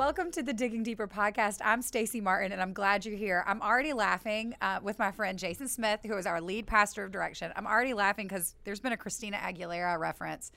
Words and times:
Welcome 0.00 0.30
to 0.30 0.42
the 0.42 0.54
Digging 0.54 0.82
Deeper 0.82 1.06
podcast. 1.06 1.58
I'm 1.62 1.82
Stacy 1.82 2.22
Martin, 2.22 2.52
and 2.52 2.62
I'm 2.62 2.72
glad 2.72 3.04
you're 3.04 3.18
here. 3.18 3.44
I'm 3.46 3.60
already 3.60 3.92
laughing 3.92 4.54
uh, 4.62 4.80
with 4.82 4.98
my 4.98 5.12
friend 5.12 5.38
Jason 5.38 5.68
Smith, 5.68 6.00
who 6.06 6.16
is 6.16 6.24
our 6.24 6.40
lead 6.40 6.66
pastor 6.66 7.04
of 7.04 7.12
Direction. 7.12 7.52
I'm 7.54 7.66
already 7.66 7.92
laughing 7.92 8.26
because 8.26 8.54
there's 8.64 8.80
been 8.80 8.92
a 8.92 8.96
Christina 8.96 9.36
Aguilera 9.36 9.98
reference, 9.98 10.52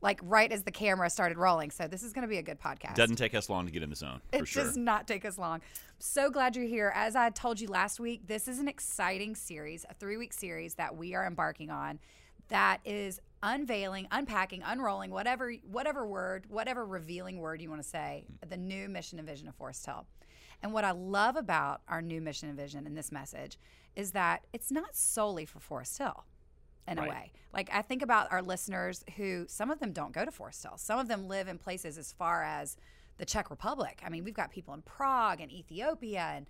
like 0.00 0.18
right 0.24 0.50
as 0.50 0.64
the 0.64 0.72
camera 0.72 1.08
started 1.08 1.38
rolling. 1.38 1.70
So 1.70 1.86
this 1.86 2.02
is 2.02 2.12
going 2.12 2.22
to 2.22 2.28
be 2.28 2.38
a 2.38 2.42
good 2.42 2.58
podcast. 2.58 2.96
Doesn't 2.96 3.14
take 3.14 3.36
us 3.36 3.48
long 3.48 3.64
to 3.66 3.70
get 3.70 3.84
in 3.84 3.90
the 3.90 3.96
zone. 3.96 4.20
For 4.32 4.40
it 4.40 4.48
sure. 4.48 4.64
does 4.64 4.76
not 4.76 5.06
take 5.06 5.24
us 5.24 5.38
long. 5.38 5.60
So 6.00 6.28
glad 6.28 6.56
you're 6.56 6.66
here. 6.66 6.90
As 6.96 7.14
I 7.14 7.30
told 7.30 7.60
you 7.60 7.68
last 7.68 8.00
week, 8.00 8.26
this 8.26 8.48
is 8.48 8.58
an 8.58 8.66
exciting 8.66 9.36
series, 9.36 9.86
a 9.88 9.94
three 9.94 10.16
week 10.16 10.32
series 10.32 10.74
that 10.74 10.96
we 10.96 11.14
are 11.14 11.24
embarking 11.24 11.70
on 11.70 12.00
that 12.48 12.80
is 12.84 13.20
unveiling, 13.42 14.08
unpacking, 14.10 14.62
unrolling, 14.64 15.10
whatever 15.10 15.52
whatever 15.70 16.06
word, 16.06 16.46
whatever 16.48 16.84
revealing 16.84 17.38
word 17.38 17.60
you 17.60 17.68
want 17.68 17.82
to 17.82 17.88
say, 17.88 18.24
mm. 18.44 18.48
the 18.48 18.56
new 18.56 18.88
mission 18.88 19.18
and 19.18 19.28
vision 19.28 19.48
of 19.48 19.54
Forest 19.54 19.86
Hill. 19.86 20.06
And 20.62 20.72
what 20.72 20.84
I 20.84 20.92
love 20.92 21.36
about 21.36 21.82
our 21.88 22.00
new 22.00 22.20
mission 22.20 22.48
and 22.48 22.56
vision 22.56 22.86
in 22.86 22.94
this 22.94 23.12
message 23.12 23.58
is 23.94 24.12
that 24.12 24.46
it's 24.52 24.70
not 24.70 24.96
solely 24.96 25.44
for 25.44 25.60
Forest 25.60 25.98
Hill 25.98 26.24
in 26.88 26.98
Right. 26.98 27.06
a 27.06 27.10
way. 27.10 27.32
Like 27.52 27.68
I 27.72 27.82
think 27.82 28.02
about 28.02 28.32
our 28.32 28.42
listeners 28.42 29.04
who 29.16 29.46
some 29.48 29.70
of 29.70 29.78
them 29.78 29.92
don't 29.92 30.12
go 30.12 30.24
to 30.24 30.30
Forest 30.30 30.62
Hill. 30.62 30.76
Some 30.76 30.98
of 30.98 31.08
them 31.08 31.28
live 31.28 31.48
in 31.48 31.58
places 31.58 31.98
as 31.98 32.12
far 32.12 32.42
as 32.42 32.76
the 33.18 33.24
Czech 33.24 33.50
Republic. 33.50 34.00
I 34.04 34.08
mean, 34.08 34.24
we've 34.24 34.34
got 34.34 34.50
people 34.50 34.74
in 34.74 34.82
Prague 34.82 35.40
and 35.40 35.52
Ethiopia 35.52 36.32
and 36.34 36.46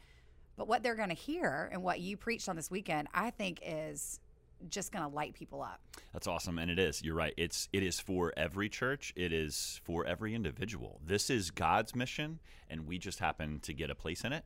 but 0.57 0.69
what 0.69 0.85
they're 0.85 0.95
going 0.95 1.09
to 1.09 1.17
hear 1.17 1.69
and 1.73 1.83
what 1.83 1.99
you 1.99 2.17
preached 2.17 2.49
on 2.49 2.55
this 2.55 2.71
weekend, 2.71 3.09
I 3.13 3.31
think 3.31 3.61
is 3.65 4.21
just 4.69 4.93
going 4.93 5.09
to 5.09 5.15
light 5.15 5.35
people 5.35 5.63
up. 5.63 5.81
That's 6.13 6.27
awesome, 6.27 6.59
and 6.59 6.71
it 6.71 6.79
is. 6.79 7.03
You're 7.03 7.15
right. 7.15 7.35
It's 7.37 7.69
it 7.73 7.83
is 7.83 8.01
for 8.01 8.33
every 8.37 8.69
church. 8.69 9.13
It 9.17 9.33
is 9.33 9.81
for 9.85 10.05
every 10.05 10.35
individual. 10.35 11.01
This 11.05 11.31
is 11.31 11.51
God's 11.51 11.95
mission, 11.95 12.41
and 12.69 12.87
we 12.87 12.99
just 12.99 13.19
happen 13.19 13.61
to 13.61 13.73
get 13.73 13.91
a 13.91 13.95
place 13.95 14.25
in 14.25 14.33
it. 14.33 14.45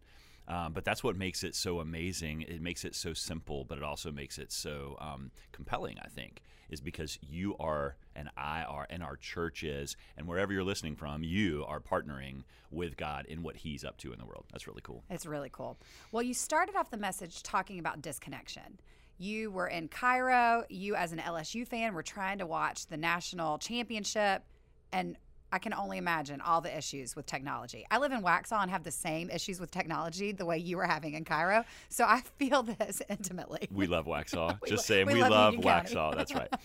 Um, 0.48 0.72
but 0.72 0.84
that's 0.84 1.04
what 1.04 1.14
makes 1.14 1.44
it 1.44 1.54
so 1.54 1.80
amazing. 1.80 2.42
It 2.42 2.62
makes 2.62 2.84
it 2.84 2.94
so 2.94 3.12
simple, 3.12 3.64
but 3.64 3.76
it 3.76 3.84
also 3.84 4.10
makes 4.10 4.38
it 4.38 4.50
so 4.50 4.96
um, 5.00 5.30
compelling. 5.52 5.98
I 6.02 6.08
think 6.08 6.40
is 6.70 6.80
because 6.80 7.18
you 7.22 7.56
are 7.58 7.96
and 8.14 8.28
I 8.36 8.62
are 8.62 8.86
and 8.90 9.02
our 9.02 9.16
church 9.16 9.62
is, 9.62 9.96
and 10.16 10.26
wherever 10.26 10.52
you're 10.52 10.64
listening 10.64 10.96
from, 10.96 11.22
you 11.22 11.64
are 11.66 11.80
partnering 11.80 12.44
with 12.70 12.96
God 12.96 13.26
in 13.26 13.42
what 13.42 13.56
He's 13.56 13.84
up 13.84 13.96
to 13.98 14.12
in 14.12 14.18
the 14.18 14.26
world. 14.26 14.44
That's 14.52 14.66
really 14.66 14.82
cool. 14.82 15.04
It's 15.10 15.26
really 15.26 15.50
cool. 15.50 15.78
Well, 16.12 16.22
you 16.22 16.34
started 16.34 16.76
off 16.76 16.90
the 16.90 16.96
message 16.96 17.42
talking 17.42 17.78
about 17.78 18.02
disconnection. 18.02 18.80
You 19.18 19.50
were 19.50 19.66
in 19.66 19.88
Cairo. 19.88 20.64
You, 20.68 20.94
as 20.94 21.12
an 21.12 21.18
LSU 21.18 21.66
fan, 21.66 21.92
were 21.92 22.02
trying 22.02 22.38
to 22.38 22.46
watch 22.46 22.86
the 22.86 22.96
national 22.96 23.58
championship, 23.58 24.44
and 24.92 25.16
I 25.50 25.58
can 25.58 25.72
only 25.74 25.98
imagine 25.98 26.40
all 26.40 26.60
the 26.60 26.76
issues 26.76 27.16
with 27.16 27.26
technology. 27.26 27.86
I 27.90 27.98
live 27.98 28.12
in 28.12 28.22
Waxhaw 28.22 28.62
and 28.62 28.70
have 28.70 28.84
the 28.84 28.90
same 28.90 29.30
issues 29.30 29.60
with 29.60 29.70
technology 29.70 30.32
the 30.32 30.44
way 30.46 30.58
you 30.58 30.76
were 30.76 30.86
having 30.86 31.14
in 31.14 31.24
Cairo, 31.24 31.64
so 31.88 32.04
I 32.04 32.20
feel 32.38 32.62
this 32.62 33.02
intimately. 33.08 33.68
We 33.72 33.86
love 33.86 34.06
Waxhaw. 34.06 34.58
We 34.62 34.70
Just 34.70 34.86
saying, 34.86 35.06
we 35.06 35.14
we, 35.14 35.20
love 35.22 35.54
love, 35.54 35.64
Waxhaw. 35.64 36.16
That's 36.16 36.34
right. 36.34 36.52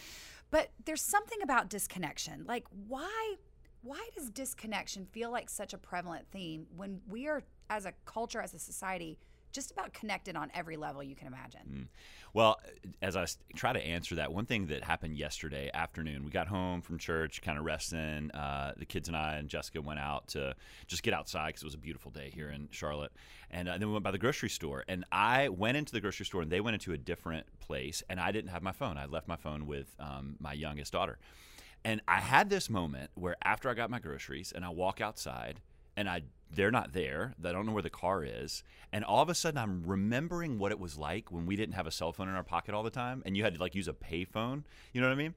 But 0.51 0.69
there's 0.85 1.01
something 1.01 1.39
about 1.41 1.67
disconnection. 1.67 2.45
Like 2.47 2.65
why 2.87 3.37
why 3.81 4.07
does 4.15 4.29
disconnection 4.29 5.07
feel 5.11 5.31
like 5.31 5.49
such 5.49 5.73
a 5.73 5.79
prevalent 5.79 6.27
theme 6.31 6.67
when 6.75 7.01
we 7.09 7.27
are 7.27 7.41
as 7.71 7.87
a 7.87 7.93
culture 8.05 8.39
as 8.39 8.53
a 8.53 8.59
society 8.59 9.17
just 9.53 9.71
about 9.71 9.93
connected 9.93 10.35
on 10.35 10.51
every 10.53 10.75
level 10.75 11.01
you 11.01 11.15
can 11.15 11.27
imagine? 11.27 11.89
Well, 12.33 12.59
as 13.01 13.15
I 13.15 13.27
try 13.55 13.73
to 13.73 13.79
answer 13.79 14.15
that, 14.15 14.33
one 14.33 14.47
thing 14.47 14.65
that 14.67 14.83
happened 14.83 15.15
yesterday 15.15 15.69
afternoon, 15.71 16.25
we 16.25 16.31
got 16.31 16.47
home 16.47 16.81
from 16.81 16.97
church, 16.97 17.43
kind 17.43 17.59
of 17.59 17.63
resting. 17.63 18.31
Uh, 18.31 18.73
the 18.75 18.85
kids 18.85 19.07
and 19.07 19.15
I 19.15 19.35
and 19.35 19.47
Jessica 19.47 19.81
went 19.81 19.99
out 19.99 20.29
to 20.29 20.55
just 20.87 21.03
get 21.03 21.13
outside 21.13 21.49
because 21.49 21.61
it 21.61 21.65
was 21.65 21.75
a 21.75 21.79
beautiful 21.79 22.09
day 22.09 22.31
here 22.33 22.49
in 22.49 22.69
Charlotte. 22.71 23.11
And 23.51 23.69
uh, 23.69 23.77
then 23.77 23.87
we 23.87 23.93
went 23.93 24.03
by 24.03 24.09
the 24.09 24.17
grocery 24.17 24.49
store. 24.49 24.83
And 24.87 25.05
I 25.11 25.49
went 25.49 25.77
into 25.77 25.93
the 25.93 26.01
grocery 26.01 26.25
store 26.25 26.41
and 26.41 26.51
they 26.51 26.59
went 26.59 26.73
into 26.73 26.91
a 26.91 26.97
different 26.97 27.45
place. 27.59 28.01
And 28.09 28.19
I 28.19 28.31
didn't 28.31 28.49
have 28.49 28.63
my 28.63 28.71
phone. 28.71 28.97
I 28.97 29.05
left 29.05 29.27
my 29.27 29.35
phone 29.37 29.67
with 29.67 29.95
um, 29.99 30.35
my 30.39 30.53
youngest 30.53 30.91
daughter. 30.91 31.19
And 31.85 32.01
I 32.07 32.19
had 32.19 32.49
this 32.49 32.67
moment 32.67 33.11
where 33.13 33.35
after 33.43 33.69
I 33.69 33.75
got 33.75 33.91
my 33.91 33.99
groceries 33.99 34.51
and 34.55 34.65
I 34.65 34.69
walk 34.69 35.01
outside 35.01 35.59
and 35.95 36.09
I 36.09 36.23
they're 36.55 36.71
not 36.71 36.93
there. 36.93 37.33
I 37.43 37.51
don't 37.51 37.65
know 37.65 37.71
where 37.71 37.81
the 37.81 37.89
car 37.89 38.23
is. 38.23 38.63
And 38.91 39.03
all 39.03 39.21
of 39.23 39.29
a 39.29 39.35
sudden 39.35 39.57
I'm 39.57 39.83
remembering 39.85 40.59
what 40.59 40.71
it 40.71 40.79
was 40.79 40.97
like 40.97 41.31
when 41.31 41.45
we 41.45 41.55
didn't 41.55 41.73
have 41.73 41.87
a 41.87 41.91
cell 41.91 42.13
phone 42.13 42.29
in 42.29 42.35
our 42.35 42.43
pocket 42.43 42.75
all 42.75 42.83
the 42.83 42.91
time 42.91 43.23
and 43.25 43.35
you 43.35 43.43
had 43.43 43.55
to 43.55 43.59
like 43.59 43.75
use 43.75 43.87
a 43.87 43.93
payphone. 43.93 44.63
You 44.93 45.01
know 45.01 45.07
what 45.07 45.13
I 45.13 45.17
mean? 45.17 45.33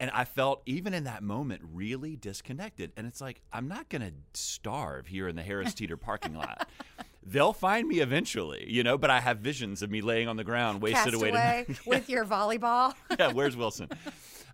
And 0.00 0.10
I 0.12 0.24
felt 0.24 0.62
even 0.66 0.94
in 0.94 1.04
that 1.04 1.22
moment 1.22 1.62
really 1.72 2.16
disconnected. 2.16 2.92
And 2.96 3.06
it's 3.06 3.20
like 3.20 3.40
I'm 3.52 3.68
not 3.68 3.88
going 3.88 4.02
to 4.02 4.12
starve 4.34 5.06
here 5.06 5.28
in 5.28 5.36
the 5.36 5.42
Harris 5.42 5.74
Teeter 5.74 5.96
parking 5.96 6.34
lot. 6.34 6.68
They'll 7.26 7.52
find 7.52 7.86
me 7.86 8.00
eventually, 8.00 8.64
you 8.70 8.82
know, 8.82 8.96
but 8.96 9.10
I 9.10 9.20
have 9.20 9.38
visions 9.38 9.82
of 9.82 9.90
me 9.90 10.00
laying 10.00 10.28
on 10.28 10.36
the 10.36 10.44
ground, 10.44 10.80
wasted 10.80 11.12
away. 11.12 11.30
Castaway 11.32 11.74
to- 11.74 11.80
with 11.86 12.08
your 12.08 12.24
volleyball. 12.24 12.94
yeah, 13.18 13.32
where's 13.32 13.54
Wilson? 13.54 13.90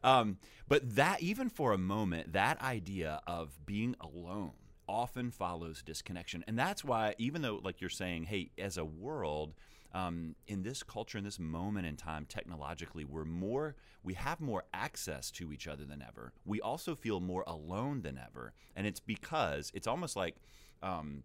Um, 0.02 0.38
but 0.66 0.96
that, 0.96 1.22
even 1.22 1.50
for 1.50 1.72
a 1.72 1.78
moment, 1.78 2.32
that 2.32 2.60
idea 2.60 3.20
of 3.28 3.56
being 3.64 3.94
alone 4.00 4.52
often 4.88 5.30
follows 5.30 5.82
disconnection. 5.82 6.44
And 6.46 6.58
that's 6.58 6.84
why, 6.84 7.14
even 7.18 7.42
though, 7.42 7.60
like 7.62 7.80
you're 7.80 7.90
saying, 7.90 8.24
hey, 8.24 8.50
as 8.58 8.76
a 8.76 8.84
world, 8.84 9.54
um, 9.92 10.34
in 10.46 10.62
this 10.62 10.82
culture, 10.82 11.18
in 11.18 11.24
this 11.24 11.38
moment 11.38 11.86
in 11.86 11.96
time, 11.96 12.26
technologically, 12.26 13.04
we're 13.04 13.24
more, 13.24 13.76
we 14.02 14.14
have 14.14 14.40
more 14.40 14.64
access 14.74 15.30
to 15.32 15.52
each 15.52 15.68
other 15.68 15.84
than 15.84 16.02
ever. 16.02 16.32
We 16.44 16.60
also 16.60 16.96
feel 16.96 17.20
more 17.20 17.44
alone 17.46 18.02
than 18.02 18.18
ever. 18.18 18.52
And 18.74 18.86
it's 18.86 19.00
because 19.00 19.70
it's 19.72 19.86
almost 19.86 20.16
like, 20.16 20.36
um, 20.82 21.22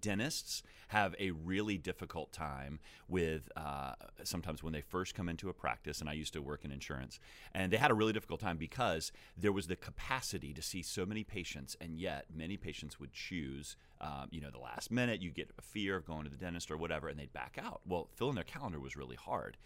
dentists 0.00 0.62
have 0.88 1.14
a 1.18 1.30
really 1.30 1.78
difficult 1.78 2.32
time 2.32 2.78
with 3.08 3.48
uh, 3.56 3.92
sometimes 4.24 4.62
when 4.62 4.72
they 4.72 4.80
first 4.80 5.14
come 5.14 5.28
into 5.28 5.48
a 5.48 5.52
practice 5.52 6.00
and 6.00 6.08
i 6.08 6.12
used 6.12 6.32
to 6.32 6.42
work 6.42 6.64
in 6.64 6.70
insurance 6.70 7.18
and 7.54 7.72
they 7.72 7.76
had 7.76 7.90
a 7.90 7.94
really 7.94 8.12
difficult 8.12 8.40
time 8.40 8.56
because 8.56 9.12
there 9.36 9.52
was 9.52 9.66
the 9.66 9.76
capacity 9.76 10.52
to 10.52 10.62
see 10.62 10.82
so 10.82 11.04
many 11.04 11.24
patients 11.24 11.76
and 11.80 11.98
yet 11.98 12.26
many 12.34 12.56
patients 12.56 13.00
would 13.00 13.12
choose 13.12 13.76
um, 14.00 14.28
you 14.30 14.40
know 14.40 14.50
the 14.50 14.58
last 14.58 14.90
minute 14.90 15.20
you 15.20 15.30
get 15.30 15.50
a 15.58 15.62
fear 15.62 15.96
of 15.96 16.06
going 16.06 16.24
to 16.24 16.30
the 16.30 16.36
dentist 16.36 16.70
or 16.70 16.76
whatever 16.76 17.08
and 17.08 17.18
they'd 17.18 17.32
back 17.32 17.58
out 17.62 17.80
well 17.86 18.08
filling 18.14 18.34
their 18.34 18.44
calendar 18.44 18.80
was 18.80 18.96
really 18.96 19.16
hard 19.16 19.56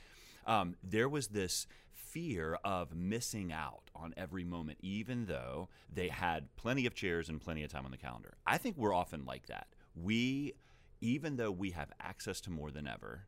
um, 0.46 0.76
there 0.82 1.08
was 1.08 1.28
this 1.28 1.66
fear 1.92 2.58
of 2.64 2.94
missing 2.94 3.52
out 3.52 3.90
on 3.94 4.14
every 4.16 4.44
moment, 4.44 4.78
even 4.80 5.26
though 5.26 5.68
they 5.92 6.08
had 6.08 6.54
plenty 6.56 6.86
of 6.86 6.94
chairs 6.94 7.28
and 7.28 7.40
plenty 7.40 7.64
of 7.64 7.70
time 7.70 7.84
on 7.84 7.90
the 7.90 7.96
calendar. 7.96 8.34
I 8.46 8.58
think 8.58 8.76
we're 8.76 8.94
often 8.94 9.24
like 9.24 9.46
that. 9.48 9.66
We, 10.00 10.54
even 11.00 11.36
though 11.36 11.50
we 11.50 11.70
have 11.70 11.90
access 12.00 12.40
to 12.42 12.50
more 12.50 12.70
than 12.70 12.86
ever, 12.86 13.26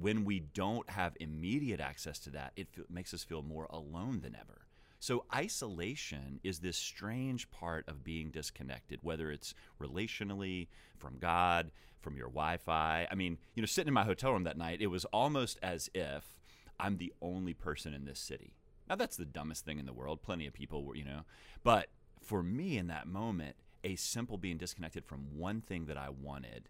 when 0.00 0.24
we 0.24 0.40
don't 0.40 0.88
have 0.90 1.16
immediate 1.18 1.80
access 1.80 2.18
to 2.20 2.30
that, 2.30 2.52
it 2.56 2.68
fe- 2.70 2.82
makes 2.88 3.12
us 3.12 3.24
feel 3.24 3.42
more 3.42 3.66
alone 3.70 4.20
than 4.20 4.36
ever. 4.36 4.66
So, 5.00 5.24
isolation 5.32 6.40
is 6.42 6.58
this 6.58 6.76
strange 6.76 7.50
part 7.50 7.88
of 7.88 8.02
being 8.02 8.30
disconnected, 8.30 8.98
whether 9.02 9.30
it's 9.30 9.54
relationally, 9.80 10.66
from 10.96 11.18
God, 11.18 11.70
from 12.00 12.16
your 12.16 12.28
Wi 12.28 12.56
Fi. 12.56 13.06
I 13.10 13.14
mean, 13.14 13.38
you 13.54 13.62
know, 13.62 13.66
sitting 13.66 13.88
in 13.88 13.94
my 13.94 14.04
hotel 14.04 14.32
room 14.32 14.44
that 14.44 14.58
night, 14.58 14.80
it 14.80 14.88
was 14.88 15.04
almost 15.06 15.58
as 15.62 15.88
if 15.94 16.40
I'm 16.80 16.96
the 16.96 17.12
only 17.22 17.54
person 17.54 17.94
in 17.94 18.06
this 18.06 18.18
city. 18.18 18.54
Now, 18.88 18.96
that's 18.96 19.16
the 19.16 19.24
dumbest 19.24 19.64
thing 19.64 19.78
in 19.78 19.86
the 19.86 19.92
world. 19.92 20.22
Plenty 20.22 20.46
of 20.46 20.52
people 20.54 20.84
were, 20.84 20.96
you 20.96 21.04
know. 21.04 21.22
But 21.62 21.88
for 22.22 22.42
me 22.42 22.78
in 22.78 22.88
that 22.88 23.06
moment, 23.06 23.56
a 23.84 23.96
simple 23.96 24.38
being 24.38 24.56
disconnected 24.56 25.04
from 25.04 25.36
one 25.36 25.60
thing 25.60 25.86
that 25.86 25.96
I 25.96 26.08
wanted 26.10 26.68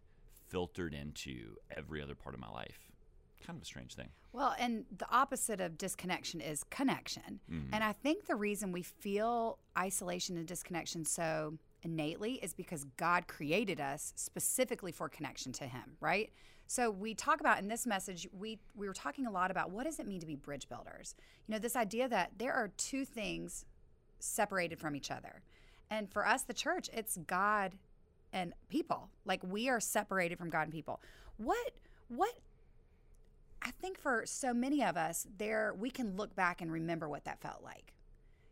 filtered 0.49 0.95
into 0.95 1.57
every 1.77 2.03
other 2.03 2.15
part 2.15 2.35
of 2.35 2.41
my 2.41 2.51
life. 2.51 2.91
Kind 3.47 3.57
of 3.59 3.63
a 3.63 3.67
strange 3.67 3.95
thing. 3.95 4.09
Well, 4.33 4.55
and 4.59 4.85
the 4.97 5.07
opposite 5.11 5.61
of 5.61 5.79
disconnection 5.79 6.41
is 6.41 6.65
connection. 6.65 7.41
Mm-hmm. 7.51 7.73
And 7.73 7.85
I 7.85 7.93
think 7.93 8.27
the 8.27 8.35
reason 8.35 8.73
we 8.73 8.83
feel 8.83 9.59
isolation 9.79 10.37
and 10.37 10.47
disconnection 10.47 11.05
so 11.05 11.55
innately 11.83 12.35
is 12.35 12.53
because 12.53 12.85
God 12.97 13.29
created 13.29 13.81
us 13.81 14.13
specifically 14.17 14.93
for 14.93 15.09
connection 15.09 15.53
to 15.53 15.65
Him, 15.65 15.97
right? 16.01 16.31
So 16.67 16.91
we 16.91 17.15
talk 17.15 17.41
about 17.41 17.59
in 17.61 17.69
this 17.69 17.87
message, 17.87 18.29
we 18.33 18.59
we 18.75 18.87
were 18.87 18.95
talking 18.95 19.27
a 19.27 19.31
lot 19.31 19.51
about 19.51 19.71
what 19.71 19.85
does 19.85 19.99
it 19.99 20.07
mean 20.07 20.21
to 20.21 20.27
be 20.27 20.35
bridge 20.37 20.69
builders? 20.69 21.15
You 21.47 21.53
know, 21.55 21.59
this 21.59 21.77
idea 21.77 22.09
that 22.09 22.33
there 22.37 22.53
are 22.53 22.69
two 22.77 23.05
things 23.05 23.65
separated 24.19 24.79
from 24.79 24.95
each 24.95 25.11
other. 25.11 25.43
And 25.91 26.11
for 26.11 26.27
us, 26.27 26.43
the 26.43 26.55
church, 26.55 26.91
it's 26.93 27.17
God 27.27 27.73
and 28.33 28.53
people. 28.69 29.09
Like 29.25 29.43
we 29.43 29.69
are 29.69 29.81
separated 29.81 30.39
from 30.39 30.51
God 30.51 30.63
and 30.63 30.73
people. 30.73 31.01
What 31.37 31.73
what 32.09 32.33
I 33.63 33.71
think 33.83 33.99
for 33.99 34.25
so 34.27 34.55
many 34.55 34.85
of 34.85 34.97
us, 34.97 35.27
there 35.37 35.75
we 35.79 35.91
can 35.91 36.17
look 36.17 36.35
back 36.35 36.61
and 36.61 36.71
remember 36.71 37.09
what 37.09 37.25
that 37.25 37.41
felt 37.41 37.63
like. 37.63 37.93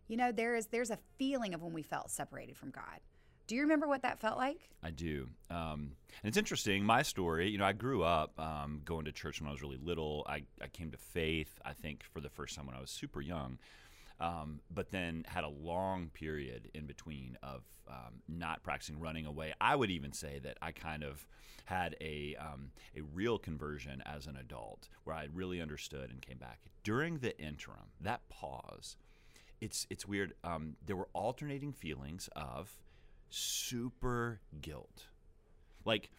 You 0.09 0.17
know, 0.17 0.33
there 0.33 0.55
is 0.55 0.67
there's 0.67 0.91
a 0.91 0.99
feeling 1.19 1.55
of 1.55 1.63
when 1.63 1.73
we 1.73 1.83
felt 1.83 2.11
separated 2.11 2.57
from 2.57 2.71
God. 2.71 3.01
Do 3.47 3.55
you 3.55 3.63
remember 3.63 3.87
what 3.87 4.03
that 4.03 4.19
felt 4.19 4.37
like? 4.37 4.69
I 4.83 4.91
do. 4.91 5.29
Um, 5.51 5.93
and 6.23 6.25
it's 6.25 6.37
interesting. 6.37 6.85
My 6.85 7.03
story, 7.03 7.49
you 7.49 7.59
know, 7.59 7.65
I 7.65 7.73
grew 7.73 8.03
up 8.03 8.39
um, 8.41 8.81
going 8.85 9.05
to 9.05 9.13
church 9.13 9.41
when 9.41 9.49
I 9.49 9.53
was 9.53 9.63
really 9.63 9.79
little. 9.81 10.27
I, 10.29 10.43
I 10.61 10.67
came 10.67 10.91
to 10.91 10.97
faith, 10.97 11.61
I 11.65 11.73
think, 11.73 12.03
for 12.13 12.21
the 12.21 12.29
first 12.29 12.57
time 12.57 12.67
when 12.67 12.75
I 12.75 12.81
was 12.81 12.91
super 12.91 13.21
young. 13.21 13.59
Um, 14.19 14.61
but 14.75 14.91
then 14.91 15.25
had 15.29 15.45
a 15.45 15.49
long 15.49 16.09
period 16.09 16.71
in 16.73 16.87
between 16.87 17.37
of 17.43 17.63
um, 17.89 18.23
not 18.29 18.63
practicing 18.63 18.99
running 18.99 19.27
away. 19.27 19.53
I 19.61 19.77
would 19.77 19.91
even 19.91 20.13
say 20.13 20.41
that 20.43 20.57
I 20.63 20.73
kind 20.73 21.05
of 21.05 21.27
had 21.67 21.97
a 22.01 22.37
um, 22.37 22.71
a 22.97 23.03
real 23.03 23.39
conversion 23.39 24.03
as 24.07 24.27
an 24.27 24.37
adult, 24.37 24.89
where 25.05 25.15
I 25.15 25.29
really 25.35 25.61
understood 25.61 26.11
and 26.11 26.23
came 26.23 26.39
back. 26.39 26.61
During 26.83 27.19
the 27.19 27.39
interim, 27.39 27.91
that 28.01 28.29
pause, 28.29 28.97
it's 29.61 29.87
it's 29.91 30.07
weird. 30.07 30.33
Um, 30.45 30.77
there 30.85 30.97
were 30.97 31.09
alternating 31.13 31.73
feelings 31.73 32.29
of 32.35 32.79
super 33.29 34.41
guilt, 34.63 35.05
like 35.85 36.11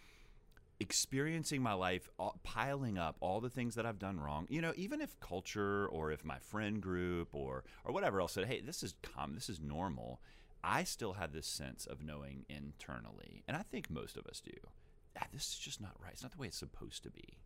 experiencing 0.79 1.61
my 1.61 1.73
life 1.73 2.09
all, 2.19 2.39
piling 2.43 2.97
up 2.97 3.17
all 3.19 3.41
the 3.41 3.49
things 3.49 3.75
that 3.75 3.85
I've 3.85 3.99
done 3.99 4.19
wrong. 4.19 4.47
You 4.49 4.61
know, 4.61 4.73
even 4.75 5.01
if 5.01 5.19
culture 5.19 5.87
or 5.87 6.11
if 6.11 6.23
my 6.23 6.39
friend 6.39 6.81
group 6.81 7.29
or 7.33 7.63
or 7.83 7.93
whatever 7.93 8.21
else 8.21 8.33
said, 8.33 8.45
"Hey, 8.45 8.61
this 8.61 8.83
is 8.83 8.95
common, 9.01 9.35
this 9.35 9.49
is 9.49 9.59
normal." 9.59 10.19
I 10.63 10.83
still 10.83 11.13
had 11.13 11.33
this 11.33 11.47
sense 11.47 11.85
of 11.85 12.03
knowing 12.03 12.45
internally, 12.49 13.43
and 13.47 13.55
I 13.55 13.61
think 13.61 13.89
most 13.89 14.17
of 14.17 14.25
us 14.25 14.41
do. 14.41 14.57
Ah, 15.19 15.27
this 15.31 15.53
is 15.53 15.59
just 15.59 15.81
not 15.81 15.95
right. 16.01 16.11
It's 16.13 16.23
not 16.23 16.31
the 16.31 16.37
way 16.37 16.47
it's 16.47 16.57
supposed 16.57 17.03
to 17.03 17.09
be. 17.09 17.37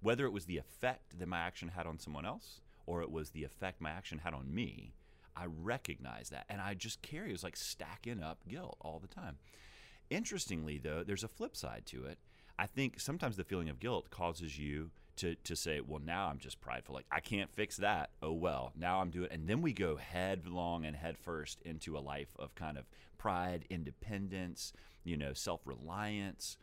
Whether 0.00 0.26
it 0.26 0.32
was 0.32 0.46
the 0.46 0.58
effect 0.58 1.18
that 1.18 1.28
my 1.28 1.38
action 1.38 1.68
had 1.68 1.86
on 1.86 1.98
someone 1.98 2.26
else 2.26 2.60
or 2.86 3.00
it 3.00 3.10
was 3.10 3.30
the 3.30 3.44
effect 3.44 3.80
my 3.80 3.90
action 3.90 4.18
had 4.18 4.34
on 4.34 4.54
me, 4.54 4.92
I 5.36 5.46
recognize 5.46 6.30
that. 6.30 6.44
And 6.48 6.60
I 6.60 6.74
just 6.74 7.02
carry 7.02 7.30
it 7.30 7.32
was 7.32 7.44
like 7.44 7.56
stacking 7.56 8.22
up 8.22 8.40
guilt 8.48 8.76
all 8.80 8.98
the 8.98 9.08
time. 9.08 9.38
Interestingly, 10.10 10.78
though, 10.78 11.02
there's 11.02 11.24
a 11.24 11.28
flip 11.28 11.56
side 11.56 11.84
to 11.86 12.04
it. 12.04 12.18
I 12.58 12.66
think 12.66 13.00
sometimes 13.00 13.36
the 13.36 13.44
feeling 13.44 13.68
of 13.68 13.80
guilt 13.80 14.10
causes 14.10 14.58
you 14.58 14.90
to, 15.16 15.34
to 15.44 15.56
say, 15.56 15.80
well, 15.80 16.00
now 16.04 16.28
I'm 16.28 16.38
just 16.38 16.60
prideful. 16.60 16.94
Like, 16.94 17.06
I 17.10 17.20
can't 17.20 17.50
fix 17.50 17.76
that. 17.78 18.10
Oh, 18.22 18.32
well, 18.32 18.72
now 18.76 19.00
I'm 19.00 19.10
doing. 19.10 19.28
And 19.30 19.48
then 19.48 19.62
we 19.62 19.72
go 19.72 19.96
headlong 19.96 20.84
and 20.84 20.96
headfirst 20.96 21.60
into 21.62 21.96
a 21.96 22.00
life 22.00 22.34
of 22.38 22.54
kind 22.54 22.78
of 22.78 22.84
pride, 23.18 23.64
independence, 23.70 24.72
you 25.04 25.16
know, 25.16 25.32
self 25.32 25.60
reliance. 25.64 26.56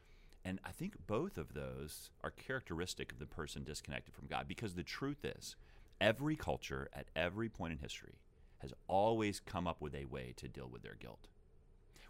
And 0.43 0.59
I 0.65 0.71
think 0.71 0.95
both 1.07 1.37
of 1.37 1.53
those 1.53 2.09
are 2.23 2.31
characteristic 2.31 3.11
of 3.11 3.19
the 3.19 3.27
person 3.27 3.63
disconnected 3.63 4.13
from 4.13 4.27
God 4.27 4.47
because 4.47 4.73
the 4.73 4.83
truth 4.83 5.23
is, 5.23 5.55
every 5.99 6.35
culture 6.35 6.89
at 6.93 7.05
every 7.15 7.47
point 7.47 7.73
in 7.73 7.79
history 7.79 8.15
has 8.59 8.73
always 8.87 9.39
come 9.39 9.67
up 9.67 9.81
with 9.81 9.93
a 9.93 10.05
way 10.05 10.33
to 10.37 10.47
deal 10.47 10.67
with 10.71 10.81
their 10.81 10.95
guilt. 10.95 11.27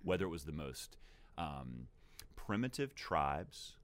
Whether 0.03 0.25
it 0.25 0.29
was 0.29 0.43
the 0.43 0.51
most 0.51 0.97
um, 1.37 1.87
primitive 2.35 2.95
tribes, 2.95 3.77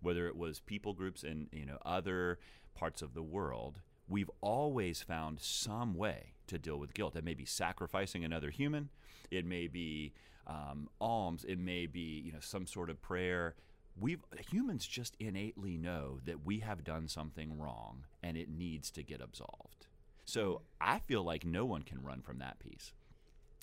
whether 0.00 0.26
it 0.26 0.36
was 0.36 0.60
people 0.60 0.92
groups 0.92 1.22
in 1.22 1.48
you 1.52 1.66
know 1.66 1.78
other 1.84 2.38
parts 2.74 3.02
of 3.02 3.14
the 3.14 3.22
world, 3.22 3.80
we've 4.08 4.30
always 4.40 5.02
found 5.02 5.40
some 5.40 5.94
way 5.94 6.34
to 6.46 6.58
deal 6.58 6.78
with 6.78 6.94
guilt. 6.94 7.16
It 7.16 7.24
may 7.24 7.34
be 7.34 7.44
sacrificing 7.44 8.24
another 8.24 8.50
human, 8.50 8.90
it 9.30 9.44
may 9.44 9.66
be 9.66 10.12
um, 10.46 10.88
alms, 11.00 11.44
it 11.44 11.58
may 11.58 11.86
be 11.86 12.22
you 12.24 12.32
know 12.32 12.40
some 12.40 12.66
sort 12.66 12.90
of 12.90 13.00
prayer. 13.02 13.54
We've 13.98 14.22
humans 14.50 14.86
just 14.86 15.16
innately 15.18 15.78
know 15.78 16.20
that 16.26 16.44
we 16.44 16.58
have 16.58 16.84
done 16.84 17.08
something 17.08 17.58
wrong 17.58 18.04
and 18.22 18.36
it 18.36 18.50
needs 18.50 18.90
to 18.90 19.02
get 19.02 19.22
absolved. 19.22 19.86
So 20.26 20.62
I 20.80 20.98
feel 20.98 21.22
like 21.22 21.46
no 21.46 21.64
one 21.64 21.82
can 21.82 22.02
run 22.02 22.20
from 22.20 22.38
that 22.40 22.58
piece. 22.58 22.92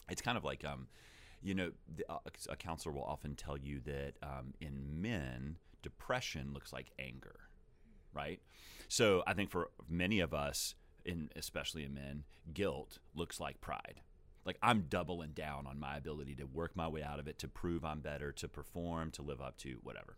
It's 0.10 0.22
kind 0.22 0.38
of 0.38 0.44
like 0.44 0.66
um, 0.66 0.88
you 1.44 1.54
know, 1.54 1.72
the, 1.94 2.06
uh, 2.10 2.20
a 2.50 2.56
counselor 2.56 2.94
will 2.96 3.04
often 3.04 3.36
tell 3.36 3.58
you 3.58 3.82
that 3.82 4.14
um, 4.24 4.54
in 4.62 5.02
men, 5.02 5.58
depression 5.82 6.54
looks 6.54 6.72
like 6.72 6.92
anger, 6.98 7.36
right? 8.14 8.40
So 8.88 9.24
I 9.28 9.34
think 9.34 9.52
for 9.52 9.70
many 9.90 10.22
of 10.22 10.34
us, 10.34 10.76
in 11.06 11.30
especially 11.36 11.84
in 11.84 11.94
men, 11.94 12.24
guilt 12.54 13.00
looks 13.14 13.40
like 13.40 13.60
pride. 13.60 14.02
Like 14.46 14.58
I'm 14.62 14.86
doubling 14.90 15.32
down 15.32 15.68
on 15.68 15.80
my 15.80 15.98
ability 15.98 16.36
to 16.36 16.46
work 16.46 16.76
my 16.76 16.88
way 16.88 17.04
out 17.04 17.20
of 17.20 17.28
it, 17.28 17.38
to 17.40 17.48
prove 17.48 17.84
I'm 17.84 18.00
better, 18.00 18.32
to 18.32 18.48
perform, 18.48 19.12
to 19.12 19.22
live 19.22 19.42
up 19.42 19.58
to 19.60 19.80
whatever. 19.84 20.18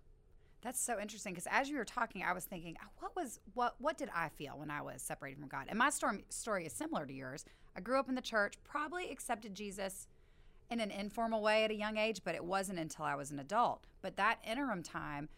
That's 0.61 0.81
so 0.81 0.99
interesting 0.99 1.33
because 1.33 1.47
as 1.51 1.69
you 1.69 1.77
were 1.77 1.85
talking, 1.85 2.23
I 2.23 2.33
was 2.33 2.45
thinking, 2.45 2.75
oh, 2.83 2.87
what 2.99 3.15
was 3.15 3.39
what 3.53 3.75
what 3.79 3.97
did 3.97 4.09
I 4.15 4.29
feel 4.29 4.57
when 4.57 4.71
I 4.71 4.81
was 4.81 5.01
separated 5.01 5.39
from 5.39 5.47
God? 5.47 5.65
And 5.69 5.77
my 5.77 5.89
story 5.89 6.25
story 6.29 6.65
is 6.65 6.73
similar 6.73 7.05
to 7.05 7.13
yours. 7.13 7.45
I 7.77 7.81
grew 7.81 7.99
up 7.99 8.09
in 8.09 8.15
the 8.15 8.21
church, 8.21 8.55
probably 8.63 9.11
accepted 9.11 9.53
Jesus 9.53 10.07
in 10.69 10.79
an 10.79 10.91
informal 10.91 11.41
way 11.41 11.63
at 11.63 11.71
a 11.71 11.75
young 11.75 11.97
age, 11.97 12.21
but 12.23 12.35
it 12.35 12.43
wasn't 12.43 12.79
until 12.79 13.05
I 13.05 13.15
was 13.15 13.31
an 13.31 13.39
adult. 13.39 13.85
But 14.01 14.17
that 14.17 14.39
interim 14.45 14.83
time, 14.83 15.29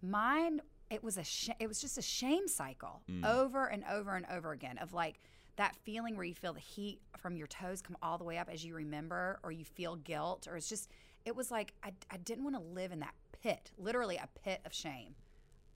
mine 0.00 0.60
it 0.92 1.02
was 1.02 1.16
a 1.16 1.24
sh- 1.24 1.48
it 1.58 1.66
was 1.66 1.80
just 1.80 1.96
a 1.96 2.02
shame 2.02 2.46
cycle 2.46 3.00
mm. 3.10 3.26
over 3.26 3.64
and 3.66 3.82
over 3.90 4.14
and 4.14 4.26
over 4.30 4.52
again 4.52 4.76
of 4.76 4.92
like 4.92 5.18
that 5.56 5.74
feeling 5.84 6.16
where 6.16 6.24
you 6.24 6.34
feel 6.34 6.52
the 6.52 6.60
heat 6.60 7.00
from 7.16 7.34
your 7.34 7.46
toes 7.46 7.80
come 7.80 7.96
all 8.02 8.18
the 8.18 8.24
way 8.24 8.36
up 8.36 8.48
as 8.52 8.62
you 8.62 8.74
remember 8.74 9.40
or 9.42 9.50
you 9.50 9.64
feel 9.64 9.96
guilt 9.96 10.46
or 10.46 10.56
it's 10.56 10.68
just 10.68 10.90
it 11.24 11.34
was 11.34 11.50
like 11.50 11.72
I, 11.82 11.92
I 12.10 12.18
didn't 12.18 12.44
want 12.44 12.56
to 12.56 12.62
live 12.62 12.92
in 12.92 13.00
that 13.00 13.14
pit 13.42 13.70
literally 13.78 14.16
a 14.16 14.28
pit 14.44 14.60
of 14.66 14.74
shame 14.74 15.14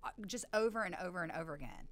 uh, 0.04 0.10
just 0.26 0.44
over 0.52 0.82
and 0.82 0.94
over 1.02 1.22
and 1.22 1.32
over 1.32 1.54
again 1.54 1.88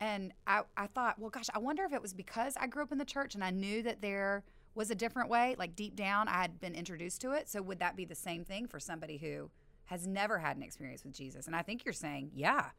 and 0.00 0.32
I, 0.46 0.62
I 0.74 0.86
thought 0.86 1.18
well 1.18 1.30
gosh 1.30 1.50
i 1.54 1.58
wonder 1.58 1.84
if 1.84 1.92
it 1.92 2.00
was 2.00 2.14
because 2.14 2.54
i 2.58 2.66
grew 2.66 2.82
up 2.82 2.92
in 2.92 2.98
the 2.98 3.04
church 3.04 3.34
and 3.34 3.44
i 3.44 3.50
knew 3.50 3.82
that 3.82 4.00
there 4.00 4.42
was 4.74 4.90
a 4.90 4.94
different 4.94 5.28
way. 5.28 5.54
Like 5.58 5.76
deep 5.76 5.96
down, 5.96 6.28
I 6.28 6.42
had 6.42 6.60
been 6.60 6.74
introduced 6.74 7.20
to 7.22 7.32
it. 7.32 7.48
So 7.48 7.62
would 7.62 7.78
that 7.80 7.96
be 7.96 8.04
the 8.04 8.14
same 8.14 8.44
thing 8.44 8.66
for 8.66 8.80
somebody 8.80 9.16
who 9.18 9.50
has 9.86 10.06
never 10.06 10.38
had 10.38 10.56
an 10.56 10.62
experience 10.62 11.04
with 11.04 11.12
Jesus? 11.12 11.46
And 11.46 11.54
I 11.54 11.62
think 11.62 11.84
you're 11.84 11.92
saying, 11.92 12.30
yeah. 12.34 12.70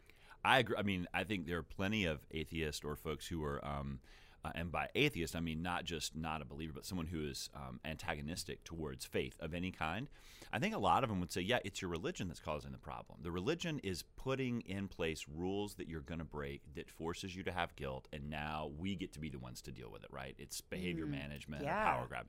I 0.44 0.59
agree. 0.59 0.75
I 0.77 0.83
mean, 0.83 1.07
I 1.13 1.24
think 1.24 1.47
there 1.47 1.57
are 1.57 1.63
plenty 1.63 2.06
of 2.06 2.19
atheists 2.31 2.83
or 2.83 2.95
folks 2.95 3.27
who 3.27 3.44
are 3.44 3.63
um, 3.65 4.00
uh, 4.45 4.51
and 4.53 4.71
by 4.71 4.88
atheist, 4.94 5.36
I 5.36 5.39
mean 5.39 5.63
not 5.63 5.86
just 5.86 6.15
not 6.15 6.42
a 6.42 6.45
believer, 6.45 6.74
but 6.75 6.86
someone 6.86 7.07
who 7.07 7.27
is 7.27 7.50
um, 7.56 7.80
antagonistic 7.83 8.63
towards 8.63 9.06
faith 9.06 9.36
of 9.39 9.53
any 9.53 9.71
kind. 9.71 10.07
I 10.53 10.59
think 10.59 10.75
a 10.75 10.80
lot 10.80 11.03
of 11.03 11.09
them 11.09 11.19
would 11.19 11.31
say, 11.31 11.42
yeah, 11.42 11.59
it's 11.65 11.81
your 11.81 11.89
religion 11.89 12.27
that's 12.27 12.39
causing 12.39 12.71
the 12.71 12.77
problem. 12.77 13.19
The 13.24 13.31
religion 13.31 13.80
is 13.83 14.03
putting 14.15 14.62
in 14.62 14.88
place 14.88 15.25
rules 15.33 15.74
that 15.75 15.88
you're 15.88 16.01
going 16.01 16.19
to 16.19 16.25
break 16.25 16.62
that 16.75 16.89
forces 16.89 17.36
you 17.36 17.44
to 17.44 17.51
have 17.51 17.75
guilt, 17.75 18.07
and 18.13 18.30
now 18.30 18.71
we 18.77 18.95
get 18.95 19.12
to 19.13 19.19
be 19.19 19.30
the 19.30 19.39
ones 19.39 19.62
to 19.63 19.71
deal 19.71 19.89
with 19.92 20.03
it, 20.03 20.09
right? 20.12 20.36
It's 20.38 20.62
behavior 20.62 21.07
mm, 21.07 21.12
management, 21.12 21.63
yeah. 21.63 21.83
power 21.83 22.06
grab. 22.07 22.27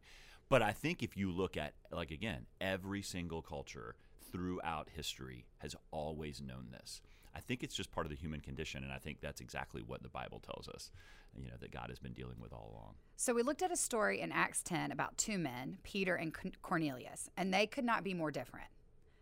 But 0.49 0.63
I 0.63 0.73
think 0.73 1.03
if 1.03 1.17
you 1.17 1.31
look 1.31 1.57
at, 1.57 1.75
like, 1.93 2.11
again, 2.11 2.47
every 2.61 3.03
single 3.03 3.43
culture 3.43 3.95
throughout 4.33 4.89
history 4.95 5.45
has 5.59 5.77
always 5.91 6.41
known 6.41 6.69
this. 6.73 7.03
I 7.37 7.41
think 7.41 7.63
it's 7.63 7.75
just 7.75 7.93
part 7.93 8.07
of 8.07 8.11
the 8.11 8.17
human 8.17 8.41
condition, 8.41 8.83
and 8.83 8.93
I 8.93 8.99
think 8.99 9.21
that's 9.21 9.43
exactly 9.43 9.83
what 9.87 10.03
the 10.03 10.09
Bible 10.09 10.41
tells 10.41 10.69
us 10.69 10.91
you 11.39 11.49
know 11.49 11.57
that 11.61 11.71
God 11.71 11.87
has 11.89 11.99
been 11.99 12.13
dealing 12.15 12.41
with 12.41 12.53
all 12.53 12.71
along. 12.73 12.95
So 13.17 13.35
we 13.35 13.43
looked 13.43 13.63
at 13.63 13.71
a 13.71 13.77
story 13.77 14.21
in 14.21 14.33
Acts 14.33 14.63
10 14.63 14.91
about 14.91 15.19
two 15.19 15.39
men, 15.39 15.79
Peter 15.83 16.15
and 16.15 16.35
Cornelius, 16.63 17.29
and 17.37 17.53
they 17.53 17.67
could 17.67 17.85
not 17.85 18.05
be 18.05 18.15
more 18.15 18.31
different. 18.31 18.69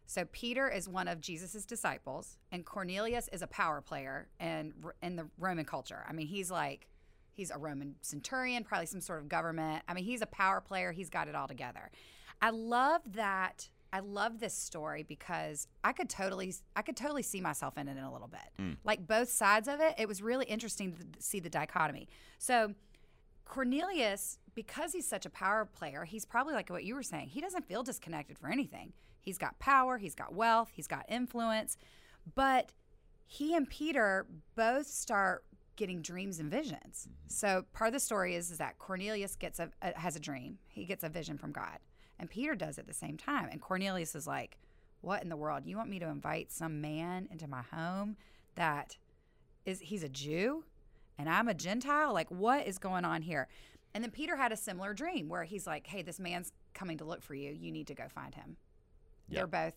So 0.06 0.26
Peter 0.26 0.68
is 0.68 0.88
one 0.88 1.08
of 1.08 1.20
Jesus's 1.20 1.64
disciples, 1.64 2.36
and 2.52 2.64
Cornelius 2.64 3.28
is 3.28 3.42
a 3.42 3.46
power 3.46 3.80
player 3.80 4.28
and 4.38 4.72
in 5.02 5.16
the 5.16 5.26
Roman 5.38 5.64
culture. 5.64 6.04
I 6.08 6.12
mean, 6.12 6.26
he's 6.26 6.50
like 6.50 6.86
he's 7.32 7.50
a 7.50 7.58
Roman 7.58 7.96
centurion, 8.00 8.62
probably 8.62 8.86
some 8.86 9.00
sort 9.00 9.20
of 9.20 9.28
government. 9.28 9.82
I 9.88 9.94
mean, 9.94 10.04
he's 10.04 10.22
a 10.22 10.26
power 10.26 10.60
player. 10.60 10.92
He's 10.92 11.10
got 11.10 11.26
it 11.26 11.34
all 11.34 11.48
together. 11.48 11.90
I 12.40 12.50
love 12.50 13.00
that 13.14 13.68
I 13.94 14.00
love 14.00 14.40
this 14.40 14.54
story 14.54 15.04
because 15.04 15.68
I 15.84 15.92
could 15.92 16.10
totally 16.10 16.52
I 16.74 16.82
could 16.82 16.96
totally 16.96 17.22
see 17.22 17.40
myself 17.40 17.78
in 17.78 17.86
it 17.86 17.92
in 17.92 18.02
a 18.02 18.12
little 18.12 18.26
bit. 18.26 18.40
Mm. 18.60 18.76
Like 18.82 19.06
both 19.06 19.28
sides 19.28 19.68
of 19.68 19.80
it, 19.80 19.94
it 19.96 20.08
was 20.08 20.20
really 20.20 20.46
interesting 20.46 20.92
to 20.94 21.22
see 21.22 21.38
the 21.38 21.48
dichotomy. 21.48 22.08
So 22.36 22.74
Cornelius, 23.44 24.40
because 24.56 24.92
he's 24.92 25.06
such 25.06 25.26
a 25.26 25.30
power 25.30 25.64
player, 25.64 26.04
he's 26.04 26.24
probably 26.24 26.54
like 26.54 26.70
what 26.70 26.82
you 26.82 26.96
were 26.96 27.04
saying. 27.04 27.28
He 27.28 27.40
doesn't 27.40 27.68
feel 27.68 27.84
disconnected 27.84 28.36
for 28.36 28.48
anything. 28.48 28.94
He's 29.20 29.38
got 29.38 29.60
power, 29.60 29.96
he's 29.96 30.16
got 30.16 30.34
wealth, 30.34 30.72
he's 30.74 30.88
got 30.88 31.04
influence, 31.08 31.76
but 32.34 32.72
he 33.26 33.54
and 33.54 33.70
Peter 33.70 34.26
both 34.56 34.88
start 34.88 35.44
getting 35.76 36.02
dreams 36.02 36.40
and 36.40 36.50
visions. 36.50 37.06
Mm-hmm. 37.08 37.28
So 37.28 37.64
part 37.72 37.88
of 37.88 37.94
the 37.94 38.00
story 38.00 38.34
is, 38.34 38.50
is 38.50 38.58
that 38.58 38.76
Cornelius 38.80 39.36
gets 39.36 39.60
a, 39.60 39.70
a 39.82 39.96
has 39.96 40.16
a 40.16 40.20
dream. 40.20 40.58
He 40.66 40.84
gets 40.84 41.04
a 41.04 41.08
vision 41.08 41.38
from 41.38 41.52
God. 41.52 41.78
And 42.18 42.30
Peter 42.30 42.54
does 42.54 42.78
at 42.78 42.86
the 42.86 42.94
same 42.94 43.16
time. 43.16 43.48
And 43.50 43.60
Cornelius 43.60 44.14
is 44.14 44.26
like, 44.26 44.58
What 45.00 45.22
in 45.22 45.28
the 45.28 45.36
world? 45.36 45.66
You 45.66 45.76
want 45.76 45.90
me 45.90 45.98
to 45.98 46.08
invite 46.08 46.52
some 46.52 46.80
man 46.80 47.28
into 47.30 47.46
my 47.46 47.62
home 47.62 48.16
that 48.54 48.96
is, 49.64 49.80
he's 49.80 50.02
a 50.02 50.08
Jew 50.08 50.64
and 51.18 51.28
I'm 51.28 51.48
a 51.48 51.54
Gentile? 51.54 52.12
Like, 52.12 52.30
what 52.30 52.66
is 52.66 52.78
going 52.78 53.04
on 53.04 53.22
here? 53.22 53.48
And 53.94 54.02
then 54.02 54.10
Peter 54.10 54.36
had 54.36 54.52
a 54.52 54.56
similar 54.56 54.92
dream 54.92 55.28
where 55.28 55.44
he's 55.44 55.66
like, 55.66 55.86
Hey, 55.86 56.02
this 56.02 56.18
man's 56.18 56.52
coming 56.74 56.98
to 56.98 57.04
look 57.04 57.22
for 57.22 57.34
you. 57.34 57.52
You 57.52 57.70
need 57.70 57.86
to 57.88 57.94
go 57.94 58.08
find 58.08 58.34
him. 58.34 58.56
Yep. 59.28 59.36
They're 59.36 59.46
both. 59.46 59.74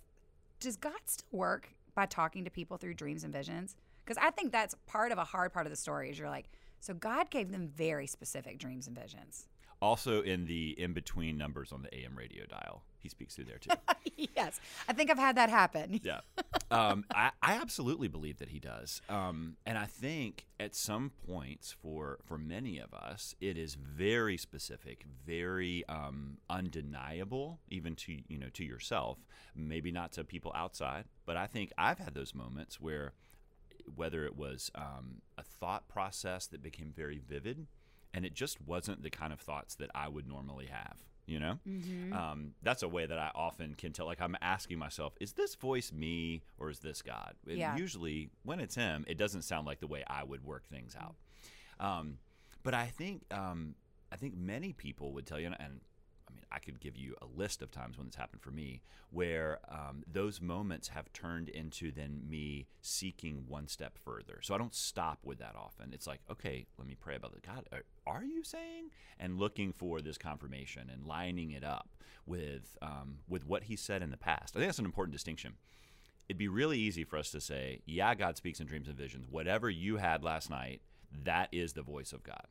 Does 0.59 0.75
God 0.75 0.99
still 1.05 1.27
work 1.31 1.69
by 1.93 2.07
talking 2.07 2.43
to 2.43 2.51
people 2.51 2.77
through 2.77 2.95
dreams 2.95 3.23
and 3.23 3.31
visions? 3.31 3.75
Because 4.03 4.21
I 4.21 4.31
think 4.31 4.51
that's 4.51 4.75
part 4.87 5.11
of 5.11 5.17
a 5.17 5.23
hard 5.23 5.53
part 5.53 5.65
of 5.65 5.71
the 5.71 5.77
story 5.77 6.09
is 6.09 6.17
you're 6.17 6.29
like, 6.29 6.49
So 6.79 6.93
God 6.93 7.29
gave 7.29 7.51
them 7.51 7.67
very 7.67 8.07
specific 8.07 8.57
dreams 8.57 8.87
and 8.87 8.97
visions. 8.97 9.47
Also, 9.81 10.21
in 10.21 10.45
the 10.45 10.75
in 10.79 10.93
between 10.93 11.37
numbers 11.37 11.71
on 11.71 11.83
the 11.83 11.93
AM 11.93 12.15
radio 12.15 12.45
dial, 12.45 12.83
he 12.97 13.09
speaks 13.09 13.35
through 13.35 13.45
there 13.45 13.59
too. 13.59 13.69
yes, 14.35 14.59
I 14.87 14.93
think 14.93 15.11
I've 15.11 15.19
had 15.19 15.37
that 15.37 15.49
happen. 15.49 15.99
yeah, 16.03 16.21
um, 16.71 17.05
I, 17.13 17.31
I 17.41 17.53
absolutely 17.53 18.07
believe 18.07 18.39
that 18.39 18.49
he 18.49 18.59
does, 18.59 19.01
um, 19.07 19.57
and 19.65 19.77
I 19.77 19.85
think 19.85 20.47
at 20.59 20.73
some 20.73 21.11
points 21.27 21.75
for 21.79 22.17
for 22.25 22.39
many 22.39 22.79
of 22.79 22.93
us, 22.93 23.35
it 23.39 23.55
is 23.55 23.75
very 23.75 24.37
specific, 24.37 25.05
very 25.25 25.83
um, 25.87 26.37
undeniable, 26.49 27.59
even 27.69 27.95
to 27.97 28.17
you 28.27 28.39
know 28.39 28.49
to 28.53 28.63
yourself. 28.63 29.19
Maybe 29.55 29.91
not 29.91 30.11
to 30.13 30.23
people 30.23 30.51
outside, 30.55 31.05
but 31.25 31.37
I 31.37 31.45
think 31.45 31.71
I've 31.77 31.99
had 31.99 32.15
those 32.15 32.33
moments 32.33 32.81
where 32.81 33.13
whether 33.95 34.25
it 34.25 34.35
was 34.35 34.71
um, 34.75 35.21
a 35.37 35.43
thought 35.43 35.87
process 35.87 36.47
that 36.47 36.61
became 36.61 36.91
very 36.95 37.17
vivid 37.17 37.67
and 38.13 38.25
it 38.25 38.33
just 38.33 38.59
wasn't 38.61 39.03
the 39.03 39.09
kind 39.09 39.31
of 39.33 39.39
thoughts 39.39 39.75
that 39.75 39.89
I 39.95 40.07
would 40.07 40.27
normally 40.27 40.67
have. 40.67 40.97
You 41.25 41.41
know, 41.41 41.59
Mm-hmm. 41.67 42.13
um, 42.13 42.53
that's 42.63 42.83
a 42.83 42.87
way 42.87 43.05
that 43.05 43.19
I 43.19 43.31
often 43.35 43.75
can 43.75 43.91
tell. 43.91 44.05
Like 44.05 44.21
I'm 44.21 44.37
asking 44.41 44.79
myself, 44.79 45.13
is 45.19 45.33
this 45.33 45.55
voice 45.55 45.91
me 45.91 46.41
or 46.57 46.69
is 46.69 46.79
this 46.79 47.01
God? 47.01 47.33
And 47.45 47.57
Yeah. 47.57 47.75
Usually, 47.75 48.29
when 48.43 48.61
it's 48.61 48.75
Him, 48.75 49.03
it 49.09 49.17
doesn't 49.17 49.41
sound 49.41 49.67
like 49.67 49.81
the 49.81 49.87
way 49.87 50.05
I 50.07 50.23
would 50.23 50.45
work 50.45 50.65
things 50.69 50.95
out. 50.95 51.15
Um, 51.81 52.19
but 52.63 52.73
I 52.73 52.85
think 52.87 53.23
um, 53.31 53.75
I 54.11 54.15
think 54.15 54.37
many 54.37 54.71
people 54.71 55.11
would 55.13 55.25
tell 55.25 55.39
you, 55.39 55.51
and 55.59 55.81
I 56.29 56.33
mean, 56.33 56.43
I 56.51 56.59
could 56.59 56.79
give 56.79 56.97
you 56.97 57.15
a 57.21 57.25
list 57.25 57.61
of 57.61 57.71
times 57.71 57.97
when 57.97 58.07
it's 58.07 58.15
happened 58.15 58.41
for 58.41 58.51
me, 58.51 58.81
where 59.11 59.59
um, 59.69 60.03
those 60.11 60.41
moments 60.41 60.89
have 60.89 61.11
turned 61.13 61.49
into 61.49 61.91
then 61.91 62.21
me 62.27 62.67
seeking 62.81 63.45
one 63.47 63.67
step 63.67 63.97
further. 63.97 64.39
So 64.41 64.53
I 64.53 64.57
don't 64.57 64.75
stop 64.75 65.19
with 65.23 65.39
that 65.39 65.55
often. 65.55 65.93
It's 65.93 66.07
like, 66.07 66.21
okay, 66.29 66.67
let 66.77 66.87
me 66.87 66.95
pray 66.99 67.15
about 67.15 67.33
it. 67.33 67.45
God, 67.45 67.67
are, 67.71 67.83
are 68.05 68.23
you 68.23 68.43
saying? 68.43 68.89
And 69.19 69.39
looking 69.39 69.71
for 69.71 70.01
this 70.01 70.17
confirmation 70.17 70.89
and 70.91 71.05
lining 71.05 71.51
it 71.51 71.63
up 71.63 71.89
with 72.25 72.77
um, 72.81 73.19
with 73.27 73.45
what 73.45 73.63
He 73.63 73.75
said 73.75 74.01
in 74.01 74.11
the 74.11 74.17
past. 74.17 74.55
I 74.55 74.59
think 74.59 74.67
that's 74.69 74.79
an 74.79 74.85
important 74.85 75.13
distinction 75.13 75.53
it'd 76.27 76.37
be 76.37 76.47
really 76.47 76.77
easy 76.77 77.03
for 77.03 77.17
us 77.17 77.31
to 77.31 77.41
say, 77.41 77.81
yeah, 77.85 78.13
God 78.13 78.37
speaks 78.37 78.59
in 78.59 78.67
dreams 78.67 78.87
and 78.87 78.97
visions. 78.97 79.27
Whatever 79.29 79.69
you 79.69 79.97
had 79.97 80.23
last 80.23 80.49
night, 80.49 80.81
that 81.23 81.49
is 81.51 81.73
the 81.73 81.81
voice 81.81 82.11
of 82.13 82.23
God, 82.23 82.47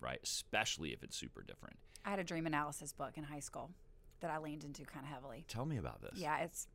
right? 0.00 0.18
Especially 0.22 0.92
if 0.92 1.02
it's 1.02 1.16
super 1.16 1.42
different. 1.42 1.76
I 2.04 2.10
had 2.10 2.18
a 2.18 2.24
dream 2.24 2.46
analysis 2.46 2.92
book 2.92 3.12
in 3.16 3.24
high 3.24 3.40
school 3.40 3.70
that 4.20 4.30
I 4.30 4.38
leaned 4.38 4.64
into 4.64 4.84
kind 4.84 5.04
of 5.04 5.12
heavily. 5.12 5.44
Tell 5.48 5.64
me 5.66 5.76
about 5.76 6.00
this. 6.02 6.12
Yeah, 6.18 6.38
it's. 6.40 6.66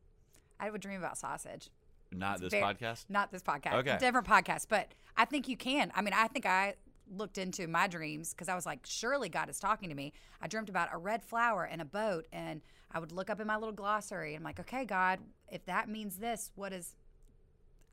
I 0.58 0.70
would 0.70 0.80
dream 0.80 0.98
about 0.98 1.18
sausage. 1.18 1.70
Not 2.12 2.34
It's 2.34 2.42
this 2.42 2.50
very- 2.52 2.62
podcast? 2.62 3.04
Not 3.08 3.30
this 3.32 3.42
podcast. 3.42 3.74
Okay. 3.74 3.96
Different 4.00 4.26
podcast. 4.26 4.66
But 4.68 4.92
I 5.16 5.24
think 5.24 5.48
you 5.48 5.56
can. 5.56 5.92
I 5.94 6.02
mean, 6.02 6.14
I 6.14 6.28
think 6.28 6.46
I 6.46 6.74
looked 7.14 7.36
into 7.38 7.66
my 7.66 7.86
dreams 7.88 8.32
because 8.32 8.48
I 8.48 8.54
was 8.54 8.64
like, 8.66 8.80
surely 8.84 9.28
God 9.28 9.48
is 9.50 9.58
talking 9.60 9.88
to 9.90 9.94
me. 9.94 10.12
I 10.40 10.48
dreamt 10.48 10.68
about 10.68 10.88
a 10.92 10.96
red 10.98 11.22
flower 11.22 11.64
and 11.64 11.80
a 11.82 11.84
boat, 11.84 12.26
and 12.32 12.62
I 12.90 12.98
would 13.00 13.12
look 13.12 13.28
up 13.28 13.40
in 13.40 13.46
my 13.46 13.56
little 13.56 13.74
glossary 13.74 14.34
and 14.34 14.40
I'm 14.42 14.44
like, 14.44 14.60
okay, 14.60 14.84
God, 14.84 15.18
if 15.50 15.64
that 15.66 15.88
means 15.88 16.16
this, 16.16 16.50
what 16.54 16.72
is. 16.72 16.94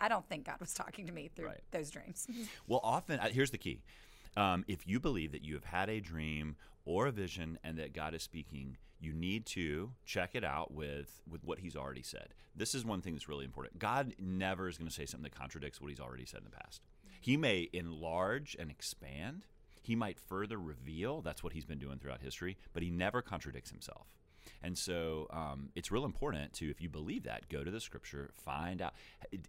I 0.01 0.07
don't 0.09 0.27
think 0.27 0.45
God 0.45 0.59
was 0.59 0.73
talking 0.73 1.05
to 1.07 1.13
me 1.13 1.29
through 1.33 1.47
Right. 1.47 1.61
those 1.71 1.89
dreams. 1.89 2.27
Well, 2.67 2.81
often, 2.83 3.19
uh, 3.19 3.29
here's 3.29 3.51
the 3.51 3.57
key. 3.57 3.81
Um, 4.35 4.65
if 4.67 4.85
you 4.87 4.99
believe 4.99 5.31
that 5.31 5.43
you 5.43 5.53
have 5.53 5.63
had 5.63 5.89
a 5.89 5.99
dream 6.01 6.55
or 6.85 7.07
a 7.07 7.11
vision 7.11 7.59
and 7.63 7.77
that 7.77 7.93
God 7.93 8.13
is 8.13 8.23
speaking, 8.23 8.77
you 8.99 9.13
need 9.13 9.45
to 9.47 9.91
check 10.05 10.31
it 10.33 10.43
out 10.43 10.73
with, 10.73 11.21
with 11.29 11.43
what 11.43 11.59
He's 11.59 11.75
already 11.75 12.03
said. 12.03 12.29
This 12.55 12.73
is 12.73 12.85
one 12.85 13.01
thing 13.01 13.13
that's 13.13 13.29
really 13.29 13.45
important. 13.45 13.79
God 13.79 14.13
never 14.19 14.67
is 14.67 14.77
going 14.77 14.87
to 14.87 14.93
say 14.93 15.05
something 15.05 15.23
that 15.23 15.37
contradicts 15.37 15.81
what 15.81 15.89
He's 15.89 15.99
already 15.99 16.25
said 16.25 16.39
in 16.39 16.45
the 16.45 16.57
past. 16.57 16.81
He 17.19 17.37
may 17.37 17.69
enlarge 17.73 18.55
and 18.59 18.69
expand, 18.69 19.45
He 19.81 19.95
might 19.95 20.19
further 20.19 20.57
reveal. 20.57 21.21
That's 21.21 21.43
what 21.43 21.53
He's 21.53 21.65
been 21.65 21.79
doing 21.79 21.99
throughout 21.99 22.21
history, 22.21 22.57
but 22.73 22.83
He 22.83 22.89
never 22.89 23.21
contradicts 23.21 23.71
Himself. 23.71 24.07
And 24.61 24.77
so 24.77 25.27
um, 25.31 25.69
it's 25.75 25.91
real 25.91 26.05
important 26.05 26.53
to, 26.53 26.69
if 26.69 26.81
you 26.81 26.89
believe 26.89 27.23
that, 27.23 27.49
go 27.49 27.63
to 27.63 27.71
the 27.71 27.79
scripture, 27.79 28.31
find 28.33 28.81
out 28.81 28.93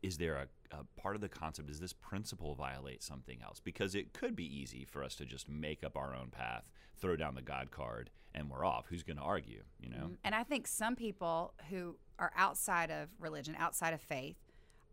is 0.03 0.19
there 0.19 0.37
a, 0.37 0.77
a 0.77 1.01
part 1.01 1.15
of 1.15 1.21
the 1.21 1.29
concept, 1.29 1.69
does 1.69 1.81
this 1.81 1.93
principle 1.93 2.55
violate 2.55 3.03
something 3.03 3.39
else? 3.43 3.61
Because 3.61 3.95
it 3.95 4.13
could 4.13 4.35
be 4.37 4.45
easy 4.45 4.85
for 4.85 5.03
us 5.03 5.15
to 5.17 5.25
just 5.25 5.49
make 5.49 5.85
up 5.85 5.97
our 5.97 6.15
own 6.15 6.29
path, 6.31 6.71
throw 7.05 7.17
down 7.17 7.35
the 7.35 7.43
God 7.43 7.71
card, 7.71 8.11
and 8.35 8.51
we're 8.51 8.65
off. 8.65 8.87
Who's 8.89 9.03
going 9.03 9.19
to 9.19 9.23
argue, 9.23 9.63
you 9.79 9.91
know? 9.91 9.97
Mm-hmm. 9.97 10.15
And 10.25 10.35
I 10.35 10.43
think 10.43 10.67
some 10.67 10.97
people 10.97 11.53
who 11.69 11.97
are 12.19 12.33
outside 12.37 12.91
of 12.91 13.09
religion, 13.21 13.55
outside 13.59 13.93
of 13.93 14.01
faith, 14.01 14.37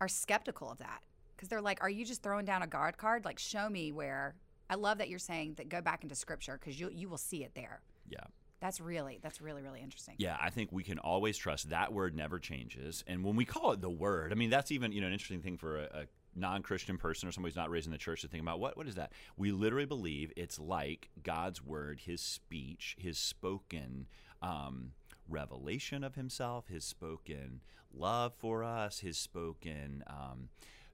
are 0.01 0.07
skeptical 0.07 0.69
of 0.69 0.79
that 0.79 1.01
because 1.35 1.47
they're 1.47 1.61
like, 1.61 1.81
"Are 1.81 1.89
you 1.89 2.05
just 2.05 2.21
throwing 2.21 2.45
down 2.45 2.63
a 2.63 2.67
God 2.67 2.97
card? 2.97 3.23
Like, 3.25 3.39
show 3.39 3.69
me 3.69 3.91
where." 3.91 4.35
I 4.69 4.75
love 4.75 4.99
that 4.99 5.09
you're 5.09 5.19
saying 5.19 5.55
that. 5.55 5.67
Go 5.69 5.81
back 5.81 6.03
into 6.03 6.15
Scripture 6.15 6.57
because 6.59 6.79
you 6.79 6.89
you 6.93 7.07
will 7.07 7.17
see 7.17 7.43
it 7.43 7.53
there. 7.55 7.81
Yeah. 8.09 8.23
That's 8.61 8.79
really 8.79 9.19
that's 9.21 9.41
really 9.41 9.61
really 9.61 9.81
interesting. 9.81 10.15
Yeah, 10.17 10.37
I 10.39 10.49
think 10.49 10.71
we 10.71 10.83
can 10.83 10.99
always 10.99 11.37
trust 11.37 11.69
that 11.69 11.93
word 11.93 12.15
never 12.15 12.39
changes. 12.39 13.03
And 13.07 13.23
when 13.23 13.35
we 13.35 13.45
call 13.45 13.71
it 13.71 13.81
the 13.81 13.89
word, 13.89 14.31
I 14.31 14.35
mean, 14.35 14.49
that's 14.49 14.71
even, 14.71 14.91
you 14.91 15.01
know, 15.01 15.07
an 15.07 15.13
interesting 15.13 15.41
thing 15.41 15.57
for 15.57 15.77
a, 15.77 15.83
a 15.83 16.05
non-Christian 16.35 16.97
person 16.97 17.27
or 17.27 17.31
somebody 17.31 17.51
who's 17.51 17.57
not 17.57 17.69
raised 17.69 17.87
in 17.87 17.91
the 17.91 17.97
church 17.97 18.21
to 18.21 18.27
think 18.27 18.41
about 18.41 18.59
what 18.59 18.77
what 18.77 18.87
is 18.87 18.95
that? 18.95 19.11
We 19.37 19.51
literally 19.51 19.85
believe 19.85 20.31
it's 20.35 20.59
like 20.59 21.09
God's 21.23 21.63
word, 21.63 22.01
his 22.05 22.21
speech, 22.21 22.95
his 22.99 23.17
spoken 23.17 24.07
um, 24.41 24.91
revelation 25.27 26.03
of 26.03 26.15
himself, 26.15 26.67
his 26.67 26.83
spoken 26.83 27.61
love 27.93 28.33
for 28.33 28.63
us, 28.63 28.99
his 28.99 29.17
spoken 29.17 30.03
um, 30.07 30.49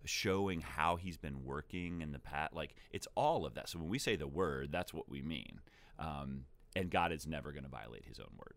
showing 0.06 0.62
how 0.62 0.96
he's 0.96 1.18
been 1.18 1.44
working 1.44 2.02
in 2.02 2.12
the 2.12 2.20
past. 2.20 2.54
Like 2.54 2.76
it's 2.92 3.08
all 3.16 3.46
of 3.46 3.54
that. 3.56 3.70
So 3.70 3.80
when 3.80 3.90
we 3.90 4.00
say 4.00 4.16
the 4.16 4.28
word, 4.28 4.72
that's 4.72 4.94
what 4.94 5.10
we 5.10 5.22
mean. 5.22 5.60
Um, 6.00 6.46
and 6.76 6.90
God 6.90 7.12
is 7.12 7.26
never 7.26 7.52
going 7.52 7.64
to 7.64 7.70
violate 7.70 8.06
his 8.06 8.20
own 8.20 8.30
word. 8.38 8.56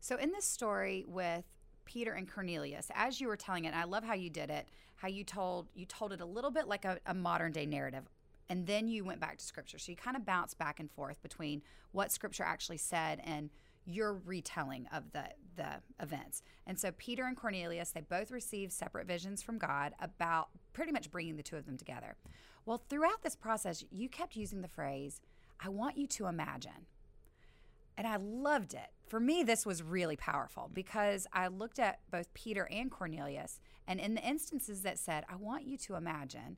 So 0.00 0.16
in 0.16 0.32
this 0.32 0.44
story 0.44 1.04
with 1.06 1.44
Peter 1.84 2.12
and 2.12 2.30
Cornelius, 2.30 2.90
as 2.94 3.20
you 3.20 3.28
were 3.28 3.36
telling 3.36 3.64
it, 3.64 3.74
I 3.74 3.84
love 3.84 4.04
how 4.04 4.14
you 4.14 4.30
did 4.30 4.50
it, 4.50 4.68
how 4.96 5.08
you 5.08 5.24
told 5.24 5.68
you 5.74 5.86
told 5.86 6.12
it 6.12 6.20
a 6.20 6.26
little 6.26 6.50
bit 6.50 6.66
like 6.66 6.84
a, 6.84 6.98
a 7.06 7.14
modern 7.14 7.52
day 7.52 7.66
narrative, 7.66 8.04
and 8.48 8.66
then 8.66 8.88
you 8.88 9.04
went 9.04 9.20
back 9.20 9.38
to 9.38 9.44
Scripture. 9.44 9.78
So 9.78 9.92
you 9.92 9.96
kind 9.96 10.16
of 10.16 10.24
bounced 10.24 10.58
back 10.58 10.80
and 10.80 10.90
forth 10.90 11.22
between 11.22 11.62
what 11.92 12.12
Scripture 12.12 12.44
actually 12.44 12.78
said 12.78 13.20
and 13.24 13.50
your 13.86 14.14
retelling 14.14 14.86
of 14.92 15.12
the 15.12 15.24
the 15.56 15.82
events. 16.00 16.42
And 16.66 16.78
so 16.78 16.90
Peter 16.92 17.26
and 17.26 17.36
Cornelius, 17.36 17.90
they 17.90 18.00
both 18.00 18.30
received 18.30 18.72
separate 18.72 19.06
visions 19.06 19.42
from 19.42 19.58
God 19.58 19.92
about 20.00 20.48
pretty 20.72 20.90
much 20.90 21.10
bringing 21.10 21.36
the 21.36 21.42
two 21.42 21.56
of 21.56 21.66
them 21.66 21.76
together. 21.76 22.16
Well, 22.66 22.82
throughout 22.88 23.22
this 23.22 23.36
process, 23.36 23.84
you 23.90 24.08
kept 24.08 24.36
using 24.36 24.62
the 24.62 24.68
phrase, 24.68 25.20
"I 25.60 25.68
want 25.68 25.98
you 25.98 26.06
to 26.06 26.26
imagine." 26.26 26.86
And 27.96 28.06
I 28.06 28.16
loved 28.16 28.74
it. 28.74 28.90
For 29.06 29.20
me, 29.20 29.42
this 29.42 29.66
was 29.66 29.82
really 29.82 30.16
powerful 30.16 30.70
because 30.72 31.26
I 31.32 31.48
looked 31.48 31.78
at 31.78 32.00
both 32.10 32.32
Peter 32.34 32.66
and 32.70 32.90
Cornelius, 32.90 33.60
and 33.86 34.00
in 34.00 34.14
the 34.14 34.22
instances 34.22 34.82
that 34.82 34.98
said, 34.98 35.24
I 35.28 35.36
want 35.36 35.64
you 35.64 35.76
to 35.78 35.94
imagine, 35.94 36.56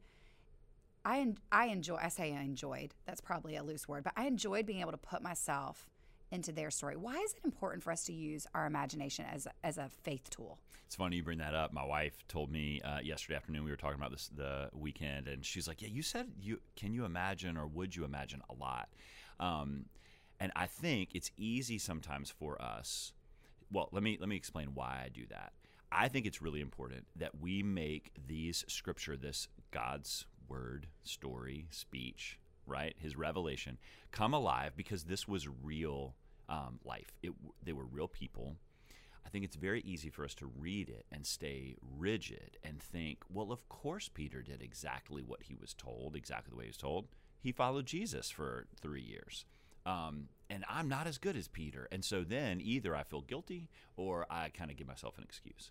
I, 1.05 1.21
en- 1.21 1.39
I 1.51 1.67
enjoy, 1.67 1.97
I 1.97 2.09
say 2.09 2.35
I 2.35 2.43
enjoyed, 2.43 2.95
that's 3.05 3.21
probably 3.21 3.57
a 3.57 3.63
loose 3.63 3.89
word, 3.89 4.05
but 4.05 4.13
I 4.17 4.27
enjoyed 4.27 4.65
being 4.67 4.81
able 4.81 4.93
to 4.93 4.97
put 4.97 5.23
myself 5.23 5.91
into 6.31 6.53
their 6.53 6.71
story. 6.71 6.97
Why 6.97 7.17
is 7.17 7.35
it 7.35 7.41
important 7.45 7.83
for 7.83 7.93
us 7.93 8.05
to 8.05 8.13
use 8.13 8.47
our 8.55 8.67
imagination 8.67 9.25
as, 9.33 9.47
as 9.63 9.79
a 9.79 9.89
faith 10.03 10.31
tool? 10.31 10.59
It's 10.87 10.97
funny 10.97 11.17
you 11.17 11.23
bring 11.23 11.39
that 11.39 11.55
up. 11.55 11.73
My 11.73 11.85
wife 11.85 12.27
told 12.29 12.51
me 12.51 12.81
uh, 12.83 13.01
yesterday 13.01 13.37
afternoon 13.37 13.65
we 13.65 13.71
were 13.71 13.77
talking 13.77 13.99
about 13.99 14.13
this 14.13 14.31
the 14.37 14.71
weekend, 14.73 15.27
and 15.27 15.45
she's 15.45 15.67
like, 15.67 15.83
"Yeah, 15.83 15.89
you 15.89 16.03
said 16.03 16.29
you 16.41 16.61
can 16.77 16.93
you 16.93 17.05
imagine 17.05 17.57
or 17.57 17.67
would 17.67 17.97
you 17.97 18.05
imagine 18.05 18.41
a 18.49 18.55
lot?" 18.55 18.89
Um, 19.41 19.87
and 20.41 20.53
I 20.55 20.67
think 20.67 21.11
it's 21.15 21.31
easy 21.37 21.79
sometimes 21.79 22.31
for 22.31 22.61
us. 22.61 23.13
Well, 23.71 23.89
let 23.93 24.03
me 24.03 24.17
let 24.21 24.29
me 24.29 24.37
explain 24.37 24.75
why 24.75 25.03
I 25.05 25.09
do 25.09 25.27
that. 25.31 25.53
I 25.91 26.09
think 26.09 26.27
it's 26.27 26.43
really 26.43 26.61
important 26.61 27.07
that 27.17 27.41
we 27.41 27.63
make 27.63 28.13
these 28.27 28.65
scripture, 28.69 29.17
this 29.17 29.49
God's 29.71 30.27
word, 30.49 30.89
story, 31.05 31.67
speech, 31.71 32.39
right, 32.67 32.95
His 32.99 33.17
revelation, 33.17 33.79
come 34.11 34.35
alive 34.35 34.73
because 34.77 35.05
this 35.05 35.27
was 35.27 35.49
real 35.63 36.15
um, 36.49 36.81
life. 36.85 37.13
It 37.23 37.33
they 37.63 37.73
were 37.73 37.85
real 37.85 38.09
people. 38.09 38.57
I 39.25 39.29
think 39.29 39.45
it's 39.45 39.57
very 39.57 39.81
easy 39.81 40.09
for 40.09 40.25
us 40.25 40.35
to 40.37 40.47
read 40.47 40.89
it 40.89 41.05
and 41.11 41.27
stay 41.27 41.75
rigid 41.99 42.59
and 42.63 42.81
think, 42.81 43.25
well, 43.29 43.51
of 43.51 43.69
course 43.69 44.09
Peter 44.09 44.41
did 44.41 44.63
exactly 44.63 45.21
what 45.21 45.43
he 45.43 45.57
was 45.57 45.75
told, 45.75 46.15
exactly 46.15 46.51
the 46.51 46.57
way 46.57 46.65
he 46.67 46.71
was 46.71 46.77
told. 46.77 47.09
He 47.41 47.51
followed 47.51 47.87
Jesus 47.87 48.31
for 48.31 48.67
three 48.81 49.03
years. 49.03 49.45
Um, 49.87 50.29
and 50.51 50.65
I'm 50.69 50.89
not 50.89 51.07
as 51.07 51.17
good 51.17 51.37
as 51.37 51.49
Peter. 51.49 51.89
And 51.91 52.05
so 52.05 52.23
then 52.23 52.61
either 52.63 52.95
I 52.95 53.05
feel 53.05 53.23
guilty 53.23 53.69
or 53.97 54.27
I 54.29 54.51
kind 54.51 54.71
of 54.71 54.77
give 54.77 54.87
myself 54.87 55.17
an 55.17 55.25
excuse. 55.25 55.71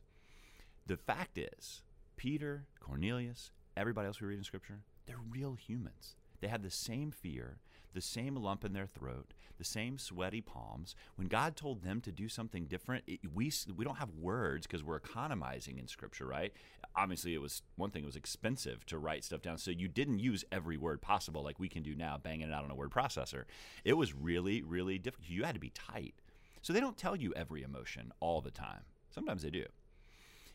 The 0.88 0.98
fact 0.98 1.38
is, 1.38 1.82
Peter, 2.18 2.66
Cornelius, 2.80 3.52
everybody 3.76 4.08
else 4.08 4.22
we 4.22 4.28
read 4.28 4.38
in 4.38 4.44
Scripture, 4.44 4.82
they're 5.06 5.20
real 5.30 5.56
humans. 5.56 6.16
They 6.42 6.48
had 6.48 6.64
the 6.64 6.72
same 6.72 7.12
fear, 7.12 7.60
the 7.94 8.02
same 8.02 8.36
lump 8.36 8.66
in 8.66 8.74
their 8.74 8.88
throat, 8.88 9.34
the 9.58 9.64
same 9.64 9.98
sweaty 9.98 10.42
palms. 10.42 10.96
When 11.16 11.28
God 11.28 11.56
told 11.56 11.82
them 11.82 12.02
to 12.02 12.12
do 12.12 12.28
something 12.28 12.66
different, 12.66 13.04
it, 13.08 13.20
we 13.34 13.52
we 13.76 13.86
don't 13.86 13.98
have 13.98 14.12
words 14.20 14.68
because 14.68 14.84
we're 14.84 14.98
economizing 14.98 15.78
in 15.78 15.88
Scripture, 15.88 16.26
right? 16.26 16.54
Obviously, 16.98 17.34
it 17.34 17.42
was 17.42 17.62
one 17.76 17.92
thing; 17.92 18.04
it 18.04 18.08
was 18.08 18.16
expensive 18.16 18.86
to 18.86 18.98
write 18.98 19.24
stuff 19.24 19.42
down, 19.42 19.58
so 19.58 19.72
you 19.72 19.88
didn't 19.88 20.20
use 20.20 20.46
every 20.52 20.78
word 20.78 21.02
possible 21.02 21.44
like 21.44 21.60
we 21.60 21.70
can 21.70 21.84
do 21.84 21.96
now, 21.96 22.18
banging 22.18 22.50
it 22.50 22.54
out 22.54 22.64
on 22.64 22.72
a 22.72 22.76
word 22.76 22.92
processor. 22.92 23.44
It 23.84 23.94
was 23.94 24.14
really, 24.14 24.62
really 24.62 24.98
difficult. 24.98 25.30
You 25.30 25.44
had 25.44 25.56
to 25.56 25.60
be 25.60 25.72
tight. 25.72 26.16
So 26.62 26.74
they 26.74 26.80
don't 26.80 26.98
tell 26.98 27.16
you 27.16 27.32
every 27.36 27.62
emotion 27.62 28.12
all 28.20 28.42
the 28.42 28.50
time. 28.50 28.82
Sometimes 29.12 29.44
they 29.44 29.52
do. 29.52 29.66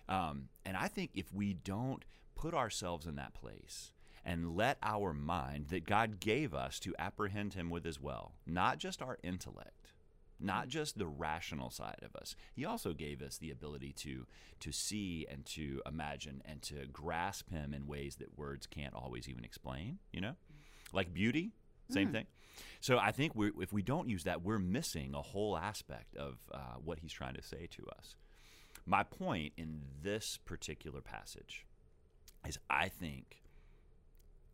Um, 0.09 0.49
and 0.65 0.77
I 0.77 0.89
think 0.89 1.13
if 1.15 1.33
we 1.33 1.55
don't 1.55 2.05
put 2.35 2.53
ourselves 2.53 3.07
in 3.07 3.15
that 3.15 3.33
place 3.33 3.93
and 4.25 4.57
let 4.57 4.79
our 4.83 5.13
mind 5.15 5.69
that 5.69 5.87
God 5.87 6.19
gave 6.19 6.53
us 6.53 6.81
to 6.81 6.97
apprehend 6.99 7.55
Him 7.55 7.71
with 7.71 7.87
as 7.87 8.01
well, 8.01 8.33
not 8.45 8.79
just 8.79 9.01
our 9.01 9.19
intellect, 9.23 9.93
not 10.41 10.69
just 10.69 10.99
the 10.99 11.07
rational 11.07 11.71
side 11.71 12.01
of 12.03 12.17
us. 12.17 12.35
He 12.53 12.65
also 12.65 12.93
gave 12.93 13.23
us 13.23 13.39
the 13.39 13.51
ability 13.51 13.93
to 13.99 14.27
to 14.61 14.73
see 14.73 15.27
and 15.31 15.45
to 15.47 15.81
imagine 15.87 16.43
and 16.45 16.63
to 16.63 16.87
grasp 16.93 17.51
Him 17.51 17.75
in 17.75 17.87
ways 17.87 18.17
that 18.17 18.39
words 18.39 18.67
can't 18.67 18.95
always 18.95 19.29
even 19.29 19.45
explain. 19.45 19.99
You 20.13 20.21
know, 20.21 20.35
like 20.93 21.13
beauty, 21.13 21.53
same 21.91 22.09
mm. 22.09 22.13
thing. 22.13 22.27
So 22.81 22.99
I 22.99 23.13
think 23.13 23.33
if 23.37 23.73
we 23.73 23.83
don't 23.83 24.09
use 24.09 24.25
that, 24.25 24.43
we're 24.43 24.59
missing 24.59 25.15
a 25.15 25.23
whole 25.23 25.57
aspect 25.57 26.17
of 26.17 26.39
uh, 26.53 26.77
what 26.83 26.99
He's 26.99 27.13
trying 27.13 27.35
to 27.35 27.43
say 27.43 27.69
to 27.71 27.87
us. 27.99 28.17
My 28.87 29.03
point 29.03 29.53
in 29.57 29.83
this 30.03 30.39
particular 30.45 31.01
passage 31.01 31.67
is 32.47 32.59
I 32.69 32.89
think 32.89 33.43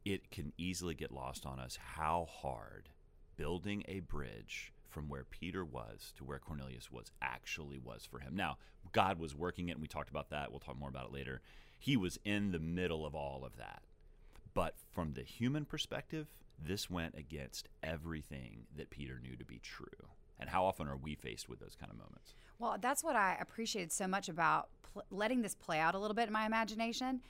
it 0.05 0.31
can 0.31 0.53
easily 0.57 0.95
get 0.95 1.11
lost 1.11 1.47
on 1.47 1.59
us 1.59 1.79
how 1.95 2.27
hard 2.31 2.91
building 3.37 3.85
a 3.89 4.01
bridge 4.01 4.73
from 4.97 5.11
where 5.11 5.25
Peter 5.25 5.63
was 5.63 6.15
to 6.17 6.25
where 6.25 6.39
Cornelius 6.39 6.91
was 6.91 7.13
actually 7.21 7.79
was 7.79 8.09
for 8.11 8.19
him. 8.19 8.35
Now, 8.35 8.57
God 8.93 9.19
was 9.19 9.35
working 9.35 9.69
it, 9.69 9.73
and 9.73 9.83
we 9.83 9.89
talked 9.89 10.09
about 10.09 10.31
that. 10.31 10.51
We'll 10.51 10.59
talk 10.59 10.79
more 10.79 10.89
about 10.89 11.09
it 11.09 11.13
later. 11.13 11.43
He 11.79 11.99
was 11.99 12.19
in 12.25 12.51
the 12.51 12.59
middle 12.59 13.05
of 13.05 13.15
all 13.15 13.45
of 13.45 13.59
that. 13.59 13.83
But 14.55 14.77
from 14.91 15.13
the 15.13 15.21
human 15.21 15.67
perspective, 15.67 16.29
this 16.59 16.89
went 16.89 17.15
against 17.15 17.69
everything 17.83 18.65
that 18.75 18.89
Peter 18.89 19.21
knew 19.23 19.37
to 19.37 19.45
be 19.45 19.59
true. 19.59 20.09
And 20.41 20.49
how 20.49 20.65
often 20.65 20.89
are 20.89 20.97
we 20.97 21.15
faced 21.15 21.47
with 21.47 21.61
those 21.61 21.77
kind 21.79 21.93
of 21.93 21.99
moments? 21.99 22.35
Well, 22.59 22.79
that's 22.81 23.05
what 23.05 23.17
I 23.17 23.37
appreciated 23.39 23.93
so 23.93 24.07
much 24.09 24.31
about 24.31 24.71
pl- 24.95 25.05
letting 25.11 25.43
this 25.43 25.55
play 25.55 25.79
out 25.79 25.95
a 25.95 25.99
little 25.99 26.15
bit 26.15 26.29
in 26.29 26.33
my 26.33 26.47
imagination 26.47 27.21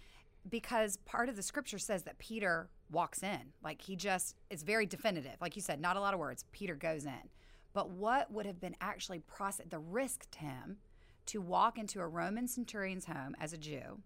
because 0.49 0.99
part 0.99 1.28
of 1.28 1.35
the 1.35 1.42
scripture 1.42 1.80
says 1.80 2.04
that 2.04 2.18
Peter 2.18 2.68
walks 2.92 3.25
in. 3.25 3.40
Like 3.61 3.82
he 3.82 3.96
just, 3.96 4.37
it's 4.50 4.62
very 4.62 4.87
definitive. 4.87 5.35
Like 5.40 5.56
you 5.56 5.62
said, 5.62 5.80
not 5.80 5.96
a 5.96 6.00
lot 6.00 6.14
of 6.14 6.20
words. 6.20 6.44
Peter 6.52 6.76
goes 6.76 7.06
in. 7.06 7.28
But 7.76 7.90
what 7.90 8.33
would 8.33 8.47
have 8.47 8.59
been 8.59 8.75
actually 8.80 9.21
the 9.68 9.78
risk 9.78 10.30
to 10.30 10.38
him 10.38 10.78
to 11.26 11.42
walk 11.42 11.76
into 11.76 12.00
a 12.00 12.06
Roman 12.06 12.49
centurion's 12.49 13.04
home 13.04 13.37
as 13.38 13.52
a 13.52 13.59
Jew, 13.59 14.00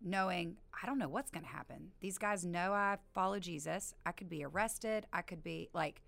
knowing, 0.00 0.58
I 0.80 0.86
don't 0.86 0.96
know 0.96 1.08
what's 1.08 1.32
going 1.32 1.42
to 1.42 1.50
happen. 1.50 1.90
These 1.98 2.18
guys 2.18 2.44
know 2.44 2.72
I 2.72 2.98
follow 3.14 3.40
Jesus. 3.40 3.94
I 4.06 4.12
could 4.12 4.28
be 4.28 4.44
arrested. 4.44 5.06
I 5.12 5.22
could 5.22 5.42
be 5.42 5.68
like, 5.74 6.02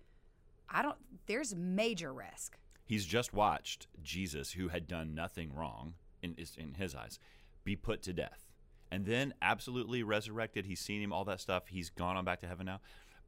I 0.69 0.81
don't, 0.81 0.95
there's 1.27 1.53
major 1.53 2.13
risk. 2.13 2.57
He's 2.85 3.05
just 3.05 3.33
watched 3.33 3.87
Jesus, 4.01 4.53
who 4.53 4.69
had 4.69 4.87
done 4.87 5.13
nothing 5.13 5.53
wrong 5.53 5.95
in, 6.21 6.37
in 6.57 6.75
his 6.75 6.95
eyes, 6.95 7.19
be 7.65 7.75
put 7.75 8.01
to 8.03 8.13
death 8.13 8.49
and 8.91 9.05
then 9.05 9.33
absolutely 9.41 10.03
resurrected. 10.03 10.65
He's 10.65 10.79
seen 10.79 11.01
him, 11.01 11.13
all 11.13 11.25
that 11.25 11.39
stuff. 11.39 11.67
He's 11.67 11.89
gone 11.89 12.17
on 12.17 12.25
back 12.25 12.39
to 12.41 12.47
heaven 12.47 12.65
now. 12.65 12.79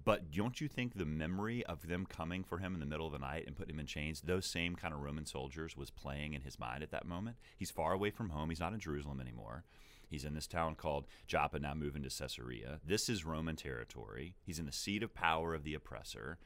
But 0.03 0.31
don't 0.31 0.60
you 0.60 0.67
think 0.67 0.93
the 0.96 1.05
memory 1.05 1.65
of 1.65 1.88
them 1.88 2.05
coming 2.05 2.43
for 2.43 2.58
him 2.58 2.74
in 2.74 2.79
the 2.79 2.86
middle 2.86 3.05
of 3.05 3.13
the 3.13 3.20
night 3.20 3.46
and 3.46 3.55
putting 3.55 3.75
him 3.75 3.79
in 3.79 3.86
chains, 3.86 4.22
those 4.22 4.46
same 4.46 4.75
kind 4.75 4.93
of 4.93 5.01
Roman 5.01 5.25
soldiers 5.25 5.77
was 5.77 5.91
playing 5.91 6.34
in 6.34 6.41
his 6.41 6.58
mind 6.58 6.81
at 6.81 6.91
that 6.91 7.05
moment? 7.05 7.38
He's 7.58 7.72
far 7.72 7.93
away 7.93 8.10
from 8.10 8.29
home. 8.29 8.50
He's 8.50 8.60
not 8.60 8.74
in 8.74 8.79
Jerusalem 8.79 9.22
anymore. 9.22 9.63
He's 10.10 10.25
in 10.25 10.34
this 10.34 10.48
town 10.48 10.75
called 10.75 11.08
Joppa, 11.27 11.60
now 11.60 11.74
moving 11.74 12.03
to 12.03 12.10
Caesarea. 12.10 12.79
This 12.86 13.10
is 13.10 13.25
Roman 13.25 13.55
territory. 13.55 14.36
He's 14.43 14.60
in 14.60 14.65
the 14.65 14.72
seat 14.72 15.03
of 15.03 15.13
power 15.13 15.53
of 15.53 15.63
the 15.63 15.74
oppressor. 15.74 16.38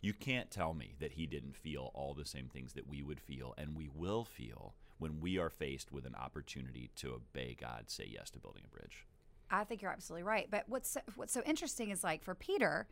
You 0.00 0.12
can't 0.12 0.50
tell 0.50 0.74
me 0.74 0.94
that 0.98 1.12
he 1.12 1.26
didn't 1.26 1.56
feel 1.56 1.92
all 1.94 2.14
the 2.14 2.24
same 2.24 2.48
things 2.48 2.72
that 2.72 2.88
we 2.88 3.02
would 3.02 3.20
feel 3.20 3.54
and 3.56 3.76
we 3.76 3.88
will 3.94 4.24
feel 4.24 4.74
when 4.98 5.20
we 5.20 5.38
are 5.38 5.50
faced 5.50 5.92
with 5.92 6.06
an 6.06 6.16
opportunity 6.16 6.90
to 6.96 7.12
obey 7.12 7.56
God, 7.60 7.84
say 7.86 8.08
yes 8.10 8.30
to 8.30 8.40
building 8.40 8.62
a 8.64 8.76
bridge. 8.76 9.06
I 9.50 9.64
think 9.64 9.82
you're 9.82 9.92
absolutely 9.92 10.24
right. 10.24 10.48
But 10.50 10.64
what's 10.66 10.90
so, 10.90 11.00
what's 11.14 11.32
so 11.32 11.42
interesting 11.44 11.90
is 11.90 12.02
like 12.02 12.24
for 12.24 12.34
Peter, 12.34 12.88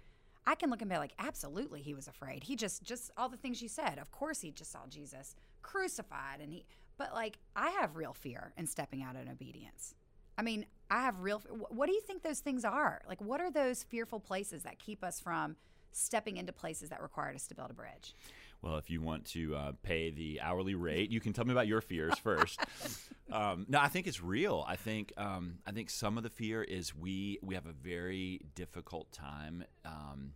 I 0.47 0.54
can 0.54 0.70
look 0.70 0.80
and 0.80 0.90
be 0.90 0.97
like, 0.97 1.12
absolutely, 1.18 1.82
he 1.82 1.94
was 1.94 2.09
afraid. 2.09 2.44
He 2.44 2.56
just 2.56 2.82
just 2.82 3.11
all 3.16 3.28
the 3.28 3.37
things 3.37 3.62
you 3.62 3.68
said. 3.68 3.99
Of 3.99 4.11
course, 4.11 4.40
he 4.40 4.50
just 4.50 4.73
saw 4.73 4.80
Jesus 4.88 5.37
crucified, 5.62 6.40
and 6.40 6.52
he. 6.52 6.64
But 6.99 7.14
like, 7.14 7.38
I 7.56 7.70
have 7.70 7.97
real 7.97 8.12
fear 8.12 8.53
in 8.57 8.66
stepping 8.66 9.03
out 9.03 9.16
in 9.16 9.29
obedience. 9.29 9.94
I 10.37 10.42
mean, 10.42 10.66
I 10.90 11.03
have 11.03 11.20
real. 11.20 11.42
What 11.68 11.87
do 11.87 11.92
you 11.92 12.00
think 12.00 12.22
those 12.22 12.40
things 12.40 12.64
are? 12.64 13.03
Like, 13.07 13.20
what 13.20 13.40
are 13.40 13.50
those 13.50 13.83
fearful 13.83 14.20
places 14.20 14.62
that 14.62 14.79
keep 14.79 15.05
us 15.05 15.20
from 15.20 15.57
stepping 15.92 16.37
into 16.37 16.53
places 16.53 16.88
that 16.90 17.03
require 17.03 17.35
us 17.35 17.46
to 17.48 17.55
build 17.55 17.70
a 17.70 17.74
bridge? 17.74 18.14
Well, 18.62 18.77
if 18.77 18.90
you 18.90 19.01
want 19.01 19.25
to 19.27 19.57
uh, 19.57 19.73
pay 19.83 20.11
the 20.11 20.40
hourly 20.42 20.75
rate, 20.75 21.11
you 21.11 21.20
can 21.20 21.33
tell 21.33 21.46
me 21.46 21.53
about 21.53 21.66
your 21.66 21.81
fears 21.81 22.18
first. 22.18 22.61
um, 23.33 23.64
no, 23.68 23.81
I 23.81 23.88
think 23.88 24.07
it's 24.07 24.23
real. 24.23 24.64
I 24.68 24.77
think 24.77 25.12
um, 25.16 25.59
I 25.66 25.73
think 25.73 25.88
some 25.88 26.18
of 26.18 26.25
the 26.25 26.31
fear 26.31 26.62
is 26.62 26.94
we 26.94 27.38
we 27.42 27.55
have 27.55 27.66
a 27.66 27.73
very 27.73 28.42
difficult 28.55 29.11
time 29.12 29.64
um, 29.87 30.33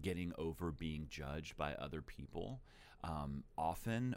getting 0.00 0.32
over 0.38 0.70
being 0.70 1.06
judged 1.10 1.56
by 1.56 1.74
other 1.74 2.00
people. 2.00 2.60
Um, 3.04 3.42
often, 3.58 4.14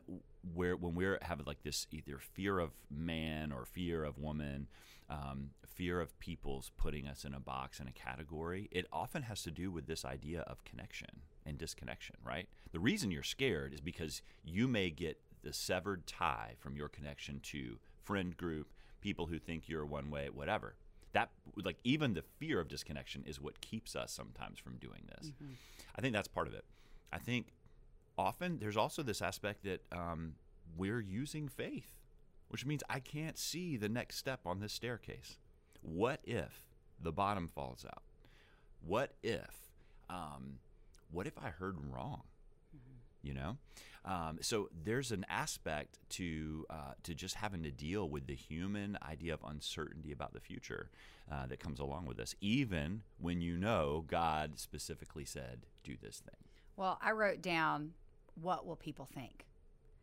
where 0.53 0.75
when 0.75 0.93
we're 0.93 1.17
having 1.21 1.45
like 1.45 1.63
this 1.63 1.87
either 1.91 2.19
fear 2.19 2.59
of 2.59 2.71
man 2.89 3.51
or 3.51 3.65
fear 3.65 4.05
of 4.05 4.17
woman, 4.19 4.67
um, 5.09 5.49
fear 5.65 5.99
of 5.99 6.17
people's 6.19 6.71
putting 6.77 7.07
us 7.07 7.25
in 7.25 7.33
a 7.33 7.39
box 7.39 7.79
in 7.79 7.87
a 7.87 7.91
category, 7.91 8.69
it 8.71 8.85
often 8.93 9.23
has 9.23 9.41
to 9.41 9.51
do 9.51 9.71
with 9.71 9.87
this 9.87 10.05
idea 10.05 10.41
of 10.41 10.63
connection 10.63 11.21
and 11.45 11.57
disconnection, 11.57 12.15
right? 12.25 12.47
The 12.71 12.79
reason 12.79 13.11
you're 13.11 13.23
scared 13.23 13.73
is 13.73 13.81
because 13.81 14.21
you 14.43 14.67
may 14.67 14.89
get 14.89 15.19
the 15.43 15.53
severed 15.53 16.07
tie 16.07 16.55
from 16.59 16.75
your 16.75 16.89
connection 16.89 17.39
to 17.43 17.77
friend 18.03 18.35
group, 18.35 18.73
people 19.01 19.27
who 19.27 19.39
think 19.39 19.69
you're 19.69 19.85
one 19.85 20.09
way, 20.09 20.29
whatever. 20.29 20.75
That 21.13 21.29
like 21.63 21.77
even 21.83 22.13
the 22.13 22.23
fear 22.39 22.59
of 22.59 22.67
disconnection 22.67 23.23
is 23.25 23.39
what 23.39 23.61
keeps 23.61 23.95
us 23.95 24.11
sometimes 24.11 24.59
from 24.59 24.77
doing 24.77 25.07
this. 25.15 25.27
Mm-hmm. 25.27 25.53
I 25.95 26.01
think 26.01 26.13
that's 26.13 26.27
part 26.27 26.47
of 26.47 26.53
it. 26.53 26.65
I 27.13 27.19
think 27.19 27.53
often 28.17 28.59
there's 28.59 28.75
also 28.75 29.03
this 29.03 29.21
aspect 29.21 29.63
that 29.63 29.81
um, 29.91 30.33
we're 30.75 30.99
using 30.99 31.47
faith, 31.47 32.01
which 32.49 32.65
means 32.65 32.83
I 32.89 32.99
can't 32.99 33.37
see 33.37 33.77
the 33.77 33.87
next 33.87 34.17
step 34.17 34.41
on 34.45 34.59
this 34.59 34.73
staircase. 34.73 35.37
What 35.81 36.19
if 36.23 36.65
the 36.99 37.11
bottom 37.11 37.47
falls 37.47 37.85
out? 37.85 38.03
What 38.81 39.13
if 39.23 39.69
um, 40.09 40.59
what 41.15 41.27
if 41.27 41.37
I 41.37 41.49
heard 41.49 41.77
wrong? 41.91 42.21
Mm-hmm. 42.75 43.27
You 43.27 43.33
know, 43.33 43.57
um, 44.05 44.37
so 44.41 44.69
there's 44.83 45.11
an 45.11 45.25
aspect 45.29 45.97
to 46.11 46.65
uh, 46.69 46.93
to 47.03 47.15
just 47.15 47.35
having 47.35 47.63
to 47.63 47.71
deal 47.71 48.07
with 48.07 48.27
the 48.27 48.35
human 48.35 48.97
idea 49.01 49.33
of 49.33 49.39
uncertainty 49.43 50.11
about 50.11 50.33
the 50.33 50.39
future 50.39 50.89
uh, 51.31 51.47
that 51.47 51.59
comes 51.59 51.79
along 51.79 52.05
with 52.05 52.17
this, 52.17 52.35
even 52.41 53.01
when 53.17 53.41
you 53.41 53.57
know 53.57 54.03
God 54.07 54.59
specifically 54.59 55.25
said, 55.25 55.65
"Do 55.83 55.95
this 55.99 56.19
thing." 56.19 56.35
Well, 56.75 56.99
I 57.01 57.11
wrote 57.11 57.41
down 57.41 57.93
what 58.39 58.65
will 58.65 58.75
people 58.75 59.07
think 59.11 59.45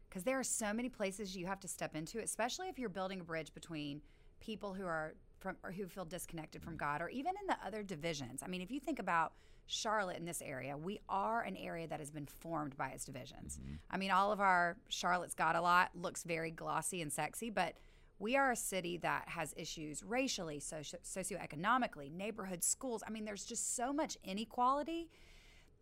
because 0.09 0.25
there 0.25 0.39
are 0.39 0.45
so 0.45 0.73
many 0.73 0.89
places 0.89 1.37
you 1.37 1.47
have 1.47 1.61
to 1.61 1.69
step 1.69 1.95
into, 1.95 2.19
especially 2.19 2.69
if 2.69 2.79
you're 2.79 2.89
building 2.89 3.21
a 3.21 3.25
bridge 3.25 3.55
between 3.55 4.03
people 4.41 4.75
who 4.75 4.85
are 4.85 5.15
from 5.39 5.57
or 5.63 5.73
who 5.73 5.87
feel 5.87 6.05
disconnected 6.05 6.63
from 6.63 6.73
mm-hmm. 6.73 6.85
God, 6.85 7.03
or 7.03 7.09
even 7.09 7.33
in 7.41 7.47
the 7.47 7.57
other 7.65 7.83
divisions. 7.83 8.43
I 8.43 8.49
mean, 8.49 8.63
if 8.63 8.71
you 8.71 8.81
think 8.81 8.99
about 8.99 9.33
Charlotte 9.67 10.19
in 10.19 10.25
this 10.25 10.43
area, 10.43 10.77
we 10.77 11.01
are 11.09 11.43
an 11.43 11.57
area 11.57 11.87
that 11.87 12.01
has 12.01 12.11
been 12.11 12.27
formed 12.27 12.77
by 12.77 12.89
its 12.89 13.05
divisions. 13.05 13.59
Mm-hmm. 13.63 13.75
I 13.91 13.97
mean, 13.97 14.11
all 14.11 14.33
of 14.33 14.41
our 14.41 14.77
Charlotte's 14.89 15.35
Got 15.35 15.57
a 15.57 15.61
Lot 15.61 15.91
looks 15.95 16.25
very 16.25 16.51
glossy 16.51 17.01
and 17.01 17.13
sexy, 17.13 17.51
but 17.51 17.75
we 18.19 18.37
are 18.37 18.53
a 18.53 18.57
city 18.57 18.99
that 18.99 19.29
has 19.29 19.53
issues 19.57 20.03
racially, 20.05 20.61
socio- 20.61 21.01
socioeconomically, 21.05 22.13
neighborhood 22.13 22.63
schools. 22.63 23.03
I 23.07 23.11
mean, 23.11 23.25
there's 23.25 23.45
just 23.45 23.75
so 23.75 23.93
much 23.93 24.17
inequality 24.23 25.11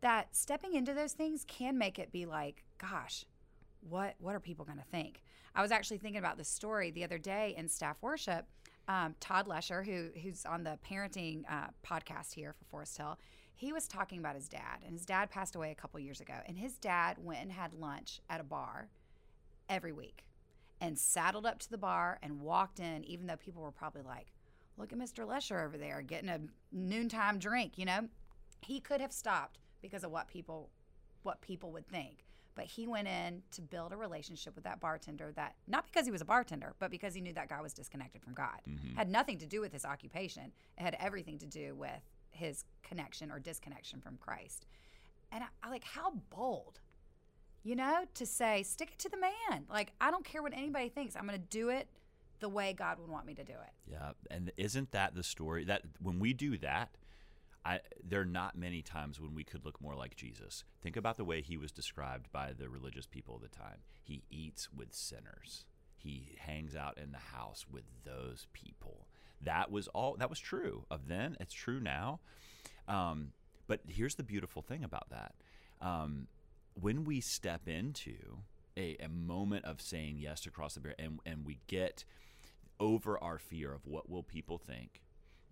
that 0.01 0.35
stepping 0.35 0.75
into 0.75 0.95
those 0.95 1.13
things 1.13 1.45
can 1.47 1.77
make 1.77 1.99
it 1.99 2.13
be 2.13 2.25
like, 2.25 2.65
gosh, 2.79 3.27
what 3.81 4.15
what 4.19 4.35
are 4.35 4.41
people 4.41 4.65
going 4.65 4.79
to 4.79 4.85
think? 4.85 5.23
I 5.55 5.63
was 5.63 5.71
actually 5.71 5.99
thinking 5.99 6.19
about 6.19 6.39
this 6.39 6.49
story 6.49 6.91
the 6.91 7.05
other 7.05 7.19
day 7.19 7.55
in 7.57 7.69
staff 7.69 7.97
worship. 8.01 8.47
Um, 8.89 9.15
Todd 9.21 9.47
Lesher, 9.47 9.83
who 9.83 10.09
who's 10.23 10.45
on 10.47 10.65
the 10.65 10.79
parenting 10.89 11.43
uh, 11.51 11.69
podcast 11.87 12.33
here 12.35 12.55
for 12.59 12.65
Forest 12.65 12.97
Hill, 12.97 13.19
he 13.61 13.75
was 13.75 13.87
talking 13.87 14.19
about 14.19 14.37
his 14.37 14.49
dad, 14.49 14.79
and 14.87 14.95
his 14.95 15.05
dad 15.05 15.29
passed 15.29 15.55
away 15.55 15.71
a 15.71 15.75
couple 15.75 16.01
years 16.01 16.23
ago. 16.23 16.33
And 16.47 16.57
his 16.57 16.79
dad 16.79 17.19
went 17.23 17.43
and 17.43 17.53
had 17.53 17.75
lunch 17.75 18.23
at 18.31 18.41
a 18.41 18.45
bar 18.45 18.89
every 19.69 19.93
week 19.93 20.25
and 20.81 20.99
saddled 20.99 21.45
up 21.45 21.59
to 21.59 21.71
the 21.71 21.77
bar 21.77 22.19
and 22.23 22.41
walked 22.41 22.81
in, 22.81 23.05
even 23.05 23.27
though 23.27 23.37
people 23.37 23.63
were 23.63 23.71
probably 23.71 24.01
like, 24.01 24.33
Look 24.79 24.95
at 24.95 24.99
Mr. 24.99 25.29
Lesher 25.29 25.61
over 25.61 25.77
there 25.77 26.01
getting 26.01 26.31
a 26.31 26.41
noontime 26.73 27.39
drink, 27.39 27.77
you 27.77 27.85
know? 27.85 28.09
He 28.63 28.81
could 28.81 29.03
have 29.03 29.13
stopped 29.13 29.59
because 29.83 30.05
of 30.05 30.11
what 30.11 30.27
people 30.27 30.71
what 31.23 31.43
people 31.43 31.71
would 31.73 31.87
think. 31.87 32.25
But 32.55 32.65
he 32.65 32.87
went 32.87 33.09
in 33.09 33.43
to 33.51 33.61
build 33.61 33.93
a 33.93 33.97
relationship 33.99 34.55
with 34.55 34.65
that 34.65 34.81
bartender 34.81 35.33
that 35.37 35.57
not 35.69 35.85
because 35.85 36.07
he 36.07 36.13
was 36.13 36.23
a 36.23 36.25
bartender, 36.25 36.73
but 36.79 36.91
because 36.91 37.13
he 37.13 37.21
knew 37.21 37.35
that 37.35 37.51
guy 37.51 37.61
was 37.61 37.75
disconnected 37.75 38.23
from 38.23 38.33
God. 38.33 38.59
Mm-hmm. 38.67 38.97
Had 38.97 39.11
nothing 39.11 39.37
to 39.41 39.47
do 39.47 39.61
with 39.61 39.75
his 39.75 39.85
occupation. 39.85 40.51
It 40.79 40.83
had 40.83 40.97
everything 40.99 41.37
to 41.41 41.47
do 41.47 41.75
with 41.75 42.01
his 42.41 42.65
connection 42.83 43.31
or 43.31 43.39
disconnection 43.39 44.01
from 44.01 44.17
Christ. 44.17 44.67
And 45.31 45.45
I, 45.45 45.47
I 45.63 45.71
like 45.71 45.85
how 45.85 46.15
bold, 46.31 46.81
you 47.63 47.77
know, 47.77 48.05
to 48.15 48.27
say, 48.27 48.63
stick 48.65 48.91
it 48.93 48.99
to 49.01 49.09
the 49.09 49.19
man. 49.19 49.67
Like, 49.71 49.93
I 50.01 50.11
don't 50.11 50.25
care 50.25 50.43
what 50.43 50.53
anybody 50.53 50.89
thinks. 50.89 51.15
I'm 51.15 51.27
going 51.27 51.39
to 51.39 51.47
do 51.49 51.69
it 51.69 51.87
the 52.41 52.49
way 52.49 52.73
God 52.73 52.99
would 52.99 53.11
want 53.11 53.27
me 53.27 53.35
to 53.35 53.45
do 53.45 53.53
it. 53.53 53.73
Yeah, 53.91 54.13
and 54.31 54.51
isn't 54.57 54.91
that 54.93 55.15
the 55.15 55.23
story 55.23 55.65
that 55.65 55.83
when 56.03 56.19
we 56.19 56.33
do 56.33 56.57
that, 56.59 56.97
I, 57.65 57.81
there 58.03 58.23
are 58.23 58.25
not 58.25 58.57
many 58.57 58.81
times 58.81 59.21
when 59.21 59.35
we 59.35 59.45
could 59.45 59.67
look 59.67 59.81
more 59.83 59.95
like 59.95 60.17
Jesus. 60.17 60.65
Think 60.83 60.97
about 60.97 61.19
the 61.19 61.25
way 61.25 61.43
he 61.43 61.59
was 61.59 61.71
described 61.71 62.33
by 62.33 62.53
the 62.59 62.71
religious 62.71 63.07
people 63.07 63.37
of 63.37 63.43
the 63.43 63.49
time. 63.49 63.81
He 64.03 64.23
eats 64.31 64.73
with 64.73 64.95
sinners. 64.95 65.67
He 65.95 66.37
hangs 66.39 66.75
out 66.75 66.97
in 66.97 67.13
the 67.13 67.37
house 67.37 67.67
with 67.71 67.85
those 68.05 68.47
people. 68.55 69.07
That 69.43 69.71
was 69.71 69.89
all. 69.89 70.17
That 70.19 70.31
was 70.31 70.39
true 70.39 70.85
of 70.91 71.09
then. 71.09 71.37
It's 71.41 71.55
true 71.55 71.81
now. 71.81 72.21
Um, 72.89 73.33
but 73.67 73.81
here's 73.89 74.17
the 74.17 74.23
beautiful 74.23 74.63
thing 74.63 74.85
about 74.85 75.11
that: 75.11 75.35
um, 75.81 76.27
when 76.75 77.05
we 77.05 77.21
step 77.21 77.69
into 77.69 78.17
a, 78.77 78.97
a 79.01 79.09
moment 79.09 79.65
of 79.65 79.81
saying 79.81 80.19
yes 80.19 80.41
to 80.43 80.51
cross 80.51 80.75
the 80.75 80.81
barrier, 80.81 80.97
and 80.99 81.21
and 81.25 81.45
we 81.47 81.59
get 81.67 82.05
over 82.79 83.23
our 83.23 83.39
fear 83.39 83.73
of 83.73 83.87
what 83.87 84.09
will 84.09 84.23
people 84.23 84.59
think 84.59 85.03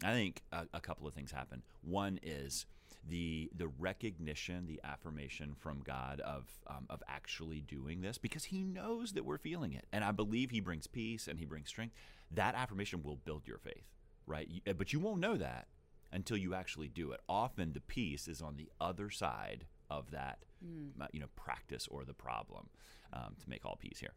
I 0.04 0.12
think 0.12 0.42
a, 0.52 0.66
a, 0.74 0.80
couple 0.80 1.06
of 1.06 1.14
things 1.14 1.32
happen. 1.32 1.62
One 1.82 2.20
is 2.22 2.66
the 3.08 3.50
the 3.56 3.68
recognition, 3.68 4.66
the 4.66 4.80
affirmation 4.84 5.54
from 5.58 5.80
God 5.80 6.20
of 6.20 6.46
um, 6.66 6.86
of 6.88 7.02
actually 7.08 7.60
doing 7.60 8.00
this 8.00 8.18
because 8.18 8.44
He 8.44 8.62
knows 8.62 9.12
that 9.12 9.24
we're 9.24 9.38
feeling 9.38 9.72
it, 9.72 9.86
and 9.92 10.04
I 10.04 10.12
believe 10.12 10.50
He 10.50 10.60
brings 10.60 10.86
peace 10.86 11.26
and 11.26 11.38
He 11.38 11.44
brings 11.44 11.68
strength. 11.68 11.94
That 12.30 12.54
affirmation 12.54 13.02
will 13.02 13.16
build 13.16 13.46
your 13.46 13.58
faith, 13.58 13.86
right? 14.26 14.48
But 14.76 14.92
you 14.92 15.00
won't 15.00 15.20
know 15.20 15.36
that 15.36 15.68
until 16.12 16.36
you 16.36 16.54
actually 16.54 16.88
do 16.88 17.12
it. 17.12 17.20
Often 17.28 17.72
the 17.72 17.80
peace 17.80 18.28
is 18.28 18.40
on 18.40 18.56
the 18.56 18.70
other 18.80 19.10
side 19.10 19.66
of 19.90 20.10
that, 20.10 20.38
mm. 20.64 20.90
you 21.12 21.20
know, 21.20 21.26
practice 21.36 21.86
or 21.90 22.04
the 22.04 22.14
problem. 22.14 22.68
Um, 23.10 23.36
to 23.42 23.48
make 23.48 23.64
all 23.64 23.78
peace 23.80 23.98
here 23.98 24.12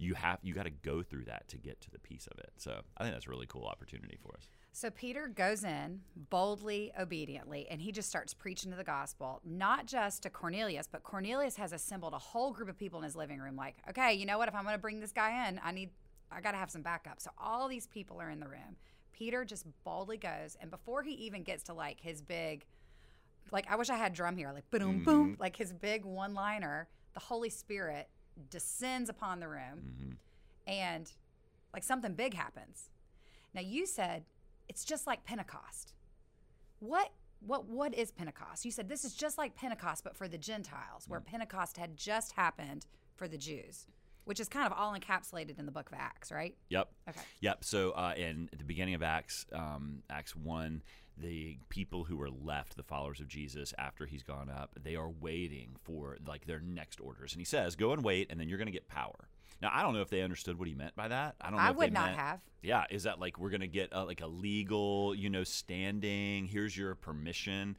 you 0.00 0.14
have 0.14 0.38
you 0.42 0.54
got 0.54 0.64
to 0.64 0.70
go 0.70 1.02
through 1.02 1.24
that 1.24 1.46
to 1.48 1.58
get 1.58 1.80
to 1.82 1.90
the 1.90 1.98
peace 1.98 2.26
of 2.32 2.38
it. 2.38 2.52
So 2.56 2.80
I 2.96 3.02
think 3.02 3.14
that's 3.14 3.26
a 3.26 3.30
really 3.30 3.46
cool 3.46 3.66
opportunity 3.66 4.16
for 4.22 4.34
us. 4.34 4.48
So 4.72 4.88
Peter 4.88 5.28
goes 5.28 5.62
in 5.62 6.00
boldly, 6.30 6.92
obediently, 6.98 7.66
and 7.70 7.80
he 7.80 7.92
just 7.92 8.08
starts 8.08 8.32
preaching 8.32 8.70
to 8.70 8.76
the 8.76 8.84
gospel, 8.84 9.40
not 9.44 9.86
just 9.86 10.22
to 10.22 10.30
Cornelius, 10.30 10.88
but 10.90 11.02
Cornelius 11.02 11.56
has 11.56 11.72
assembled 11.72 12.14
a 12.14 12.18
whole 12.18 12.52
group 12.52 12.68
of 12.68 12.78
people 12.78 13.00
in 13.00 13.04
his 13.04 13.16
living 13.16 13.40
room. 13.40 13.56
Like, 13.56 13.76
okay, 13.90 14.14
you 14.14 14.26
know 14.26 14.38
what? 14.38 14.48
If 14.48 14.54
I'm 14.54 14.62
going 14.62 14.74
to 14.74 14.80
bring 14.80 15.00
this 15.00 15.12
guy 15.12 15.48
in, 15.48 15.60
I 15.62 15.72
need, 15.72 15.90
I 16.32 16.40
got 16.40 16.52
to 16.52 16.58
have 16.58 16.70
some 16.70 16.82
backup. 16.82 17.20
So 17.20 17.30
all 17.38 17.68
these 17.68 17.86
people 17.86 18.20
are 18.20 18.30
in 18.30 18.40
the 18.40 18.48
room. 18.48 18.76
Peter 19.12 19.44
just 19.44 19.66
boldly 19.84 20.16
goes, 20.16 20.56
and 20.60 20.70
before 20.70 21.02
he 21.02 21.12
even 21.12 21.42
gets 21.42 21.62
to 21.64 21.74
like 21.74 22.00
his 22.00 22.22
big, 22.22 22.64
like 23.52 23.66
I 23.70 23.76
wish 23.76 23.90
I 23.90 23.96
had 23.96 24.14
drum 24.14 24.36
here, 24.36 24.50
like 24.52 24.70
boom, 24.70 24.80
mm-hmm. 24.80 25.04
boom, 25.04 25.36
like 25.38 25.56
his 25.56 25.72
big 25.72 26.04
one 26.04 26.32
liner, 26.32 26.88
the 27.12 27.20
Holy 27.20 27.50
Spirit 27.50 28.08
descends 28.48 29.10
upon 29.10 29.40
the 29.40 29.48
room, 29.48 29.82
mm-hmm. 29.84 30.12
and 30.66 31.12
like 31.74 31.84
something 31.84 32.14
big 32.14 32.34
happens. 32.34 32.90
Now 33.52 33.60
you 33.60 33.84
said 33.86 34.24
it's 34.68 34.84
just 34.84 35.06
like 35.06 35.24
Pentecost. 35.24 35.92
What 36.78 37.10
what 37.40 37.66
what 37.66 37.94
is 37.94 38.10
Pentecost? 38.10 38.64
You 38.64 38.70
said 38.70 38.88
this 38.88 39.04
is 39.04 39.14
just 39.14 39.36
like 39.36 39.54
Pentecost, 39.54 40.04
but 40.04 40.16
for 40.16 40.28
the 40.28 40.38
Gentiles, 40.38 41.04
where 41.08 41.20
mm. 41.20 41.26
Pentecost 41.26 41.76
had 41.76 41.96
just 41.96 42.32
happened 42.32 42.86
for 43.16 43.28
the 43.28 43.38
Jews, 43.38 43.86
which 44.30 44.38
is 44.38 44.48
kind 44.48 44.64
of 44.64 44.72
all 44.78 44.96
encapsulated 44.96 45.58
in 45.58 45.66
the 45.66 45.72
book 45.72 45.88
of 45.90 45.98
Acts, 45.98 46.30
right? 46.30 46.54
Yep. 46.68 46.88
Okay. 47.08 47.20
Yep. 47.40 47.64
So 47.64 47.90
uh, 47.90 48.14
in 48.16 48.48
the 48.56 48.62
beginning 48.62 48.94
of 48.94 49.02
Acts, 49.02 49.44
um, 49.52 50.04
Acts 50.08 50.36
one, 50.36 50.84
the 51.18 51.58
people 51.68 52.04
who 52.04 52.22
are 52.22 52.30
left, 52.30 52.76
the 52.76 52.84
followers 52.84 53.18
of 53.18 53.26
Jesus, 53.26 53.74
after 53.76 54.06
he's 54.06 54.22
gone 54.22 54.48
up, 54.48 54.70
they 54.80 54.94
are 54.94 55.10
waiting 55.10 55.70
for 55.82 56.16
like 56.28 56.46
their 56.46 56.60
next 56.60 57.00
orders, 57.00 57.32
and 57.32 57.40
he 57.40 57.44
says, 57.44 57.74
"Go 57.74 57.92
and 57.92 58.04
wait, 58.04 58.30
and 58.30 58.38
then 58.38 58.48
you're 58.48 58.56
going 58.56 58.66
to 58.66 58.72
get 58.72 58.86
power." 58.86 59.28
Now, 59.60 59.72
I 59.74 59.82
don't 59.82 59.94
know 59.94 60.00
if 60.00 60.10
they 60.10 60.22
understood 60.22 60.60
what 60.60 60.68
he 60.68 60.74
meant 60.74 60.94
by 60.94 61.08
that. 61.08 61.34
I 61.40 61.50
don't. 61.50 61.56
know 61.58 61.64
I 61.64 61.72
would 61.72 61.92
not 61.92 62.06
meant, 62.06 62.18
have. 62.18 62.40
Yeah, 62.62 62.84
is 62.88 63.02
that 63.02 63.18
like 63.18 63.36
we're 63.36 63.50
gonna 63.50 63.66
get 63.66 63.88
a, 63.90 64.04
like 64.04 64.20
a 64.20 64.28
legal, 64.28 65.12
you 65.12 65.28
know, 65.28 65.42
standing? 65.42 66.46
Here's 66.46 66.76
your 66.76 66.94
permission. 66.94 67.76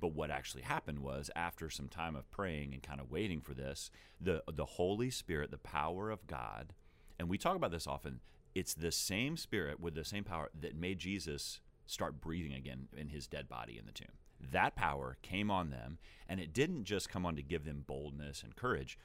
But 0.00 0.14
what 0.14 0.30
actually 0.30 0.62
happened 0.62 1.00
was, 1.00 1.30
after 1.34 1.70
some 1.70 1.88
time 1.88 2.16
of 2.16 2.30
praying 2.30 2.72
and 2.72 2.82
kind 2.82 3.00
of 3.00 3.10
waiting 3.10 3.40
for 3.40 3.54
this, 3.54 3.90
the 4.20 4.42
the 4.52 4.64
Holy 4.64 5.10
Spirit, 5.10 5.50
the 5.50 5.58
power 5.58 6.10
of 6.10 6.26
God, 6.26 6.74
and 7.18 7.28
we 7.28 7.38
talk 7.38 7.56
about 7.56 7.70
this 7.70 7.86
often. 7.86 8.20
It's 8.54 8.74
the 8.74 8.90
same 8.90 9.36
Spirit 9.36 9.78
with 9.78 9.94
the 9.94 10.04
same 10.04 10.24
power 10.24 10.48
that 10.58 10.74
made 10.74 10.98
Jesus 10.98 11.60
start 11.86 12.20
breathing 12.20 12.54
again 12.54 12.88
in 12.96 13.08
his 13.08 13.26
dead 13.28 13.48
body 13.48 13.78
in 13.78 13.86
the 13.86 13.92
tomb. 13.92 14.08
That 14.40 14.74
power 14.74 15.16
came 15.22 15.50
on 15.50 15.70
them, 15.70 15.98
and 16.28 16.40
it 16.40 16.52
didn't 16.52 16.84
just 16.84 17.08
come 17.08 17.24
on 17.24 17.36
to 17.36 17.42
give 17.42 17.64
them 17.64 17.84
boldness 17.86 18.42
and 18.42 18.56
courage 18.56 18.98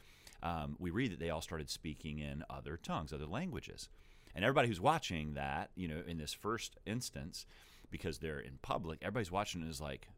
um, 0.44 0.76
we 0.78 0.92
read 0.92 1.12
that 1.12 1.20
they 1.20 1.30
all 1.30 1.42
started 1.42 1.70
speaking 1.70 2.20
in 2.20 2.44
other 2.50 2.78
tongues, 2.78 3.14
other 3.14 3.26
languages. 3.26 3.88
And 4.36 4.44
everybody 4.44 4.68
who's 4.68 4.82
watching 4.82 5.36
that, 5.36 5.72
you 5.76 5.88
know, 5.88 6.02
in 6.06 6.18
this 6.18 6.34
first 6.34 6.76
instance, 6.86 7.46
because 7.90 8.18
they're 8.18 8.40
in 8.40 8.60
public, 8.62 9.00
everybody's 9.02 9.32
watching 9.32 9.62
and 9.62 9.72
is 9.72 9.80
like, 9.80 10.10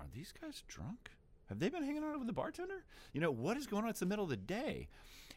are 0.00 0.06
these 0.14 0.32
guys 0.32 0.64
drunk? 0.66 1.10
Have 1.48 1.58
they 1.58 1.68
been 1.68 1.82
hanging 1.82 2.04
out 2.04 2.16
with 2.18 2.26
the 2.26 2.32
bartender? 2.32 2.84
You 3.12 3.20
know, 3.20 3.30
what 3.30 3.56
is 3.56 3.66
going 3.66 3.84
on? 3.84 3.90
It's 3.90 4.00
the 4.00 4.06
middle 4.06 4.24
of 4.24 4.30
the 4.30 4.36
day. 4.36 4.88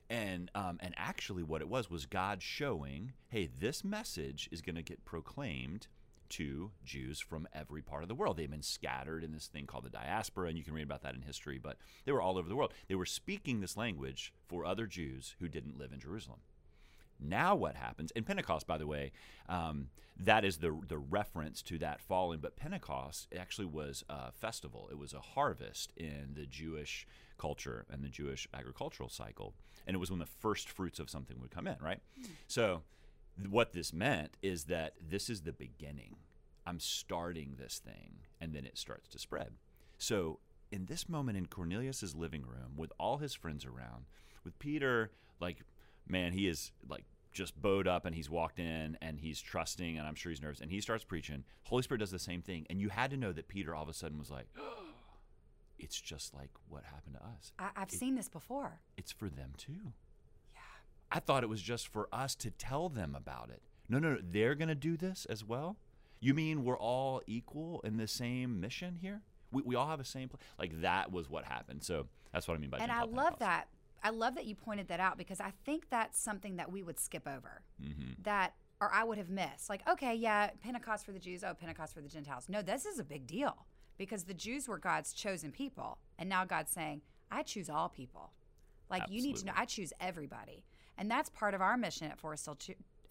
And, 0.10 0.52
um, 0.54 0.78
and 0.80 0.94
actually, 0.98 1.44
what 1.44 1.62
it 1.62 1.70
was 1.70 1.90
was 1.90 2.06
God 2.06 2.42
showing, 2.42 3.14
hey, 3.30 3.50
this 3.60 3.84
message 3.84 4.48
is 4.52 4.62
going 4.62 4.76
to 4.76 4.82
get 4.82 5.06
proclaimed 5.06 5.88
to 6.30 6.72
Jews 6.84 7.20
from 7.20 7.48
every 7.54 7.82
part 7.82 8.04
of 8.04 8.10
the 8.10 8.16
world. 8.16 8.38
They've 8.38 8.50
been 8.50 8.62
scattered 8.62 9.24
in 9.24 9.34
this 9.34 9.48
thing 9.48 9.66
called 9.66 9.86
the 9.86 9.90
diaspora, 9.90 10.50
and 10.50 10.58
you 10.58 10.64
can 10.64 10.74
read 10.74 10.84
about 10.84 11.02
that 11.04 11.16
in 11.16 11.22
history, 11.22 11.60
but 11.62 11.78
they 12.06 12.12
were 12.12 12.22
all 12.22 12.38
over 12.38 12.50
the 12.50 12.56
world. 12.56 12.74
They 12.88 12.96
were 12.96 13.06
speaking 13.06 13.60
this 13.60 13.78
language 13.78 14.34
for 14.48 14.66
other 14.66 14.88
Jews 14.88 15.36
who 15.40 15.48
didn't 15.48 15.78
live 15.78 15.92
in 15.94 16.00
Jerusalem. 16.00 16.40
Now, 17.24 17.56
what 17.56 17.76
happens 17.76 18.12
in 18.12 18.24
Pentecost, 18.24 18.68
by 18.68 18.78
the 18.78 18.88
way, 18.88 19.12
um, 19.50 19.90
that 20.20 20.46
is 20.46 20.58
the 20.58 20.78
the 20.88 20.98
reference 20.98 21.62
to 21.64 21.78
that 21.80 22.02
falling. 22.02 22.40
But 22.40 22.56
Pentecost 22.56 23.28
actually 23.38 23.66
was 23.66 24.04
a 24.10 24.32
festival. 24.32 24.88
It 24.92 24.98
was 24.98 25.14
a 25.14 25.20
harvest 25.20 25.92
in 25.98 26.34
the 26.36 26.46
Jewish 26.46 27.08
culture 27.38 27.86
and 27.90 28.04
the 28.04 28.10
Jewish 28.10 28.48
agricultural 28.54 29.10
cycle, 29.10 29.54
and 29.88 29.96
it 29.96 30.00
was 30.00 30.12
when 30.12 30.20
the 30.20 30.26
first 30.26 30.70
fruits 30.70 31.00
of 31.00 31.10
something 31.10 31.40
would 31.42 31.52
come 31.52 31.68
in. 31.68 31.78
Right, 31.82 32.00
mm. 32.20 32.28
so 32.48 32.84
what 33.50 33.74
this 33.74 33.94
meant 33.94 34.38
is 34.42 34.66
that 34.66 34.94
this 35.02 35.30
is 35.30 35.42
the 35.42 35.54
beginning. 35.54 36.16
I'm 36.66 36.80
starting 36.80 37.56
this 37.58 37.82
thing, 37.84 38.20
and 38.40 38.54
then 38.54 38.66
it 38.66 38.78
starts 38.78 39.10
to 39.10 39.20
spread. 39.20 39.54
So, 39.98 40.40
in 40.72 40.86
this 40.86 41.10
moment 41.10 41.38
in 41.38 41.48
Cornelius's 41.48 42.16
living 42.16 42.44
room, 42.44 42.74
with 42.78 42.92
all 42.98 43.18
his 43.18 43.34
friends 43.34 43.66
around, 43.66 44.06
with 44.44 44.58
Peter, 44.60 45.12
like, 45.40 45.58
man, 46.08 46.32
he 46.32 46.48
is 46.48 46.72
like 46.88 47.06
just 47.34 47.60
bowed 47.62 47.88
up 47.88 48.06
and 48.06 48.16
he's 48.16 48.30
walked 48.30 48.60
in 48.60 48.98
and 49.02 49.20
he's 49.20 49.42
trusting 49.42 49.98
and 49.98 50.08
I'm 50.08 50.16
sure 50.16 50.32
he's 50.32 50.42
nervous 50.42 50.62
and 50.62 50.72
he 50.72 50.80
starts 50.82 51.04
preaching. 51.04 51.44
Holy 51.64 51.84
Spirit 51.84 52.00
does 52.00 52.12
the 52.12 52.20
same 52.20 52.42
thing. 52.42 52.66
And 52.70 52.80
you 52.80 52.90
had 52.90 53.12
to 53.12 53.18
know 53.18 53.32
that 53.32 53.48
Peter 53.48 53.76
all 53.76 53.84
of 53.84 53.90
a 53.90 53.94
sudden 53.94 54.18
was 54.18 54.32
like, 54.32 54.48
oh, 54.60 54.86
it's 55.80 56.00
just 56.00 56.34
like 56.34 56.52
what 56.70 56.84
happened 56.84 57.16
to 57.16 57.24
us. 57.24 57.52
I, 57.60 57.80
have 57.80 57.92
seen 57.92 58.16
this 58.16 58.30
before. 58.30 58.80
It's 58.98 59.12
for 59.12 59.30
them 59.30 59.54
too. 59.58 59.94
Yeah. 60.54 60.60
I 61.12 61.20
thought 61.20 61.44
it 61.44 61.50
was 61.50 61.62
just 61.62 61.88
for 61.88 62.08
us 62.12 62.36
to 62.36 62.52
tell 62.52 62.90
them 62.90 63.16
about 63.16 63.50
it. 63.50 63.62
No, 63.90 64.00
no, 64.00 64.14
no. 64.14 64.20
They're 64.24 64.56
going 64.56 64.70
to 64.70 64.76
do 64.76 64.96
this 64.96 65.26
as 65.30 65.44
well? 65.44 65.78
You 66.20 66.34
mean 66.34 66.64
we're 66.64 66.78
all 66.78 67.22
equal 67.28 67.82
in 67.84 67.98
the 67.98 68.08
same 68.08 68.62
mission 68.62 68.96
here? 69.02 69.22
We, 69.52 69.62
we 69.66 69.76
all 69.76 69.88
have 69.88 70.00
the 70.00 70.06
same, 70.06 70.30
pl-? 70.30 70.40
like 70.58 70.82
that 70.82 71.12
was 71.12 71.30
what 71.30 71.44
happened. 71.44 71.84
So 71.84 72.08
that's 72.32 72.48
what 72.48 72.56
I 72.56 72.58
mean 72.60 72.70
by 72.70 72.78
And 72.78 72.92
I 72.92 73.04
love 73.04 73.40
that. 73.40 73.68
I 74.04 74.10
love 74.10 74.36
that 74.36 74.46
you 74.46 74.56
pointed 74.56 74.90
that 74.90 75.00
out 75.00 75.18
because 75.18 75.40
I 75.40 75.54
think 75.66 75.90
that's 75.90 76.20
something 76.20 76.58
that 76.58 76.72
we 76.72 76.84
would 76.84 77.00
skip 77.00 77.28
over. 77.28 77.62
Mm-hmm. 77.82 78.22
That 78.24 78.54
or 78.82 78.94
I 78.94 79.06
would 79.06 79.18
have 79.18 79.30
missed. 79.30 79.70
Like, 79.70 79.88
okay, 79.88 80.14
yeah, 80.14 80.50
Pentecost 80.62 81.06
for 81.06 81.14
the 81.14 81.20
Jews, 81.20 81.44
oh, 81.44 81.54
Pentecost 81.54 81.94
for 81.94 82.02
the 82.02 82.10
Gentiles. 82.10 82.48
No, 82.50 82.62
this 82.62 82.86
is 82.86 83.00
a 83.00 83.04
big 83.04 83.26
deal 83.26 83.66
because 83.98 84.26
the 84.26 84.34
Jews 84.34 84.68
were 84.68 84.78
God's 84.78 85.14
chosen 85.14 85.52
people. 85.52 86.00
And 86.20 86.28
now 86.28 86.44
God's 86.44 86.72
saying, 86.72 87.02
I 87.32 87.44
choose 87.44 87.70
all 87.70 87.88
people. 87.88 88.34
Like, 88.90 89.04
Absolutely. 89.04 89.28
you 89.28 89.34
need 89.34 89.40
to 89.40 89.46
know, 89.46 89.54
I 89.56 89.66
choose 89.66 89.94
everybody. 90.02 90.66
And 90.98 91.10
that's 91.10 91.30
part 91.30 91.54
of 91.54 91.62
our 91.62 91.78
mission 91.78 92.12
at 92.12 92.20
Forest 92.20 92.46
Hill 92.46 92.58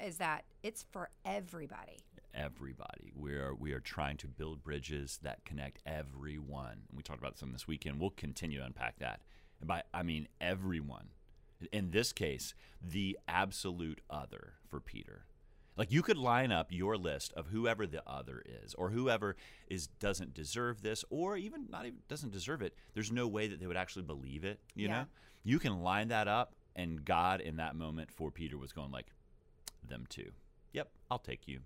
is 0.03 0.19
that 0.19 0.45
it's 0.63 0.85
for 0.93 1.11
everybody. 1.25 2.05
Everybody. 2.35 3.13
We 3.15 3.35
are 3.35 3.55
we 3.55 3.73
are 3.73 3.81
trying 3.81 4.17
to 4.19 4.29
build 4.29 4.63
bridges 4.63 5.19
that 5.23 5.45
connect 5.45 5.81
everyone. 5.85 6.83
And 6.89 6.97
we 6.97 7.03
talked 7.03 7.21
about 7.21 7.37
some 7.37 7.53
this 7.53 7.67
weekend. 7.67 8.01
We'll 8.01 8.11
continue 8.11 8.59
to 8.59 8.65
unpack 8.65 8.99
that. 9.01 9.21
And 9.63 9.69
by 9.69 9.85
I 9.95 10.03
mean 10.03 10.27
everyone. 10.41 11.09
In 11.71 11.93
this 11.93 12.13
case, 12.13 12.53
the 12.83 13.17
absolute 13.29 14.01
other 14.11 14.55
for 14.69 14.81
Peter. 14.81 15.25
Like 15.77 15.93
you 15.93 16.03
could 16.03 16.19
line 16.19 16.51
up 16.51 16.67
your 16.71 16.97
list 16.99 17.33
of 17.35 17.47
whoever 17.47 17.87
the 17.87 18.03
other 18.07 18.43
is, 18.65 18.75
or 18.75 18.91
whoever 18.91 19.37
is 19.69 19.87
doesn't 19.87 20.35
deserve 20.35 20.83
this, 20.83 21.05
or 21.11 21.37
even 21.37 21.69
not 21.71 21.87
even 21.87 22.01
doesn't 22.09 22.33
deserve 22.33 22.61
it. 22.61 22.75
There's 22.93 23.13
no 23.13 23.29
way 23.29 23.47
that 23.47 23.61
they 23.61 23.67
would 23.69 23.77
actually 23.77 24.03
believe 24.03 24.45
it. 24.45 24.59
You 24.75 24.89
Yeah. 24.89 24.93
know, 25.03 25.07
you 25.45 25.59
can 25.61 25.81
line 25.81 26.09
that 26.09 26.27
up, 26.27 26.57
and 26.75 27.05
God 27.05 27.41
in 27.41 27.57
that 27.57 27.77
moment 27.77 28.11
for 28.11 28.31
Peter 28.33 28.59
was 28.59 28.73
going 28.73 28.91
like, 28.91 29.07
them 29.85 30.07
too. 30.09 30.33
Yep, 30.73 30.91
I'll 31.11 31.19
take 31.21 31.47
you, 31.47 31.61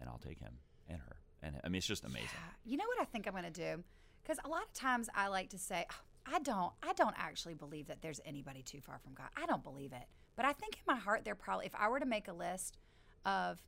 and 0.00 0.08
I'll 0.08 0.18
take 0.18 0.38
him 0.38 0.58
and 0.88 1.00
her, 1.00 1.16
and 1.42 1.60
I 1.64 1.68
mean 1.68 1.78
it's 1.78 1.86
just 1.88 2.04
amazing. 2.04 2.38
You 2.64 2.76
know 2.76 2.84
what 2.86 3.00
I 3.00 3.04
think 3.04 3.26
I'm 3.26 3.32
going 3.32 3.44
to 3.44 3.50
do? 3.50 3.82
Because 4.22 4.38
a 4.44 4.48
lot 4.48 4.62
of 4.62 4.72
times 4.72 5.08
I 5.14 5.26
like 5.28 5.50
to 5.50 5.58
say, 5.58 5.84
"Oh, 5.90 5.94
I 6.26 6.38
don't, 6.38 6.72
I 6.82 6.92
don't 6.94 7.14
actually 7.18 7.54
believe 7.54 7.88
that 7.88 8.02
there's 8.02 8.20
anybody 8.24 8.62
too 8.62 8.80
far 8.80 8.98
from 8.98 9.14
God. 9.14 9.28
I 9.36 9.46
don't 9.46 9.62
believe 9.62 9.92
it. 9.92 10.06
But 10.36 10.44
I 10.44 10.52
think 10.52 10.74
in 10.74 10.82
my 10.86 10.98
heart, 10.98 11.24
there 11.24 11.34
probably, 11.34 11.66
if 11.66 11.74
I 11.74 11.88
were 11.88 12.00
to 12.00 12.06
make 12.06 12.28
a 12.28 12.32
list 12.32 12.78
of 13.24 13.60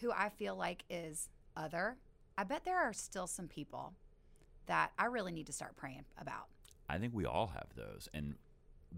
who 0.00 0.10
I 0.12 0.28
feel 0.28 0.56
like 0.56 0.84
is 0.90 1.28
other, 1.56 1.96
I 2.36 2.44
bet 2.44 2.64
there 2.64 2.78
are 2.78 2.92
still 2.92 3.26
some 3.26 3.48
people 3.48 3.94
that 4.66 4.92
I 4.98 5.06
really 5.06 5.32
need 5.32 5.46
to 5.46 5.52
start 5.52 5.76
praying 5.76 6.04
about. 6.20 6.46
I 6.88 6.98
think 6.98 7.14
we 7.14 7.24
all 7.24 7.48
have 7.48 7.68
those. 7.76 8.08
And 8.12 8.34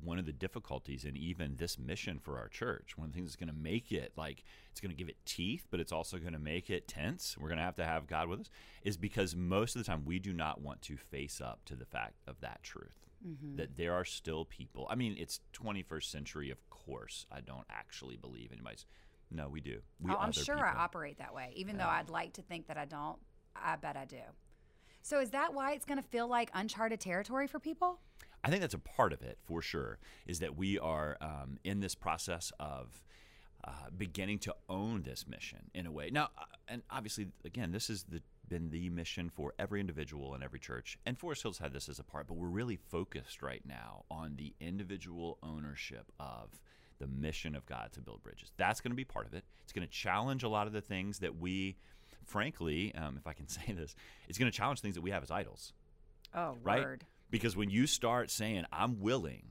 one 0.03 0.19
of 0.19 0.27
the 0.27 0.33
difficulties 0.33 1.05
in 1.05 1.17
even 1.17 1.57
this 1.57 1.79
mission 1.79 2.19
for 2.19 2.39
our 2.39 2.49
church, 2.49 2.97
one 2.97 3.07
of 3.07 3.13
the 3.13 3.17
things 3.17 3.31
that's 3.31 3.37
going 3.37 3.55
to 3.55 3.61
make 3.61 3.93
it 3.93 4.13
like 4.17 4.45
it's 4.71 4.81
going 4.81 4.91
to 4.91 4.97
give 4.97 5.09
it 5.09 5.17
teeth, 5.25 5.67
but 5.71 5.81
it's 5.81 5.93
also 5.93 6.19
going 6.19 6.33
to 6.33 6.39
make 6.39 6.71
it 6.71 6.89
tense. 6.89 7.37
We're 7.39 7.49
going 7.49 7.59
to 7.59 7.65
have 7.65 7.77
to 7.77 7.85
have 7.85 8.07
God 8.07 8.29
with 8.29 8.41
us, 8.41 8.51
is 8.83 8.97
because 8.97 9.37
most 9.37 9.77
of 9.77 9.83
the 9.83 9.87
time 9.87 10.05
we 10.05 10.19
do 10.19 10.33
not 10.33 10.61
want 10.61 10.83
to 10.83 10.97
face 10.97 11.41
up 11.41 11.65
to 11.67 11.77
the 11.77 11.87
fact 11.87 12.23
of 12.27 12.41
that 12.41 12.63
truth. 12.63 13.07
Mm-hmm. 13.27 13.57
That 13.57 13.77
there 13.79 13.95
are 13.95 14.05
still 14.05 14.45
people. 14.45 14.87
I 14.91 14.97
mean, 14.97 15.17
it's 15.19 15.41
21st 15.55 16.11
century, 16.11 16.51
of 16.51 16.59
course. 16.69 17.25
I 17.33 17.41
don't 17.41 17.65
actually 17.71 18.17
believe 18.17 18.51
anybody's. 18.53 18.85
No, 19.31 19.49
we 19.49 19.63
do. 19.63 19.81
We 19.99 20.13
oh, 20.13 20.17
I'm 20.17 20.31
sure 20.31 20.57
people. 20.57 20.71
I 20.71 20.77
operate 20.79 21.19
that 21.19 21.35
way, 21.35 21.51
even 21.57 21.79
though 21.79 21.89
I'd 21.89 22.11
like 22.11 22.35
to 22.35 22.43
think 22.43 22.67
that 22.67 22.77
I 22.77 22.85
don't. 22.85 23.17
I 23.57 23.77
bet 23.77 23.97
I 23.97 24.05
do. 24.05 24.21
So 25.05 25.21
is 25.21 25.31
that 25.31 25.53
why 25.53 25.73
it's 25.73 25.85
going 25.85 26.03
to 26.03 26.09
feel 26.09 26.27
like 26.27 26.51
uncharted 26.55 26.99
territory 26.99 27.47
for 27.47 27.59
people? 27.59 28.01
I 28.45 28.51
think 28.51 28.61
that's 28.61 28.75
a 28.75 28.79
part 28.79 29.13
of 29.13 29.23
it 29.23 29.39
for 29.45 29.63
sure. 29.63 29.99
Is 30.27 30.41
that 30.41 30.57
we 30.57 30.79
are 30.79 31.17
um, 31.21 31.59
in 31.65 31.81
this 31.81 31.95
process 31.95 32.53
of 32.61 33.03
uh, 33.67 33.71
beginning 33.97 34.39
to 34.41 34.55
own 34.69 35.03
this 35.03 35.27
mission 35.27 35.71
in 35.75 35.87
a 35.87 35.91
way. 35.91 36.11
Now, 36.13 36.25
uh, 36.37 36.45
and 36.69 36.83
obviously, 36.91 37.29
again, 37.47 37.73
this 37.73 37.89
has 37.89 38.03
the, 38.05 38.21
been 38.47 38.69
the 38.69 38.91
mission 38.91 39.31
for 39.31 39.55
every 39.59 39.81
individual 39.81 40.35
in 40.35 40.43
every 40.43 40.59
church, 40.59 40.99
and 41.07 41.19
Forest 41.19 41.43
Hill's 41.43 41.59
had 41.59 41.73
this 41.73 41.89
as 41.89 41.99
a 41.99 42.05
part. 42.05 42.27
But 42.27 42.37
we're 42.37 42.49
really 42.49 42.77
focused 42.77 43.43
right 43.43 43.63
now 43.67 44.05
on 44.11 44.37
the 44.37 44.53
individual 44.61 45.39
ownership 45.43 46.13
of 46.21 46.61
the 46.99 47.07
mission 47.07 47.55
of 47.55 47.65
God 47.65 47.93
to 47.93 48.01
build 48.03 48.23
bridges. 48.23 48.53
That's 48.59 48.83
going 48.83 48.93
to 48.93 48.97
be 48.97 49.05
part 49.05 49.27
of 49.27 49.33
it. 49.33 49.45
It's 49.63 49.73
going 49.73 49.87
to 49.87 49.93
challenge 49.93 50.43
a 50.43 50.49
lot 50.49 50.67
of 50.67 50.75
the 50.75 50.83
things 50.83 51.21
that 51.21 51.37
we, 51.41 51.77
frankly, 52.27 52.95
um, 52.95 53.17
if 53.17 53.27
I 53.27 53.33
can 53.33 53.49
say 53.49 53.73
this, 53.73 53.97
it's 54.29 54.37
going 54.39 54.51
to 54.51 54.57
challenge 54.57 54.81
things 54.81 54.95
that 54.97 55.03
we 55.03 55.11
have 55.11 55.23
as 55.23 55.31
idols 55.31 55.73
Oh, 56.35 56.57
right? 56.63 56.83
word. 56.85 57.05
Because 57.31 57.57
when 57.57 57.71
you 57.71 57.87
start 57.87 58.31
saying, 58.31 58.65
I'm 58.73 59.01
willing, 59.01 59.49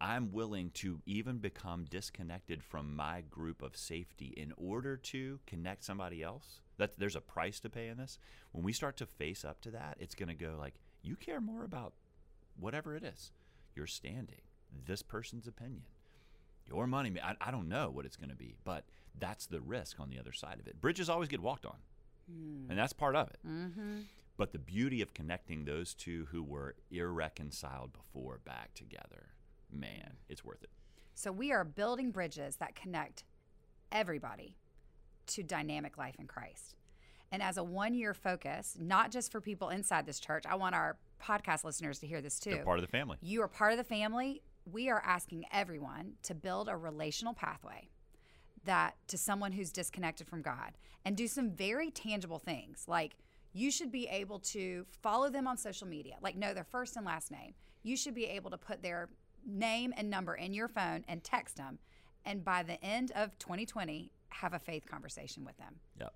I'm 0.00 0.32
willing 0.32 0.70
to 0.74 1.00
even 1.04 1.38
become 1.38 1.84
disconnected 1.84 2.62
from 2.62 2.96
my 2.96 3.22
group 3.30 3.60
of 3.60 3.76
safety 3.76 4.32
in 4.36 4.54
order 4.56 4.96
to 4.96 5.38
connect 5.46 5.84
somebody 5.84 6.22
else, 6.22 6.60
that 6.78 6.98
there's 6.98 7.16
a 7.16 7.20
price 7.20 7.60
to 7.60 7.68
pay 7.68 7.88
in 7.88 7.98
this. 7.98 8.18
When 8.52 8.64
we 8.64 8.72
start 8.72 8.96
to 8.98 9.06
face 9.06 9.44
up 9.44 9.60
to 9.62 9.70
that, 9.72 9.98
it's 10.00 10.14
going 10.14 10.30
to 10.30 10.34
go 10.34 10.56
like, 10.58 10.74
you 11.02 11.16
care 11.16 11.40
more 11.40 11.64
about 11.64 11.92
whatever 12.58 12.96
it 12.96 13.04
is, 13.04 13.32
your 13.74 13.86
standing, 13.86 14.40
this 14.86 15.02
person's 15.02 15.46
opinion, 15.46 15.82
your 16.66 16.86
money. 16.86 17.12
I, 17.22 17.34
I 17.40 17.50
don't 17.50 17.68
know 17.68 17.90
what 17.90 18.06
it's 18.06 18.16
going 18.16 18.30
to 18.30 18.36
be, 18.36 18.54
but 18.64 18.84
that's 19.18 19.46
the 19.46 19.60
risk 19.60 20.00
on 20.00 20.08
the 20.08 20.18
other 20.18 20.32
side 20.32 20.58
of 20.60 20.66
it. 20.66 20.80
Bridges 20.80 21.10
always 21.10 21.28
get 21.28 21.40
walked 21.40 21.66
on, 21.66 21.76
and 22.70 22.78
that's 22.78 22.94
part 22.94 23.16
of 23.16 23.28
it. 23.28 23.38
Mm-hmm. 23.46 23.98
But 24.40 24.52
the 24.52 24.58
beauty 24.58 25.02
of 25.02 25.12
connecting 25.12 25.66
those 25.66 25.92
two 25.92 26.26
who 26.30 26.42
were 26.42 26.74
irreconciled 26.90 27.92
before 27.92 28.40
back 28.42 28.72
together, 28.72 29.34
man, 29.70 30.14
it's 30.30 30.42
worth 30.42 30.62
it. 30.62 30.70
So 31.14 31.30
we 31.30 31.52
are 31.52 31.62
building 31.62 32.10
bridges 32.10 32.56
that 32.56 32.74
connect 32.74 33.24
everybody 33.92 34.56
to 35.26 35.42
dynamic 35.42 35.98
life 35.98 36.14
in 36.18 36.26
Christ. 36.26 36.74
And 37.30 37.42
as 37.42 37.58
a 37.58 37.62
one 37.62 37.92
year 37.92 38.14
focus, 38.14 38.78
not 38.80 39.10
just 39.10 39.30
for 39.30 39.42
people 39.42 39.68
inside 39.68 40.06
this 40.06 40.18
church, 40.18 40.44
I 40.48 40.54
want 40.54 40.74
our 40.74 40.96
podcast 41.22 41.62
listeners 41.62 41.98
to 41.98 42.06
hear 42.06 42.22
this 42.22 42.40
too. 42.40 42.52
They're 42.52 42.64
part 42.64 42.78
of 42.78 42.82
the 42.86 42.90
family. 42.90 43.18
You 43.20 43.42
are 43.42 43.48
part 43.48 43.72
of 43.72 43.76
the 43.76 43.84
family. 43.84 44.40
We 44.64 44.88
are 44.88 45.02
asking 45.04 45.44
everyone 45.52 46.14
to 46.22 46.34
build 46.34 46.70
a 46.70 46.78
relational 46.78 47.34
pathway 47.34 47.90
that 48.64 48.96
to 49.08 49.18
someone 49.18 49.52
who's 49.52 49.70
disconnected 49.70 50.28
from 50.28 50.40
God 50.40 50.78
and 51.04 51.14
do 51.14 51.28
some 51.28 51.50
very 51.50 51.90
tangible 51.90 52.38
things. 52.38 52.84
Like 52.88 53.16
you 53.52 53.70
should 53.70 53.90
be 53.90 54.06
able 54.08 54.38
to 54.38 54.86
follow 55.02 55.28
them 55.30 55.46
on 55.46 55.56
social 55.56 55.86
media, 55.86 56.14
like 56.22 56.36
know 56.36 56.54
their 56.54 56.64
first 56.64 56.96
and 56.96 57.04
last 57.04 57.30
name. 57.30 57.54
You 57.82 57.96
should 57.96 58.14
be 58.14 58.26
able 58.26 58.50
to 58.50 58.58
put 58.58 58.82
their 58.82 59.08
name 59.46 59.92
and 59.96 60.10
number 60.10 60.34
in 60.34 60.52
your 60.52 60.68
phone 60.68 61.04
and 61.08 61.22
text 61.24 61.56
them. 61.56 61.78
And 62.24 62.44
by 62.44 62.62
the 62.62 62.82
end 62.84 63.12
of 63.14 63.38
2020, 63.38 64.10
have 64.28 64.52
a 64.52 64.58
faith 64.58 64.84
conversation 64.88 65.44
with 65.44 65.56
them. 65.56 65.76
Yep. 65.98 66.12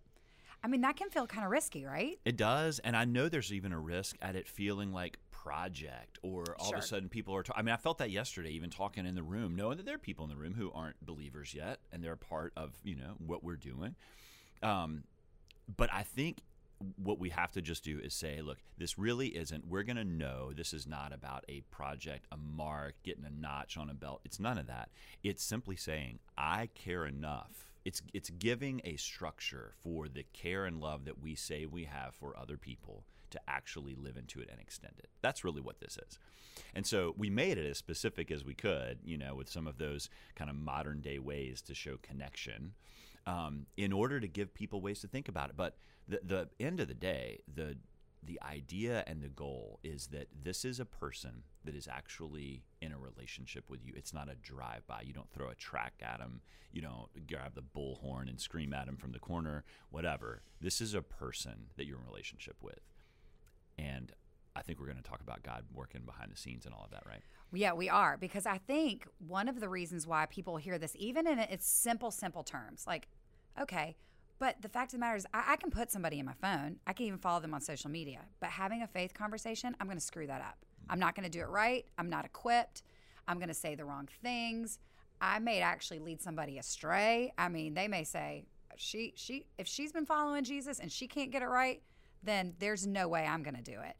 I 0.63 0.67
mean, 0.69 0.83
that 0.83 0.97
can 0.97 1.11
feel 1.11 1.27
kind 1.27 1.45
of 1.45 1.51
risky, 1.51 1.85
right? 1.85 2.19
It 2.25 2.37
does, 2.37 2.79
and 2.79 2.97
I 2.97 3.05
know 3.05 3.29
there's 3.29 3.53
even 3.53 3.73
a 3.73 3.79
risk 3.81 4.17
at 4.23 4.37
it 4.37 4.49
feeling 4.49 4.93
like 4.93 5.19
project, 5.31 6.19
or 6.23 6.45
all 6.59 6.67
Sure. 6.69 6.79
of 6.79 6.85
a 6.85 6.87
sudden 6.87 7.09
people 7.11 7.35
are. 7.37 7.43
Ta- 7.43 7.53
I 7.57 7.61
mean, 7.63 7.75
I 7.75 7.77
felt 7.77 7.99
that 7.99 8.11
yesterday, 8.11 8.51
even 8.51 8.71
talking 8.71 9.05
in 9.05 9.15
the 9.15 9.23
room, 9.23 9.57
knowing 9.57 9.77
that 9.77 9.85
there 9.85 9.97
are 9.97 9.99
people 9.99 10.25
in 10.25 10.31
the 10.31 10.37
room 10.37 10.55
who 10.55 10.73
aren't 10.73 11.05
believers 11.05 11.53
yet, 11.55 11.81
and 11.93 12.03
they're 12.03 12.13
a 12.13 12.17
part 12.17 12.53
of 12.57 12.73
you 12.83 12.97
know 12.97 13.15
what 13.19 13.45
we're 13.45 13.57
doing. 13.57 13.95
Um, 14.63 15.05
but 15.77 15.93
I 15.93 16.03
think 16.03 16.39
what 16.97 17.19
we 17.19 17.31
have 17.31 17.53
to 17.53 17.63
just 17.63 17.85
do 17.85 17.99
is 17.99 18.15
say, 18.15 18.41
look, 18.41 18.59
this 18.79 18.99
really 18.99 19.29
isn't. 19.29 19.67
We're 19.67 19.83
going 19.83 19.97
to 19.97 20.05
know 20.05 20.53
this 20.53 20.73
is 20.73 20.87
not 20.87 21.13
about 21.13 21.45
a 21.49 21.63
project, 21.71 22.27
a 22.33 22.37
mark, 22.37 22.95
getting 23.03 23.25
a 23.25 23.31
notch 23.31 23.77
on 23.77 23.91
a 23.91 23.95
belt. 23.95 24.21
It's 24.25 24.41
none 24.41 24.59
of 24.59 24.67
that. 24.67 24.91
It's 25.23 25.43
simply 25.43 25.77
saying, 25.77 26.19
I 26.37 26.69
care 26.75 27.07
enough. 27.07 27.71
It's 27.85 28.01
it's 28.15 28.31
giving 28.31 28.81
a 28.85 28.97
structure 28.97 29.73
for 29.83 30.09
the 30.09 30.25
care 30.33 30.65
and 30.65 30.81
love 30.81 31.05
that 31.05 31.21
we 31.21 31.35
say 31.35 31.67
we 31.67 31.85
have 31.85 32.15
for 32.15 32.35
other 32.37 32.57
people 32.57 33.05
to 33.31 33.41
actually 33.49 33.95
live 33.95 34.17
into 34.17 34.41
it 34.41 34.49
and 34.51 34.61
extend 34.61 34.95
it. 34.99 35.09
That's 35.21 35.45
really 35.45 35.61
what 35.61 35.81
this 35.81 35.99
is. 35.99 36.19
And 36.75 36.87
so 36.87 37.15
we 37.19 37.31
made 37.31 37.59
it 37.59 37.69
as 37.69 37.77
specific 37.77 38.31
as 38.31 38.45
we 38.45 38.55
could, 38.55 38.99
you 39.05 39.19
know, 39.19 39.35
with 39.35 39.51
some 39.51 39.67
of 39.67 39.77
those 39.77 40.09
kind 40.35 40.49
of 40.49 40.57
modern 40.57 41.01
day 41.01 41.19
ways 41.19 41.61
to 41.63 41.75
show 41.75 41.99
connection 42.01 42.75
um, 43.27 43.67
in 43.77 43.93
order 43.93 44.21
to 44.21 44.29
give 44.29 44.55
people 44.55 44.81
ways 44.81 45.01
to 45.01 45.09
think 45.09 45.29
about 45.29 45.51
it. 45.51 45.57
But 45.57 45.77
the, 46.09 46.21
the 46.23 46.49
end 46.65 46.81
of 46.81 46.89
the 46.89 46.95
day, 46.95 47.41
the 47.53 47.77
the 48.27 48.41
idea 48.43 49.05
and 49.07 49.23
the 49.23 49.29
goal 49.29 49.79
is 49.85 50.07
that 50.09 50.29
this 50.43 50.65
is 50.65 50.81
a 50.81 50.85
person 50.85 51.43
that 51.65 51.75
is 51.75 51.87
actually 51.87 52.63
in 52.81 52.93
a 52.93 52.99
relationship 52.99 53.69
with 53.69 53.85
you. 53.85 53.93
It's 53.97 54.15
not 54.15 54.31
a 54.31 54.35
drive 54.35 54.87
by. 54.87 55.03
You 55.05 55.13
don't 55.13 55.31
throw 55.31 55.49
a 55.51 55.55
track 55.55 55.95
at 56.03 56.21
him. 56.21 56.41
You 56.73 56.83
don't 56.83 57.27
grab 57.27 57.55
the 57.55 57.63
bullhorn 57.63 58.29
and 58.29 58.41
scream 58.41 58.73
at 58.73 58.89
him 58.89 58.97
from 58.97 59.13
the 59.13 59.19
corner, 59.19 59.65
whatever. 59.91 60.43
This 60.61 60.81
is 60.81 60.95
a 60.95 61.03
person 61.03 61.67
that 61.77 61.87
you're 61.87 61.99
in 61.99 62.07
relationship 62.07 62.57
with. 62.63 62.81
And 63.79 64.13
I 64.57 64.63
think 64.63 64.79
we're 64.79 64.87
going 64.87 64.99
to 64.99 65.03
talk 65.03 65.21
about 65.21 65.43
God 65.43 65.65
working 65.73 66.03
behind 66.03 66.33
the 66.33 66.37
scenes 66.37 66.65
and 66.65 66.75
all 66.75 66.85
of 66.85 66.91
that, 66.93 67.05
right? 67.07 67.21
Yeah, 67.53 67.73
we 67.73 67.89
are 67.89 68.17
because 68.17 68.47
I 68.47 68.59
think 68.59 69.07
one 69.19 69.49
of 69.49 69.61
the 69.61 69.69
reasons 69.69 70.07
why 70.07 70.27
people 70.27 70.57
hear 70.57 70.79
this, 70.79 70.97
even 70.99 71.27
in 71.27 71.39
its 71.39 71.67
simple, 71.67 72.11
simple 72.11 72.43
terms, 72.43 72.85
like, 72.87 73.09
okay, 73.61 73.97
but 74.39 74.61
the 74.61 74.69
fact 74.69 74.93
of 74.93 74.99
the 74.99 75.01
matter 75.01 75.17
is, 75.17 75.27
I, 75.33 75.53
I 75.53 75.57
can 75.57 75.71
put 75.71 75.91
somebody 75.91 76.19
in 76.19 76.27
my 76.27 76.35
phone. 76.35 76.77
I 76.87 76.93
can 76.93 77.07
even 77.07 77.19
follow 77.19 77.41
them 77.41 77.55
on 77.55 77.61
social 77.61 77.91
media. 77.91 78.21
But 78.41 78.51
having 78.51 78.83
a 78.83 78.87
faith 78.87 79.15
conversation, 79.15 79.77
I'm 79.81 79.87
going 79.87 79.99
to 79.99 80.05
screw 80.05 80.27
that 80.27 80.41
up. 80.41 80.59
I'm 80.89 80.99
not 80.99 81.15
going 81.15 81.25
to 81.25 81.31
do 81.31 81.41
it 81.41 81.49
right. 81.49 81.87
I'm 81.99 82.11
not 82.11 82.25
equipped. 82.25 82.83
I'm 83.27 83.39
going 83.39 83.49
to 83.49 83.55
say 83.55 83.75
the 83.75 83.85
wrong 83.85 84.09
things. 84.23 84.79
I 85.21 85.39
may 85.39 85.61
actually 85.61 86.01
lead 86.01 86.21
somebody 86.21 86.59
astray. 86.59 87.33
I 87.39 87.49
mean, 87.49 87.75
they 87.75 87.89
may 87.89 88.05
say, 88.05 88.45
she, 88.77 89.13
she, 89.17 89.47
if 89.57 89.67
she's 89.67 89.93
been 89.93 90.05
following 90.05 90.45
Jesus 90.45 90.81
and 90.81 90.91
she 90.91 91.07
can't 91.07 91.31
get 91.31 91.43
it 91.43 91.47
right, 91.47 91.81
then 92.23 92.55
there's 92.59 92.87
no 92.87 93.09
way 93.09 93.25
I'm 93.25 93.43
going 93.43 93.57
to 93.57 93.63
do 93.63 93.79
it. 93.81 93.97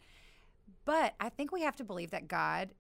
But 0.85 1.15
I 1.21 1.29
think 1.29 1.53
we 1.53 1.63
have 1.63 1.77
to 1.77 1.85
believe 1.85 2.11
that 2.11 2.29
God 2.29 2.71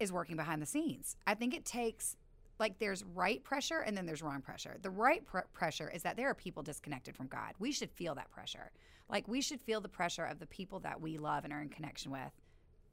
is 0.00 0.12
working 0.12 0.36
behind 0.36 0.60
the 0.60 0.66
scenes. 0.66 1.16
I 1.26 1.34
think 1.34 1.54
it 1.54 1.64
takes 1.64 2.16
like 2.58 2.78
there's 2.78 3.04
right 3.14 3.42
pressure 3.42 3.80
and 3.80 3.96
then 3.96 4.06
there's 4.06 4.22
wrong 4.22 4.40
pressure. 4.40 4.76
The 4.80 4.90
right 4.90 5.24
pr- 5.26 5.40
pressure 5.52 5.90
is 5.92 6.02
that 6.02 6.16
there 6.16 6.28
are 6.28 6.34
people 6.34 6.62
disconnected 6.62 7.16
from 7.16 7.26
God. 7.26 7.54
We 7.58 7.72
should 7.72 7.90
feel 7.90 8.14
that 8.14 8.30
pressure. 8.30 8.70
Like 9.08 9.26
we 9.28 9.40
should 9.40 9.60
feel 9.60 9.80
the 9.80 9.88
pressure 9.88 10.24
of 10.24 10.38
the 10.38 10.46
people 10.46 10.80
that 10.80 11.00
we 11.00 11.18
love 11.18 11.44
and 11.44 11.52
are 11.52 11.60
in 11.60 11.68
connection 11.68 12.10
with 12.10 12.32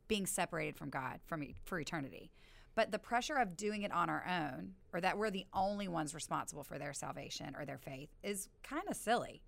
being 0.08 0.26
separated 0.26 0.78
from 0.78 0.90
God 0.90 1.20
from 1.26 1.44
e- 1.44 1.56
for 1.64 1.80
eternity. 1.80 2.32
But 2.74 2.92
the 2.92 3.00
pressure 3.00 3.36
of 3.36 3.58
doing 3.58 3.84
it 3.84 3.92
on 3.92 4.10
our 4.10 4.26
own 4.28 4.74
or 4.94 5.02
that 5.02 5.18
we're 5.18 5.32
the 5.32 5.46
only 5.54 5.88
ones 5.88 6.14
responsible 6.14 6.64
for 6.64 6.80
their 6.80 6.94
salvation 6.94 7.56
or 7.58 7.66
their 7.66 7.78
faith 7.78 8.10
is 8.24 8.50
kind 8.64 8.84
of 8.90 8.96
silly. 8.96 9.42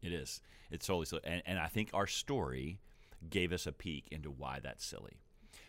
It 0.00 0.12
is. 0.12 0.40
It's 0.70 0.86
totally 0.86 1.06
silly. 1.06 1.22
And, 1.24 1.42
and 1.44 1.58
I 1.58 1.66
think 1.66 1.90
our 1.92 2.06
story 2.06 2.80
gave 3.28 3.52
us 3.52 3.66
a 3.66 3.72
peek 3.72 4.08
into 4.10 4.30
why 4.30 4.58
that's 4.62 4.84
silly. 4.84 5.20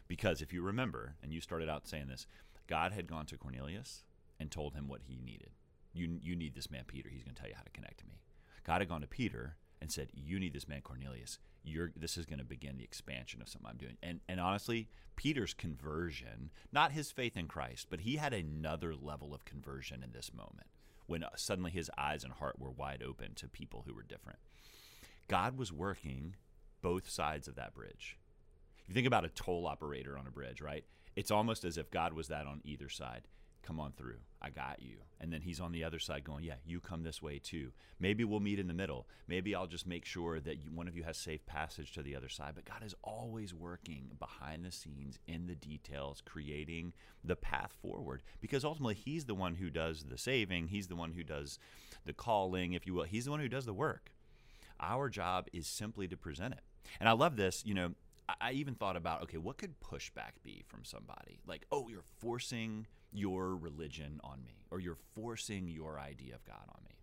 Because 0.07 0.41
if 0.41 0.53
you 0.53 0.61
remember, 0.61 1.15
and 1.21 1.33
you 1.33 1.41
started 1.41 1.69
out 1.69 1.87
saying 1.87 2.07
this, 2.07 2.27
God 2.67 2.91
had 2.91 3.07
gone 3.07 3.25
to 3.27 3.37
Cornelius 3.37 4.03
and 4.39 4.51
told 4.51 4.73
him 4.73 4.87
what 4.87 5.01
he 5.03 5.19
needed. 5.23 5.51
You 5.93 6.19
you 6.21 6.35
need 6.35 6.55
this 6.55 6.71
man 6.71 6.83
Peter. 6.87 7.09
He's 7.09 7.23
going 7.23 7.35
to 7.35 7.41
tell 7.41 7.49
you 7.49 7.55
how 7.55 7.63
to 7.63 7.69
connect 7.69 7.99
to 7.99 8.05
me. 8.05 8.21
God 8.65 8.81
had 8.81 8.89
gone 8.89 9.01
to 9.01 9.07
Peter 9.07 9.57
and 9.81 9.91
said, 9.91 10.09
"You 10.13 10.39
need 10.39 10.53
this 10.53 10.67
man 10.67 10.81
Cornelius. 10.81 11.39
You're 11.63 11.91
this 11.95 12.17
is 12.17 12.25
going 12.25 12.39
to 12.39 12.45
begin 12.45 12.77
the 12.77 12.83
expansion 12.83 13.41
of 13.41 13.49
something 13.49 13.69
I'm 13.69 13.77
doing." 13.77 13.97
And 14.01 14.21
and 14.27 14.39
honestly, 14.39 14.89
Peter's 15.15 15.53
conversion, 15.53 16.51
not 16.71 16.93
his 16.93 17.11
faith 17.11 17.37
in 17.37 17.47
Christ, 17.47 17.87
but 17.89 18.01
he 18.01 18.15
had 18.15 18.33
another 18.33 18.95
level 18.95 19.33
of 19.33 19.45
conversion 19.45 20.01
in 20.03 20.11
this 20.11 20.33
moment 20.33 20.67
when 21.05 21.23
uh, 21.23 21.29
suddenly 21.35 21.71
his 21.71 21.91
eyes 21.97 22.23
and 22.23 22.33
heart 22.33 22.57
were 22.57 22.71
wide 22.71 23.03
open 23.05 23.35
to 23.35 23.47
people 23.47 23.83
who 23.85 23.93
were 23.93 24.03
different. 24.03 24.39
God 25.27 25.57
was 25.57 25.71
working 25.71 26.35
both 26.81 27.09
sides 27.09 27.47
of 27.47 27.55
that 27.55 27.73
bridge. 27.73 28.17
If 28.83 28.89
you 28.89 28.95
think 28.95 29.07
about 29.07 29.25
a 29.25 29.29
toll 29.29 29.65
operator 29.67 30.17
on 30.17 30.27
a 30.27 30.31
bridge, 30.31 30.61
right? 30.61 30.83
It's 31.15 31.31
almost 31.31 31.63
as 31.63 31.77
if 31.77 31.91
God 31.91 32.13
was 32.13 32.27
that 32.27 32.45
on 32.45 32.61
either 32.63 32.89
side. 32.89 33.27
Come 33.63 33.79
on 33.79 33.93
through. 33.93 34.17
I 34.41 34.49
got 34.49 34.81
you. 34.81 34.97
And 35.21 35.31
then 35.31 35.39
he's 35.39 35.61
on 35.61 35.71
the 35.71 35.85
other 35.85 35.99
side 35.99 36.25
going, 36.25 36.43
Yeah, 36.43 36.55
you 36.65 36.81
come 36.81 37.03
this 37.03 37.21
way 37.21 37.39
too. 37.39 37.71
Maybe 37.97 38.25
we'll 38.25 38.41
meet 38.41 38.59
in 38.59 38.67
the 38.67 38.73
middle. 38.73 39.07
Maybe 39.25 39.55
I'll 39.55 39.67
just 39.67 39.87
make 39.87 40.03
sure 40.03 40.41
that 40.41 40.57
you, 40.57 40.69
one 40.69 40.89
of 40.89 40.97
you 40.97 41.03
has 41.03 41.15
safe 41.15 41.45
passage 41.45 41.93
to 41.93 42.03
the 42.03 42.13
other 42.13 42.27
side. 42.27 42.55
But 42.55 42.65
God 42.65 42.83
is 42.83 42.93
always 43.03 43.53
working 43.53 44.11
behind 44.19 44.65
the 44.65 44.71
scenes 44.71 45.17
in 45.27 45.47
the 45.47 45.55
details, 45.55 46.21
creating 46.25 46.91
the 47.23 47.37
path 47.37 47.73
forward 47.81 48.21
because 48.41 48.65
ultimately 48.65 48.95
he's 48.95 49.25
the 49.25 49.35
one 49.35 49.55
who 49.55 49.69
does 49.69 50.03
the 50.09 50.17
saving, 50.17 50.67
he's 50.67 50.87
the 50.87 50.97
one 50.97 51.13
who 51.13 51.23
does 51.23 51.57
the 52.05 52.13
calling, 52.13 52.73
if 52.73 52.85
you 52.85 52.93
will. 52.93 53.03
He's 53.03 53.25
the 53.25 53.31
one 53.31 53.39
who 53.39 53.47
does 53.47 53.65
the 53.65 53.73
work. 53.73 54.11
Our 54.81 55.07
job 55.07 55.47
is 55.53 55.67
simply 55.67 56.09
to 56.09 56.17
present 56.17 56.53
it. 56.53 56.61
And 56.99 57.07
I 57.07 57.13
love 57.13 57.37
this, 57.37 57.63
you 57.65 57.73
know, 57.73 57.93
I 58.39 58.53
even 58.53 58.75
thought 58.75 58.95
about 58.95 59.23
okay, 59.23 59.37
what 59.37 59.57
could 59.57 59.79
pushback 59.79 60.33
be 60.43 60.63
from 60.67 60.83
somebody? 60.83 61.39
Like, 61.45 61.65
oh, 61.71 61.89
you're 61.89 62.05
forcing 62.19 62.87
your 63.11 63.55
religion 63.55 64.19
on 64.23 64.43
me, 64.43 64.65
or 64.71 64.79
you're 64.79 64.97
forcing 65.13 65.67
your 65.67 65.99
idea 65.99 66.35
of 66.35 66.43
God 66.45 66.63
on 66.69 66.83
me. 66.85 66.95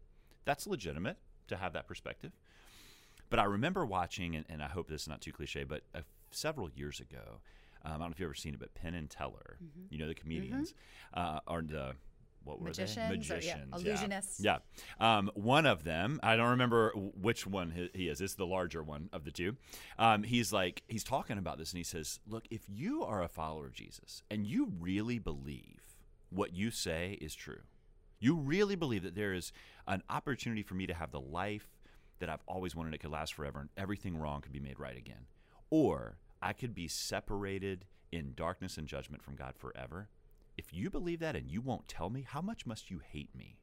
That's 0.44 0.66
legitimate 0.66 1.18
to 1.48 1.56
have 1.56 1.72
that 1.74 1.86
perspective. 1.86 2.32
But 3.28 3.38
I 3.38 3.44
remember 3.44 3.86
watching, 3.86 4.34
and, 4.34 4.44
and 4.48 4.62
I 4.62 4.68
hope 4.68 4.88
this 4.88 5.02
is 5.02 5.08
not 5.08 5.20
too 5.20 5.30
cliche, 5.32 5.62
but 5.62 5.82
uh, 5.94 6.00
several 6.32 6.68
years 6.70 6.98
ago, 6.98 7.40
um, 7.84 7.92
I 7.92 7.98
don't 7.98 8.00
know 8.00 8.06
if 8.12 8.20
you've 8.20 8.26
ever 8.26 8.34
seen 8.34 8.54
it, 8.54 8.60
but 8.60 8.74
Penn 8.74 8.94
and 8.94 9.08
Teller, 9.08 9.56
mm-hmm. 9.62 9.86
you 9.88 9.98
know, 9.98 10.08
the 10.08 10.14
comedians, 10.14 10.74
mm-hmm. 11.14 11.36
uh, 11.36 11.40
are 11.46 11.62
the 11.62 11.94
what 12.44 12.58
were 12.58 12.68
Magicians 12.68 13.08
they? 13.08 13.16
Magicians, 13.16 13.72
or, 13.72 13.80
yeah, 13.80 13.94
illusionists. 13.94 14.36
Yeah. 14.38 14.58
yeah. 15.00 15.18
Um, 15.18 15.30
one 15.34 15.66
of 15.66 15.84
them, 15.84 16.20
I 16.22 16.36
don't 16.36 16.50
remember 16.50 16.90
which 16.90 17.46
one 17.46 17.90
he 17.94 18.08
is. 18.08 18.20
It's 18.20 18.34
the 18.34 18.46
larger 18.46 18.82
one 18.82 19.10
of 19.12 19.24
the 19.24 19.30
two. 19.30 19.56
Um, 19.98 20.22
he's 20.22 20.52
like, 20.52 20.82
he's 20.88 21.04
talking 21.04 21.38
about 21.38 21.58
this, 21.58 21.72
and 21.72 21.78
he 21.78 21.84
says, 21.84 22.20
"Look, 22.26 22.44
if 22.50 22.62
you 22.68 23.04
are 23.04 23.22
a 23.22 23.28
follower 23.28 23.66
of 23.66 23.72
Jesus 23.72 24.22
and 24.30 24.46
you 24.46 24.72
really 24.80 25.18
believe 25.18 25.98
what 26.30 26.54
you 26.54 26.70
say 26.70 27.18
is 27.20 27.34
true, 27.34 27.60
you 28.18 28.34
really 28.36 28.76
believe 28.76 29.02
that 29.02 29.14
there 29.14 29.32
is 29.32 29.52
an 29.86 30.02
opportunity 30.08 30.62
for 30.62 30.74
me 30.74 30.86
to 30.86 30.94
have 30.94 31.10
the 31.10 31.20
life 31.20 31.68
that 32.18 32.28
I've 32.28 32.44
always 32.46 32.74
wanted, 32.76 32.94
it 32.94 32.98
could 32.98 33.10
last 33.10 33.34
forever, 33.34 33.60
and 33.60 33.70
everything 33.76 34.16
wrong 34.16 34.40
could 34.40 34.52
be 34.52 34.60
made 34.60 34.78
right 34.78 34.96
again, 34.96 35.26
or 35.70 36.18
I 36.42 36.52
could 36.52 36.74
be 36.74 36.88
separated 36.88 37.86
in 38.12 38.34
darkness 38.34 38.76
and 38.76 38.86
judgment 38.86 39.22
from 39.22 39.36
God 39.36 39.54
forever." 39.56 40.08
If 40.60 40.74
you 40.74 40.90
believe 40.90 41.20
that 41.20 41.34
and 41.34 41.50
you 41.50 41.62
won't 41.62 41.88
tell 41.88 42.10
me, 42.10 42.22
how 42.28 42.42
much 42.42 42.66
must 42.66 42.90
you 42.90 43.00
hate 43.12 43.34
me? 43.34 43.56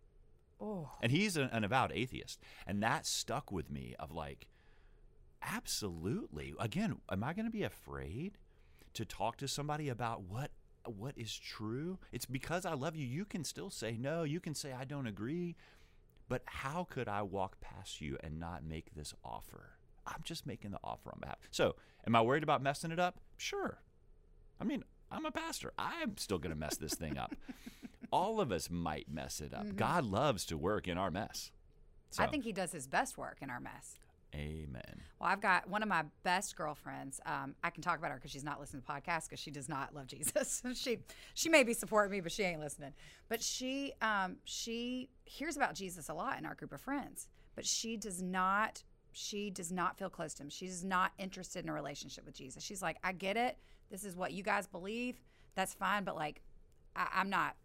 Oh. 0.59 0.89
And 0.99 1.11
he's 1.11 1.37
an, 1.37 1.47
an 1.51 1.63
avowed 1.63 1.91
atheist. 1.93 2.41
And 2.65 2.81
that 2.81 3.05
stuck 3.05 3.51
with 3.51 3.69
me 3.69 3.93
of 3.99 4.11
like, 4.11 4.47
absolutely. 5.43 6.55
Again, 6.59 6.97
am 7.11 7.23
I 7.23 7.33
going 7.33 7.45
to 7.45 7.51
be 7.51 7.61
afraid 7.61 8.39
to 8.95 9.05
talk 9.05 9.37
to 9.37 9.47
somebody 9.47 9.89
about 9.89 10.23
what 10.23 10.49
what 10.85 11.15
is 11.17 11.37
true? 11.37 11.99
It's 12.11 12.25
because 12.25 12.65
I 12.65 12.73
love 12.73 12.95
you. 12.95 13.05
You 13.05 13.25
can 13.25 13.43
still 13.43 13.69
say 13.69 13.95
no. 13.99 14.23
You 14.23 14.39
can 14.39 14.55
say 14.55 14.71
I 14.73 14.85
don't 14.85 15.05
agree. 15.05 15.55
But 16.29 16.41
how 16.45 16.87
could 16.89 17.07
I 17.07 17.21
walk 17.21 17.59
past 17.61 18.01
you 18.01 18.17
and 18.23 18.39
not 18.39 18.63
make 18.63 18.95
this 18.95 19.13
offer? 19.23 19.77
I'm 20.07 20.21
just 20.23 20.47
making 20.47 20.71
the 20.71 20.79
offer 20.83 21.11
on 21.13 21.19
behalf. 21.19 21.37
So, 21.51 21.75
am 22.07 22.15
I 22.15 22.21
worried 22.21 22.43
about 22.43 22.63
messing 22.63 22.91
it 22.91 22.99
up? 22.99 23.19
Sure. 23.35 23.81
I 24.59 24.63
mean, 24.63 24.83
I'm 25.11 25.25
a 25.25 25.31
pastor. 25.31 25.73
I'm 25.77 26.17
still 26.17 26.37
going 26.37 26.53
to 26.53 26.59
mess 26.59 26.77
this 26.77 26.93
thing 26.93 27.17
up. 27.17 27.35
All 28.11 28.39
of 28.39 28.51
us 28.51 28.69
might 28.69 29.07
mess 29.11 29.41
it 29.41 29.53
up. 29.53 29.65
Mm-hmm. 29.65 29.77
God 29.77 30.05
loves 30.05 30.45
to 30.45 30.57
work 30.57 30.87
in 30.87 30.97
our 30.97 31.11
mess. 31.11 31.51
So. 32.09 32.23
I 32.23 32.27
think 32.27 32.43
He 32.43 32.51
does 32.51 32.71
His 32.71 32.87
best 32.87 33.17
work 33.17 33.37
in 33.41 33.49
our 33.49 33.59
mess. 33.59 33.97
Amen. 34.35 35.01
Well, 35.19 35.29
I've 35.29 35.41
got 35.41 35.69
one 35.69 35.81
of 35.81 35.89
my 35.89 36.03
best 36.23 36.55
girlfriends. 36.55 37.19
Um, 37.25 37.55
I 37.63 37.69
can 37.69 37.81
talk 37.81 37.97
about 37.97 38.11
her 38.11 38.17
because 38.17 38.31
she's 38.31 38.43
not 38.43 38.59
listening 38.59 38.83
to 38.83 38.87
podcasts 38.87 39.25
because 39.25 39.39
she 39.39 39.51
does 39.51 39.69
not 39.69 39.95
love 39.95 40.07
Jesus. 40.07 40.61
she 40.73 40.99
she 41.33 41.49
may 41.49 41.63
be 41.63 41.73
supporting 41.73 42.11
me, 42.11 42.19
but 42.19 42.31
she 42.31 42.43
ain't 42.43 42.59
listening. 42.59 42.93
But 43.29 43.41
she 43.41 43.93
um, 44.01 44.37
she 44.43 45.09
hears 45.23 45.55
about 45.55 45.75
Jesus 45.75 46.09
a 46.09 46.13
lot 46.13 46.37
in 46.37 46.45
our 46.45 46.55
group 46.55 46.73
of 46.73 46.81
friends, 46.81 47.29
but 47.55 47.65
she 47.65 47.95
does 47.95 48.21
not 48.21 48.83
she 49.13 49.49
does 49.49 49.71
not 49.71 49.97
feel 49.97 50.09
close 50.09 50.33
to 50.35 50.43
him. 50.43 50.49
She's 50.49 50.83
not 50.83 51.13
interested 51.17 51.63
in 51.63 51.69
a 51.69 51.73
relationship 51.73 52.25
with 52.25 52.35
Jesus. 52.35 52.61
She's 52.61 52.81
like, 52.81 52.97
I 53.03 53.13
get 53.13 53.37
it 53.37 53.57
this 53.89 54.03
is 54.03 54.15
what 54.15 54.31
you 54.31 54.43
guys 54.43 54.67
believe. 54.67 55.19
That's 55.55 55.73
fine, 55.73 56.03
but 56.03 56.15
like, 56.15 56.41
I, 56.95 57.07
I'm 57.15 57.29
not. 57.29 57.55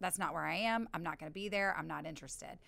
That's 0.00 0.18
not 0.18 0.34
where 0.34 0.44
I 0.44 0.56
am. 0.56 0.88
I'm 0.92 1.02
not 1.02 1.20
going 1.20 1.30
to 1.30 1.34
be 1.34 1.48
there. 1.48 1.74
I'm 1.78 1.86
not 1.86 2.06
interested. 2.06 2.58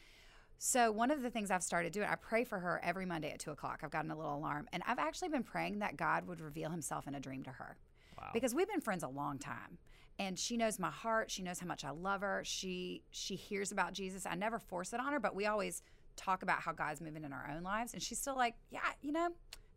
So 0.58 0.92
one 0.92 1.10
of 1.10 1.20
the 1.20 1.30
things 1.30 1.50
I've 1.50 1.62
started 1.62 1.92
doing, 1.92 2.08
I 2.08 2.14
pray 2.14 2.44
for 2.44 2.58
her 2.58 2.80
every 2.82 3.06
Monday 3.06 3.30
at 3.32 3.40
two 3.40 3.50
o'clock. 3.50 3.80
I've 3.82 3.90
gotten 3.90 4.10
a 4.10 4.16
little 4.16 4.36
alarm, 4.36 4.68
and 4.72 4.82
I've 4.86 4.98
actually 4.98 5.28
been 5.28 5.42
praying 5.42 5.80
that 5.80 5.96
God 5.96 6.26
would 6.26 6.40
reveal 6.40 6.70
Himself 6.70 7.06
in 7.06 7.14
a 7.14 7.20
dream 7.20 7.42
to 7.42 7.50
her, 7.50 7.76
wow. 8.16 8.30
because 8.32 8.54
we've 8.54 8.68
been 8.68 8.80
friends 8.80 9.02
a 9.02 9.08
long 9.08 9.38
time, 9.38 9.78
and 10.18 10.38
she 10.38 10.56
knows 10.56 10.78
my 10.78 10.90
heart. 10.90 11.30
She 11.30 11.42
knows 11.42 11.58
how 11.58 11.66
much 11.66 11.84
I 11.84 11.90
love 11.90 12.20
her. 12.20 12.42
She 12.44 13.02
she 13.10 13.34
hears 13.34 13.72
about 13.72 13.92
Jesus. 13.92 14.26
I 14.26 14.36
never 14.36 14.58
force 14.58 14.92
it 14.92 15.00
on 15.00 15.12
her, 15.12 15.20
but 15.20 15.34
we 15.34 15.46
always 15.46 15.82
talk 16.16 16.42
about 16.42 16.60
how 16.60 16.72
God's 16.72 17.00
moving 17.00 17.24
in 17.24 17.32
our 17.32 17.50
own 17.54 17.62
lives, 17.62 17.92
and 17.92 18.02
she's 18.02 18.18
still 18.18 18.36
like, 18.36 18.54
yeah, 18.70 18.80
you 19.02 19.12
know, 19.12 19.30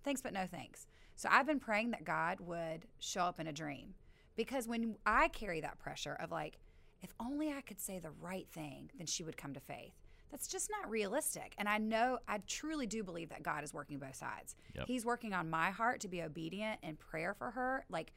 thanks 0.04 0.22
but 0.22 0.32
no 0.32 0.46
thanks. 0.46 0.86
So 1.18 1.28
I've 1.32 1.48
been 1.48 1.60
praying 1.60 1.92
that 1.92 2.06
God 2.06 2.40
would 2.40 2.86
show 3.00 3.22
up 3.22 3.40
in 3.40 3.48
a 3.48 3.52
dream 3.52 3.96
because 4.36 4.68
when 4.68 4.96
I 5.04 5.30
carry 5.30 5.60
that 5.62 5.80
pressure 5.80 6.16
of 6.22 6.32
like, 6.32 6.60
if 7.02 7.12
only 7.20 7.52
I 7.52 7.62
could 7.62 7.82
say 7.82 7.98
the 7.98 8.12
right 8.22 8.48
thing, 8.54 8.92
then 8.96 9.08
she 9.08 9.24
would 9.24 9.36
come 9.36 9.54
to 9.56 9.60
faith. 9.60 9.94
That's 10.30 10.48
just 10.48 10.70
not 10.70 10.90
realistic. 10.92 11.56
And 11.58 11.68
I 11.68 11.80
know, 11.80 12.20
I 12.28 12.38
truly 12.46 12.86
do 12.86 13.04
believe 13.04 13.30
that 13.30 13.42
God 13.42 13.64
is 13.64 13.74
working 13.74 13.98
both 13.98 14.16
sides. 14.16 14.56
Yep. 14.76 14.86
He's 14.88 15.06
working 15.06 15.34
on 15.34 15.50
my 15.50 15.72
heart 15.72 16.02
to 16.02 16.08
be 16.08 16.22
obedient 16.22 16.80
and 16.84 17.00
prayer 17.00 17.34
for 17.34 17.50
her, 17.52 17.86
like 17.90 18.12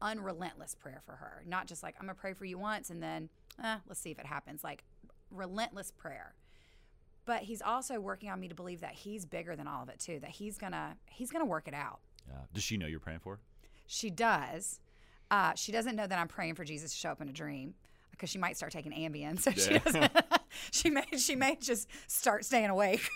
unrelentless 0.00 0.76
prayer 0.76 1.02
for 1.04 1.16
her. 1.16 1.42
Not 1.44 1.66
just 1.66 1.82
like, 1.82 1.96
I'm 1.98 2.06
going 2.06 2.14
to 2.14 2.20
pray 2.20 2.34
for 2.34 2.44
you 2.44 2.56
once 2.56 2.90
and 2.90 3.02
then, 3.02 3.30
eh, 3.62 3.78
let's 3.88 4.00
see 4.00 4.12
if 4.12 4.20
it 4.20 4.26
happens. 4.26 4.62
Like 4.62 4.84
relentless 5.32 5.90
prayer 5.90 6.34
but 7.24 7.42
he's 7.42 7.62
also 7.62 8.00
working 8.00 8.30
on 8.30 8.40
me 8.40 8.48
to 8.48 8.54
believe 8.54 8.80
that 8.80 8.92
he's 8.92 9.24
bigger 9.24 9.54
than 9.56 9.66
all 9.66 9.82
of 9.82 9.88
it 9.88 9.98
too 9.98 10.18
that 10.20 10.30
he's 10.30 10.58
gonna 10.58 10.96
he's 11.06 11.30
gonna 11.30 11.44
work 11.44 11.68
it 11.68 11.74
out 11.74 12.00
uh, 12.30 12.44
does 12.52 12.62
she 12.62 12.76
know 12.76 12.86
you're 12.86 13.00
praying 13.00 13.20
for? 13.20 13.38
She 13.86 14.10
does. 14.10 14.80
Uh, 15.30 15.54
she 15.54 15.72
doesn't 15.72 15.96
know 15.96 16.06
that 16.06 16.18
I'm 16.18 16.28
praying 16.28 16.54
for 16.54 16.64
Jesus 16.64 16.92
to 16.92 16.96
show 16.96 17.10
up 17.10 17.20
in 17.20 17.28
a 17.28 17.32
dream 17.32 17.74
because 18.10 18.30
she 18.30 18.38
might 18.38 18.56
start 18.56 18.72
taking 18.72 18.92
Ambien. 18.92 19.40
So 19.40 19.50
yeah. 19.50 19.56
she 19.56 19.78
doesn't. 19.78 20.12
she 20.70 20.90
may 20.90 21.04
she 21.16 21.34
may 21.34 21.56
just 21.56 21.88
start 22.06 22.44
staying 22.44 22.70
awake, 22.70 23.08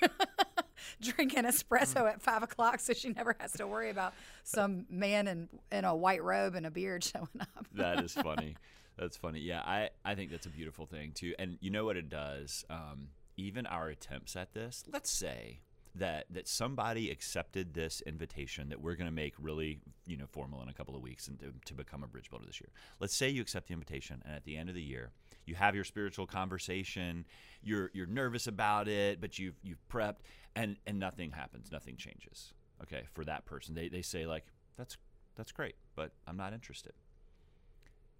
drinking 1.00 1.44
espresso 1.44 2.08
at 2.10 2.20
five 2.20 2.42
o'clock, 2.42 2.80
so 2.80 2.92
she 2.92 3.10
never 3.10 3.36
has 3.38 3.52
to 3.52 3.66
worry 3.66 3.90
about 3.90 4.14
some 4.42 4.86
man 4.88 5.28
in 5.28 5.48
in 5.70 5.84
a 5.84 5.94
white 5.94 6.22
robe 6.22 6.54
and 6.54 6.66
a 6.66 6.70
beard 6.70 7.04
showing 7.04 7.28
up. 7.40 7.66
that 7.74 8.02
is 8.02 8.12
funny. 8.12 8.56
That's 8.98 9.16
funny. 9.16 9.40
Yeah, 9.40 9.60
I 9.60 9.90
I 10.04 10.14
think 10.14 10.30
that's 10.30 10.46
a 10.46 10.50
beautiful 10.50 10.86
thing 10.86 11.12
too. 11.12 11.34
And 11.38 11.58
you 11.60 11.70
know 11.70 11.84
what 11.84 11.96
it 11.96 12.08
does. 12.08 12.64
Um, 12.70 13.08
even 13.36 13.66
our 13.66 13.88
attempts 13.88 14.34
at 14.34 14.54
this. 14.54 14.84
Let's 14.90 15.10
say 15.10 15.60
that 15.98 16.26
that 16.30 16.48
somebody 16.48 17.10
accepted 17.10 17.74
this 17.74 18.00
invitation 18.02 18.68
that 18.68 18.80
we're 18.80 18.94
going 18.94 19.06
to 19.06 19.14
make 19.14 19.34
really 19.38 19.80
you 20.06 20.16
know 20.16 20.26
formal 20.26 20.62
in 20.62 20.68
a 20.68 20.72
couple 20.72 20.94
of 20.94 21.02
weeks 21.02 21.28
and 21.28 21.38
to, 21.40 21.52
to, 21.64 21.74
become 21.74 22.02
a 22.02 22.06
bridge 22.06 22.30
builder 22.30 22.46
this 22.46 22.60
year. 22.60 22.70
Let's 23.00 23.14
say 23.14 23.28
you 23.28 23.42
accept 23.42 23.68
the 23.68 23.74
invitation, 23.74 24.22
and 24.24 24.34
at 24.34 24.44
the 24.44 24.56
end 24.56 24.68
of 24.68 24.74
the 24.74 24.82
year, 24.82 25.10
you 25.44 25.54
have 25.54 25.74
your 25.74 25.84
spiritual 25.84 26.26
conversation. 26.26 27.24
You're 27.62 27.90
you're 27.94 28.06
nervous 28.06 28.46
about 28.46 28.88
it, 28.88 29.20
but 29.20 29.38
you've 29.38 29.56
you've 29.62 29.86
prepped, 29.88 30.20
and 30.54 30.76
and 30.86 30.98
nothing 30.98 31.30
happens. 31.30 31.70
Nothing 31.72 31.96
changes. 31.96 32.52
Okay, 32.82 33.04
for 33.14 33.24
that 33.24 33.46
person, 33.46 33.74
they 33.74 33.88
they 33.88 34.02
say 34.02 34.26
like 34.26 34.44
that's 34.76 34.96
that's 35.36 35.52
great, 35.52 35.76
but 35.94 36.12
I'm 36.26 36.36
not 36.36 36.52
interested. 36.52 36.92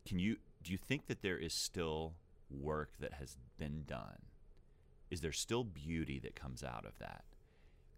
Can 0.06 0.18
you 0.18 0.36
do 0.62 0.72
you 0.72 0.78
think 0.78 1.06
that 1.06 1.22
there 1.22 1.38
is 1.38 1.52
still 1.52 2.14
work 2.50 2.92
that 3.00 3.14
has 3.14 3.36
been 3.58 3.84
done? 3.86 4.22
Is 5.10 5.20
there 5.20 5.32
still 5.32 5.64
beauty 5.64 6.18
that 6.20 6.34
comes 6.34 6.64
out 6.64 6.84
of 6.84 6.98
that? 6.98 7.24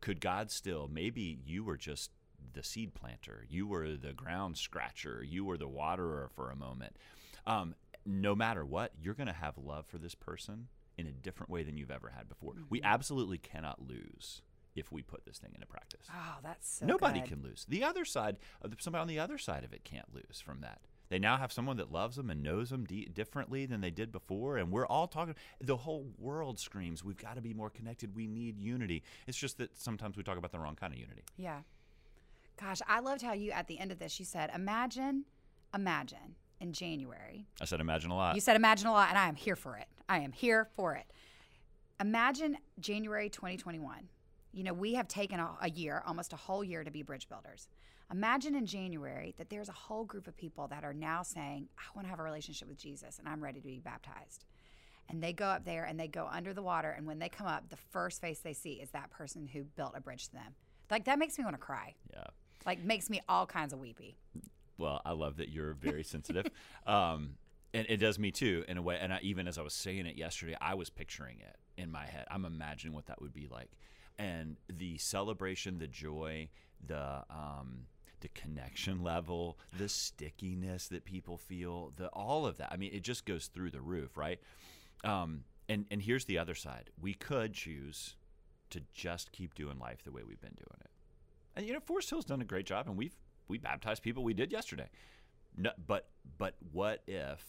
Could 0.01 0.21
God 0.21 0.51
still, 0.51 0.89
maybe 0.93 1.39
you 1.45 1.65
were 1.65 1.77
just 1.77 2.11
the 2.53 2.63
seed 2.63 2.95
planter, 2.95 3.45
you 3.49 3.67
were 3.67 3.97
the 3.97 4.13
ground 4.13 4.57
scratcher, 4.57 5.25
you 5.27 5.45
were 5.45 5.59
the 5.59 5.69
waterer 5.69 6.31
for 6.35 6.51
a 6.51 6.57
moment. 6.57 6.97
Um, 7.47 7.75
no 8.07 8.35
matter 8.35 8.65
what, 8.65 8.93
you're 9.01 9.15
going 9.15 9.27
to 9.27 9.33
have 9.33 9.59
love 9.59 9.87
for 9.87 9.99
this 9.99 10.15
person 10.15 10.69
in 10.97 11.07
a 11.07 11.13
different 11.13 11.51
way 11.51 11.63
than 11.63 11.77
you've 11.77 11.91
ever 11.91 12.13
had 12.17 12.29
before. 12.29 12.53
Mm-hmm. 12.53 12.65
We 12.71 12.83
absolutely 12.83 13.39
cannot 13.39 13.87
lose 13.87 14.43
if 14.75 14.93
we 14.93 15.03
put 15.03 15.25
this 15.25 15.39
thing 15.39 15.53
into 15.55 15.67
practice. 15.67 16.07
Oh, 16.11 16.37
that's 16.43 16.79
so 16.79 16.87
Nobody 16.87 17.21
good. 17.21 17.29
can 17.29 17.43
lose. 17.43 17.67
The 17.69 17.85
other 17.85 18.05
side, 18.05 18.37
somebody 18.79 19.03
on 19.03 19.09
the 19.09 19.19
other 19.19 19.39
side 19.39 19.65
of 19.65 19.73
it 19.73 19.85
can't 19.85 20.15
lose 20.15 20.41
from 20.45 20.61
that. 20.61 20.81
They 21.09 21.19
now 21.19 21.37
have 21.37 21.53
someone 21.53 21.79
that 21.79 21.91
loves 21.91 22.17
them 22.17 22.31
and 22.31 22.43
knows 22.43 22.71
them 22.71 22.85
differently 22.85 23.67
than 23.67 23.81
they 23.81 23.91
did 23.91 24.13
before. 24.13 24.59
And 24.59 24.71
we're 24.71 24.87
all 24.87 25.07
talking, 25.07 25.35
the 25.61 25.77
whole 25.77 26.07
world 26.19 26.59
screams, 26.59 27.03
we've 27.03 27.17
got 27.17 27.37
to 27.37 27.41
be 27.41 27.55
more 27.55 27.71
connected. 27.71 28.15
We 28.15 28.27
need 28.27 28.59
unity. 28.59 29.03
It's 29.27 29.39
just 29.39 29.59
that 29.59 29.79
sometimes 29.79 30.17
we 30.17 30.23
talk 30.23 30.37
about 30.37 30.53
the 30.53 30.59
wrong 30.59 30.77
kind 30.77 30.93
of 30.93 30.99
unity. 30.99 31.23
Yeah. 31.37 31.61
Gosh, 32.61 32.81
I 32.87 33.01
loved 33.01 33.23
how 33.23 33.33
you, 33.33 33.53
at 33.53 33.69
the 33.69 33.79
end 33.79 33.93
of 33.93 33.99
this, 33.99 34.19
you 34.19 34.25
said, 34.25 34.51
imagine, 34.55 35.25
imagine 35.75 36.37
in 36.61 36.73
January. 36.73 37.47
I 37.61 37.65
said, 37.65 37.81
imagine 37.81 38.11
a 38.11 38.17
lot. 38.17 38.35
You 38.35 38.41
said 38.41 38.57
imagine 38.57 38.89
a 38.89 38.93
lot, 38.93 39.09
and 39.09 39.19
I 39.19 39.29
am 39.29 39.37
here 39.37 39.57
for 39.57 39.77
it. 39.77 39.87
I 40.09 40.19
am 40.19 40.33
here 40.33 40.69
for 40.77 40.95
it. 40.95 41.07
Imagine 42.01 42.59
January 42.81 43.29
2021. 43.29 44.09
You 44.53 44.65
know, 44.65 44.73
we 44.73 44.95
have 44.95 45.09
taken 45.09 45.41
a, 45.41 45.51
a 45.63 45.71
year, 45.71 46.03
almost 46.07 46.33
a 46.33 46.37
whole 46.37 46.65
year, 46.65 46.83
to 46.83 46.91
be 46.91 47.03
bridge 47.03 47.29
builders. 47.29 47.69
Imagine 48.11 48.55
in 48.55 48.65
January 48.65 49.35
that 49.37 49.51
there's 49.51 49.69
a 49.69 49.73
whole 49.73 50.05
group 50.05 50.27
of 50.27 50.37
people 50.37 50.67
that 50.69 50.83
are 50.83 50.95
now 50.95 51.23
saying, 51.23 51.69
I 51.77 51.83
want 51.95 52.07
to 52.07 52.11
have 52.11 52.21
a 52.21 52.23
relationship 52.23 52.67
with 52.67 52.79
Jesus 52.79 53.19
and 53.19 53.29
I'm 53.29 53.43
ready 53.43 53.61
to 53.61 53.67
be 53.67 53.81
baptized. 53.81 54.47
And 55.11 55.23
they 55.23 55.33
go 55.33 55.47
up 55.47 55.65
there 55.65 55.85
and 55.85 56.01
they 56.01 56.09
go 56.09 56.27
under 56.31 56.55
the 56.55 56.63
water. 56.63 56.91
And 56.91 57.07
when 57.07 57.19
they 57.19 57.29
come 57.29 57.47
up, 57.47 57.69
the 57.69 57.77
first 57.77 58.21
face 58.21 58.41
they 58.41 58.55
see 58.55 58.75
is 58.75 58.91
that 58.91 59.11
person 59.11 59.47
who 59.47 59.65
built 59.65 59.93
a 59.95 60.01
bridge 60.01 60.29
to 60.29 60.33
them. 60.33 60.55
Like, 60.91 61.05
that 61.05 61.19
makes 61.19 61.39
me 61.39 61.45
want 61.45 61.55
to 61.55 61.61
cry. 61.61 61.95
yeah. 62.13 62.25
Like, 62.67 62.83
makes 62.83 63.09
me 63.09 63.21
all 63.29 63.47
kinds 63.47 63.73
of 63.73 63.79
weepy. 63.79 64.17
Well, 64.79 65.01
I 65.05 65.13
love 65.13 65.37
that 65.37 65.51
you're 65.51 65.75
very 65.75 66.03
sensitive. 66.03 66.47
um, 66.87 67.35
and 67.75 67.87
it 67.89 67.99
does 67.99 68.19
me 68.19 68.31
too, 68.31 68.65
in 68.69 68.79
a 68.79 68.83
way. 68.83 68.99
And 69.01 69.13
I, 69.13 69.21
even 69.23 69.47
as 69.49 69.59
I 69.59 69.63
was 69.63 69.75
saying 69.75 70.07
it 70.07 70.17
yesterday, 70.17 70.57
I 70.61 70.75
was 70.75 70.89
picturing 70.89 71.41
it 71.41 71.57
in 71.81 71.91
my 71.91 72.07
head. 72.07 72.27
I'm 72.31 72.45
imagining 72.45 72.95
what 72.95 73.07
that 73.07 73.21
would 73.21 73.35
be 73.35 73.49
like. 73.51 73.71
And 74.19 74.57
the 74.69 74.97
celebration, 74.97 75.79
the 75.79 75.89
joy, 75.89 76.49
the. 76.87 77.25
Um, 77.31 77.87
the 78.21 78.29
connection 78.29 79.03
level, 79.03 79.59
the 79.79 79.89
stickiness 79.89 80.89
that 80.89 81.05
people 81.05 81.39
feel, 81.39 81.93
the 81.97 82.09
all 82.09 82.47
of 82.47 82.57
that. 82.59 82.71
I 82.73 82.77
mean, 82.77 82.93
it 82.93 83.03
just 83.03 83.25
goes 83.25 83.47
through 83.47 83.71
the 83.71 83.81
roof, 83.81 84.17
right? 84.17 84.41
Um, 85.05 85.45
and 85.69 85.87
and 85.91 86.03
here's 86.03 86.25
the 86.25 86.39
other 86.39 86.55
side. 86.55 86.91
We 87.01 87.15
could 87.15 87.55
choose 87.55 88.17
to 88.71 88.83
just 88.93 89.33
keep 89.33 89.55
doing 89.55 89.79
life 89.79 90.03
the 90.05 90.13
way 90.13 90.23
we've 90.27 90.41
been 90.41 90.57
doing 90.57 90.81
it. 90.81 90.91
And 91.57 91.67
you 91.67 91.73
know, 91.73 91.81
Forest 91.81 92.11
Hill's 92.11 92.25
done 92.25 92.41
a 92.41 92.45
great 92.45 92.67
job, 92.67 92.87
and 92.87 92.97
we've 92.97 93.17
we 93.49 93.59
baptized 93.59 94.03
people. 94.03 94.23
We 94.23 94.35
did 94.35 94.53
yesterday. 94.53 94.89
No, 95.57 95.71
but 95.87 96.09
but 96.37 96.57
what 96.73 97.03
if 97.07 97.45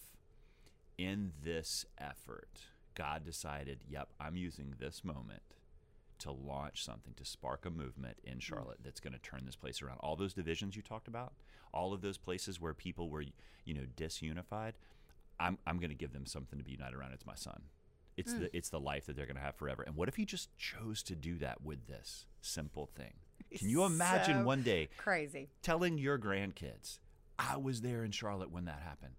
in 0.98 1.32
this 1.44 1.86
effort 1.98 2.50
God 2.96 3.24
decided, 3.24 3.84
"Yep, 3.88 4.10
I'm 4.20 4.36
using 4.36 4.76
this 4.80 5.04
moment 5.04 5.42
to 6.20 6.32
launch 6.32 6.84
something 6.84 7.14
to 7.16 7.26
spark 7.26 7.66
a 7.66 7.70
movement 7.70 8.18
in 8.24 8.34
hmm. 8.34 8.40
Charlotte 8.40 8.80
that's 8.84 9.00
going 9.00 9.14
to 9.14 9.20
turn 9.20 9.44
this 9.46 9.56
place 9.56 9.82
around. 9.82 9.98
All 10.02 10.16
those 10.16 10.34
divisions 10.34 10.76
you 10.76 10.82
talked 10.82 11.08
about, 11.08 11.34
all 11.74 11.94
of 11.94 12.02
those 12.02 12.18
places 12.18 12.60
where 12.60 12.74
people 12.74 13.10
were, 13.10 13.24
you 13.66 13.74
know, 13.74 13.86
disunified, 13.96 14.74
I'm 15.40 15.58
I'm 15.66 15.78
going 15.78 15.90
to 15.90 15.96
give 15.96 16.14
them 16.14 16.26
something 16.26 16.60
to 16.60 16.66
be 16.66 16.72
united 16.72 16.96
around. 16.96 17.14
It's 17.14 17.26
my 17.26 17.36
son. 17.36 17.64
It's 18.18 18.34
hmm. 18.34 18.42
the 18.42 18.58
it's 18.58 18.70
the 18.70 18.80
life 18.80 19.06
that 19.06 19.16
they're 19.16 19.26
going 19.26 19.38
to 19.38 19.42
have 19.42 19.56
forever. 19.56 19.84
And 19.84 19.96
what 19.96 20.10
if 20.10 20.16
he 20.16 20.26
just 20.26 20.56
chose 20.58 21.02
to 21.04 21.16
do 21.16 21.38
that 21.38 21.62
with 21.64 21.88
this 21.88 22.26
simple 22.42 22.90
thing? 22.96 23.14
Can 23.58 23.70
you 23.70 23.84
imagine 23.84 24.40
So 24.40 24.46
one 24.46 24.62
day 24.62 24.90
Crazy. 24.98 25.50
telling 25.64 25.98
your 25.98 26.20
grandkids, 26.20 27.00
I 27.40 27.58
was 27.58 27.82
there 27.82 28.04
in 28.04 28.12
Charlotte 28.12 28.52
when 28.52 28.66
that 28.66 28.82
happened. 28.86 29.14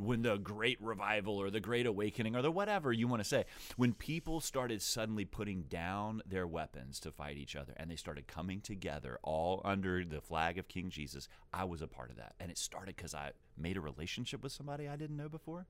When 0.00 0.22
the 0.22 0.38
great 0.38 0.80
revival 0.80 1.36
or 1.40 1.50
the 1.50 1.60
great 1.60 1.86
awakening 1.86 2.34
or 2.34 2.42
the 2.42 2.50
whatever 2.50 2.92
you 2.92 3.06
want 3.06 3.22
to 3.22 3.28
say, 3.28 3.44
when 3.76 3.92
people 3.92 4.40
started 4.40 4.82
suddenly 4.82 5.24
putting 5.24 5.62
down 5.62 6.22
their 6.26 6.46
weapons 6.46 6.98
to 7.00 7.12
fight 7.12 7.36
each 7.36 7.54
other 7.54 7.74
and 7.76 7.90
they 7.90 7.96
started 7.96 8.26
coming 8.26 8.60
together 8.60 9.18
all 9.22 9.60
under 9.64 10.04
the 10.04 10.20
flag 10.20 10.58
of 10.58 10.68
King 10.68 10.90
Jesus, 10.90 11.28
I 11.52 11.64
was 11.64 11.82
a 11.82 11.86
part 11.86 12.10
of 12.10 12.16
that. 12.16 12.34
And 12.40 12.50
it 12.50 12.58
started 12.58 12.96
because 12.96 13.14
I 13.14 13.32
made 13.56 13.76
a 13.76 13.80
relationship 13.80 14.42
with 14.42 14.52
somebody 14.52 14.88
I 14.88 14.96
didn't 14.96 15.16
know 15.16 15.28
before. 15.28 15.66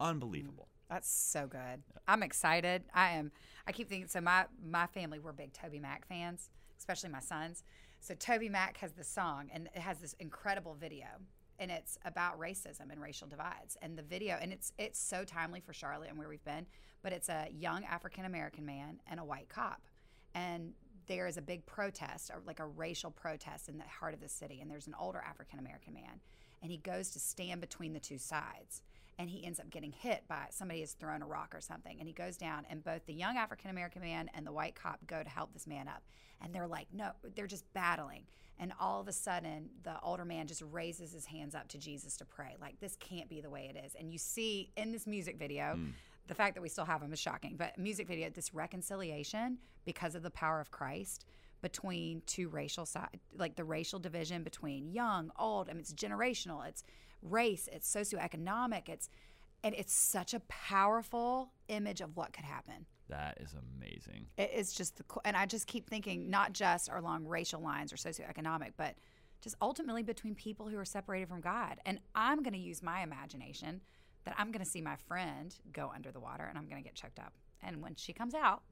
Unbelievable. 0.00 0.68
Mm, 0.68 0.94
that's 0.94 1.10
so 1.10 1.46
good. 1.46 1.82
I'm 2.08 2.22
excited. 2.22 2.82
I 2.94 3.12
am. 3.12 3.32
I 3.66 3.72
keep 3.72 3.88
thinking. 3.88 4.08
So 4.08 4.20
my 4.20 4.46
my 4.64 4.86
family 4.86 5.18
we're 5.18 5.32
big 5.32 5.52
Toby 5.52 5.78
Mac 5.78 6.06
fans, 6.06 6.50
especially 6.78 7.10
my 7.10 7.20
sons. 7.20 7.62
So 8.00 8.14
Toby 8.14 8.48
Mac 8.48 8.78
has 8.78 8.92
the 8.92 9.04
song 9.04 9.48
and 9.54 9.68
it 9.74 9.80
has 9.80 9.98
this 9.98 10.14
incredible 10.18 10.74
video, 10.74 11.06
and 11.62 11.70
it's 11.70 11.96
about 12.04 12.40
racism 12.40 12.90
and 12.90 13.00
racial 13.00 13.28
divides. 13.28 13.76
And 13.80 13.96
the 13.96 14.02
video, 14.02 14.36
and 14.42 14.52
it's 14.52 14.72
it's 14.78 14.98
so 14.98 15.22
timely 15.22 15.60
for 15.60 15.72
Charlotte 15.72 16.08
and 16.08 16.18
where 16.18 16.28
we've 16.28 16.44
been. 16.44 16.66
But 17.02 17.12
it's 17.12 17.28
a 17.28 17.46
young 17.56 17.84
African 17.84 18.24
American 18.24 18.66
man 18.66 19.00
and 19.06 19.20
a 19.20 19.24
white 19.24 19.48
cop, 19.48 19.80
and 20.34 20.72
there 21.06 21.28
is 21.28 21.36
a 21.36 21.42
big 21.42 21.64
protest, 21.64 22.30
or 22.30 22.42
like 22.46 22.58
a 22.58 22.66
racial 22.66 23.12
protest 23.12 23.68
in 23.68 23.78
the 23.78 23.84
heart 23.84 24.12
of 24.12 24.20
the 24.20 24.28
city. 24.28 24.60
And 24.60 24.68
there's 24.68 24.88
an 24.88 24.96
older 24.98 25.22
African 25.24 25.60
American 25.60 25.94
man, 25.94 26.20
and 26.62 26.70
he 26.72 26.78
goes 26.78 27.10
to 27.10 27.20
stand 27.20 27.60
between 27.60 27.92
the 27.92 28.00
two 28.00 28.18
sides 28.18 28.82
and 29.18 29.28
he 29.30 29.44
ends 29.44 29.60
up 29.60 29.70
getting 29.70 29.92
hit 29.92 30.24
by 30.28 30.46
somebody 30.50 30.80
has 30.80 30.92
thrown 30.92 31.22
a 31.22 31.26
rock 31.26 31.54
or 31.54 31.60
something 31.60 31.96
and 31.98 32.08
he 32.08 32.14
goes 32.14 32.36
down 32.36 32.64
and 32.70 32.82
both 32.82 33.04
the 33.06 33.12
young 33.12 33.36
african 33.36 33.70
american 33.70 34.02
man 34.02 34.30
and 34.34 34.46
the 34.46 34.52
white 34.52 34.74
cop 34.74 34.98
go 35.06 35.22
to 35.22 35.28
help 35.28 35.52
this 35.52 35.66
man 35.66 35.88
up. 35.88 36.02
And 36.40 36.52
they're 36.52 36.66
like 36.66 36.88
no 36.92 37.10
they're 37.34 37.46
just 37.46 37.70
battling. 37.72 38.24
And 38.58 38.72
all 38.78 39.00
of 39.00 39.08
a 39.08 39.12
sudden 39.12 39.70
the 39.82 40.00
older 40.02 40.24
man 40.24 40.46
just 40.46 40.62
raises 40.70 41.12
his 41.12 41.26
hands 41.26 41.54
up 41.54 41.68
to 41.68 41.78
jesus 41.78 42.16
to 42.18 42.24
pray. 42.24 42.56
Like 42.60 42.80
this 42.80 42.96
can't 42.96 43.28
be 43.28 43.40
the 43.40 43.50
way 43.50 43.70
it 43.72 43.84
is. 43.84 43.94
And 43.94 44.10
you 44.10 44.18
see 44.18 44.70
in 44.76 44.92
this 44.92 45.06
music 45.06 45.38
video 45.38 45.74
hmm. 45.74 45.90
the 46.26 46.34
fact 46.34 46.54
that 46.54 46.62
we 46.62 46.68
still 46.68 46.84
have 46.84 47.02
him 47.02 47.12
is 47.12 47.20
shocking 47.20 47.56
but 47.56 47.78
music 47.78 48.08
video 48.08 48.30
this 48.30 48.54
reconciliation 48.54 49.58
because 49.84 50.14
of 50.14 50.22
the 50.22 50.30
power 50.30 50.60
of 50.60 50.70
christ 50.70 51.26
between 51.62 52.22
two 52.26 52.48
racial 52.48 52.84
side 52.84 53.20
like 53.36 53.56
the 53.56 53.64
racial 53.64 53.98
division 53.98 54.42
between 54.42 54.88
young 54.88 55.30
old 55.38 55.70
I 55.70 55.72
mean 55.72 55.80
it's 55.80 55.94
generational. 55.94 56.66
It's 56.66 56.82
race 57.22 57.68
it's 57.72 57.92
socioeconomic 57.94 58.88
it's 58.88 59.08
and 59.64 59.74
it's 59.76 59.92
such 59.92 60.34
a 60.34 60.40
powerful 60.40 61.52
image 61.68 62.00
of 62.00 62.16
what 62.16 62.32
could 62.32 62.44
happen 62.44 62.84
That 63.08 63.38
is 63.40 63.54
amazing. 63.54 64.26
it 64.36 64.50
is 64.54 64.72
just 64.72 64.96
the 64.96 65.04
and 65.24 65.36
i 65.36 65.46
just 65.46 65.66
keep 65.66 65.88
thinking 65.88 66.28
not 66.30 66.52
just 66.52 66.88
along 66.92 67.26
racial 67.26 67.60
lines 67.60 67.92
or 67.92 67.96
socioeconomic 67.96 68.72
but 68.76 68.94
just 69.40 69.54
ultimately 69.60 70.02
between 70.02 70.34
people 70.34 70.68
who 70.68 70.78
are 70.78 70.84
separated 70.84 71.28
from 71.28 71.40
god 71.40 71.78
and 71.86 71.98
i'm 72.14 72.42
going 72.42 72.54
to 72.54 72.58
use 72.58 72.82
my 72.82 73.02
imagination 73.02 73.80
that 74.24 74.34
i'm 74.38 74.50
going 74.50 74.64
to 74.64 74.70
see 74.70 74.80
my 74.82 74.96
friend 74.96 75.54
go 75.72 75.90
under 75.94 76.10
the 76.10 76.20
water 76.20 76.44
and 76.44 76.58
i'm 76.58 76.66
going 76.68 76.82
to 76.82 76.84
get 76.88 76.94
choked 76.94 77.18
up 77.18 77.32
and 77.62 77.80
when 77.82 77.94
she 77.94 78.12
comes 78.12 78.34
out 78.34 78.62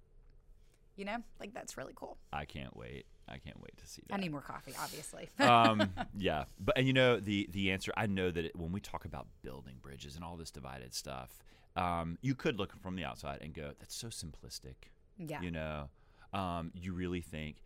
you 0.97 1.05
know 1.05 1.17
like 1.39 1.55
that's 1.55 1.77
really 1.77 1.93
cool 1.95 2.19
I 2.33 2.45
can't 2.45 2.77
wait. 2.77 3.07
I 3.31 3.39
can't 3.39 3.61
wait 3.61 3.77
to 3.79 3.87
see 3.87 4.03
that. 4.09 4.15
i 4.15 4.19
need 4.19 4.33
more 4.33 4.41
coffee 4.41 4.75
obviously 4.81 5.29
um, 5.41 5.93
yeah, 6.19 6.45
but 6.59 6.77
and 6.77 6.87
you 6.87 6.93
know 6.93 7.19
the 7.21 7.49
the 7.53 7.71
answer. 7.71 7.93
I 7.97 8.07
know 8.07 8.31
that 8.31 8.45
it, 8.47 8.57
when 8.57 8.73
we 8.73 8.81
talk 8.81 9.05
about 9.05 9.27
building 9.43 9.77
bridges 9.81 10.17
and 10.17 10.25
all 10.25 10.37
this 10.37 10.51
divided 10.51 10.93
stuff, 10.95 11.31
um, 11.77 12.19
you 12.23 12.35
could 12.35 12.59
look 12.59 12.75
from 12.83 12.97
the 12.97 13.05
outside 13.05 13.39
and 13.43 13.55
go, 13.55 13.73
"That's 13.79 13.95
so 13.95 14.09
simplistic." 14.09 14.91
yeah 15.19 15.41
You 15.41 15.51
know, 15.51 15.89
um, 16.33 16.73
you 16.75 16.93
really 16.93 17.21
think, 17.21 17.57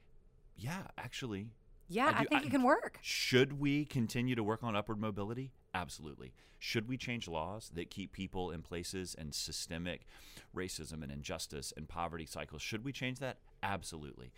yeah, 0.57 0.83
actually, 0.99 1.49
yeah 1.89 2.07
I 2.15 2.21
i, 2.21 2.25
think 2.25 2.43
I- 2.43 2.47
it 2.47 2.51
can 2.51 2.63
work 2.63 2.99
should 3.03 3.59
we 3.61 3.85
continue 3.85 4.35
to 4.35 4.43
work 4.43 4.63
on 4.63 4.75
upward 4.77 5.01
mobility? 5.01 5.53
Absolutely. 5.75 6.33
Should 6.61 6.89
we 6.89 6.97
change 6.97 7.27
laws 7.29 7.71
that 7.75 7.91
keep 7.91 8.13
people 8.13 8.51
in 8.53 8.63
places 8.63 9.15
and 9.19 9.35
systemic 9.35 10.07
racism 10.57 11.03
and 11.03 11.11
injustice 11.11 11.73
and 11.77 11.89
poverty 11.89 12.27
cycles? 12.27 12.63
Should 12.63 12.85
we 12.85 12.93
change 12.93 13.19
that? 13.19 13.39
Absolutely. 13.63 14.31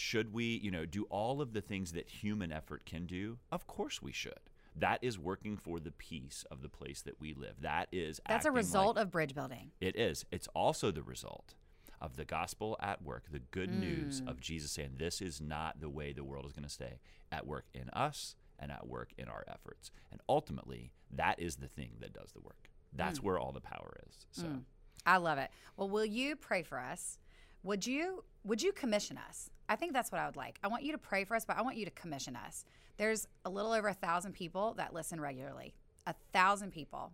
Should 0.00 0.32
we, 0.32 0.44
you 0.44 0.70
know, 0.70 0.86
do 0.86 1.04
all 1.10 1.42
of 1.42 1.52
the 1.52 1.60
things 1.60 1.92
that 1.92 2.08
human 2.08 2.50
effort 2.50 2.86
can 2.86 3.04
do? 3.04 3.36
Of 3.52 3.66
course 3.66 4.00
we 4.00 4.12
should. 4.12 4.40
That 4.74 4.98
is 5.02 5.18
working 5.18 5.58
for 5.58 5.78
the 5.78 5.90
peace 5.90 6.42
of 6.50 6.62
the 6.62 6.70
place 6.70 7.02
that 7.02 7.20
we 7.20 7.34
live. 7.34 7.56
That 7.60 7.88
is 7.92 8.18
that's 8.26 8.46
a 8.46 8.48
acting 8.48 8.52
like- 8.52 8.56
result 8.56 8.96
of 8.96 9.10
bridge 9.10 9.34
building 9.34 9.72
it 9.78 9.96
is. 9.96 10.24
It's 10.32 10.48
also 10.54 10.90
the 10.90 11.02
result 11.02 11.52
of 12.00 12.16
the 12.16 12.24
gospel 12.24 12.78
at 12.80 13.02
work, 13.02 13.24
the 13.30 13.40
good 13.40 13.68
news 13.68 14.22
Mm. 14.22 14.28
of 14.30 14.40
Jesus 14.40 14.72
saying, 14.72 14.94
This 14.96 15.20
is 15.20 15.38
not 15.38 15.80
the 15.80 15.90
way 15.90 16.14
the 16.14 16.24
world 16.24 16.46
is 16.46 16.54
going 16.54 16.62
to 16.62 16.70
stay 16.70 16.98
at 17.30 17.46
work 17.46 17.66
in 17.74 17.90
us 17.90 18.36
and 18.58 18.72
at 18.72 18.86
work 18.88 19.12
in 19.18 19.28
our 19.28 19.44
efforts. 19.48 19.90
And 20.10 20.22
ultimately, 20.30 20.92
that 21.10 21.38
is 21.38 21.56
the 21.56 21.68
thing 21.68 21.96
that 22.00 22.14
does 22.14 22.32
the 22.32 22.40
work. 22.40 22.70
That's 22.94 23.18
Mm. 23.18 23.24
where 23.24 23.38
all 23.38 23.52
the 23.52 23.60
power 23.60 23.98
is. 24.08 24.24
So, 24.30 24.64
I 25.04 25.18
love 25.18 25.36
it. 25.36 25.50
Well, 25.76 25.90
will 25.90 26.06
you 26.06 26.36
pray 26.36 26.62
for 26.62 26.78
us? 26.80 27.18
Would 27.64 27.86
you 27.86 28.24
would 28.42 28.62
you 28.62 28.72
commission 28.72 29.18
us? 29.18 29.50
I 29.70 29.76
think 29.76 29.92
that's 29.92 30.10
what 30.10 30.20
I 30.20 30.26
would 30.26 30.34
like. 30.34 30.58
I 30.64 30.68
want 30.68 30.82
you 30.82 30.90
to 30.92 30.98
pray 30.98 31.22
for 31.22 31.36
us, 31.36 31.44
but 31.44 31.56
I 31.56 31.62
want 31.62 31.76
you 31.76 31.84
to 31.84 31.92
commission 31.92 32.34
us. 32.34 32.64
There's 32.96 33.28
a 33.44 33.50
little 33.50 33.70
over 33.70 33.86
a 33.86 33.94
thousand 33.94 34.32
people 34.32 34.74
that 34.74 34.92
listen 34.92 35.20
regularly. 35.20 35.74
A 36.08 36.14
thousand 36.32 36.72
people. 36.72 37.12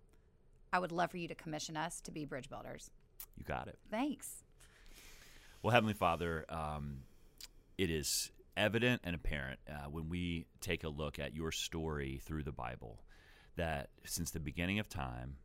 I 0.72 0.78
would 0.78 0.90
love 0.90 1.10
for 1.10 1.18
you 1.18 1.28
to 1.28 1.34
commission 1.34 1.76
us 1.76 2.00
to 2.00 2.10
be 2.10 2.24
bridge 2.24 2.48
builders. 2.48 2.90
you 3.36 3.44
got 3.44 3.68
it. 3.68 3.78
Thanks. 3.90 4.42
Well, 5.62 5.72
Heavenly 5.72 5.92
Father, 5.92 6.46
um, 6.48 7.00
it 7.76 7.90
is 7.90 8.30
evident 8.56 9.02
and 9.04 9.14
apparent 9.14 9.60
uh, 9.70 9.90
when 9.90 10.08
we 10.08 10.46
take 10.62 10.82
a 10.82 10.88
look 10.88 11.18
at 11.18 11.34
your 11.34 11.52
story 11.52 12.22
through 12.24 12.44
the 12.44 12.52
Bible 12.52 13.02
that 13.56 13.90
since 14.04 14.30
the 14.30 14.40
beginning 14.40 14.78
of 14.78 14.88
time, 14.88 15.36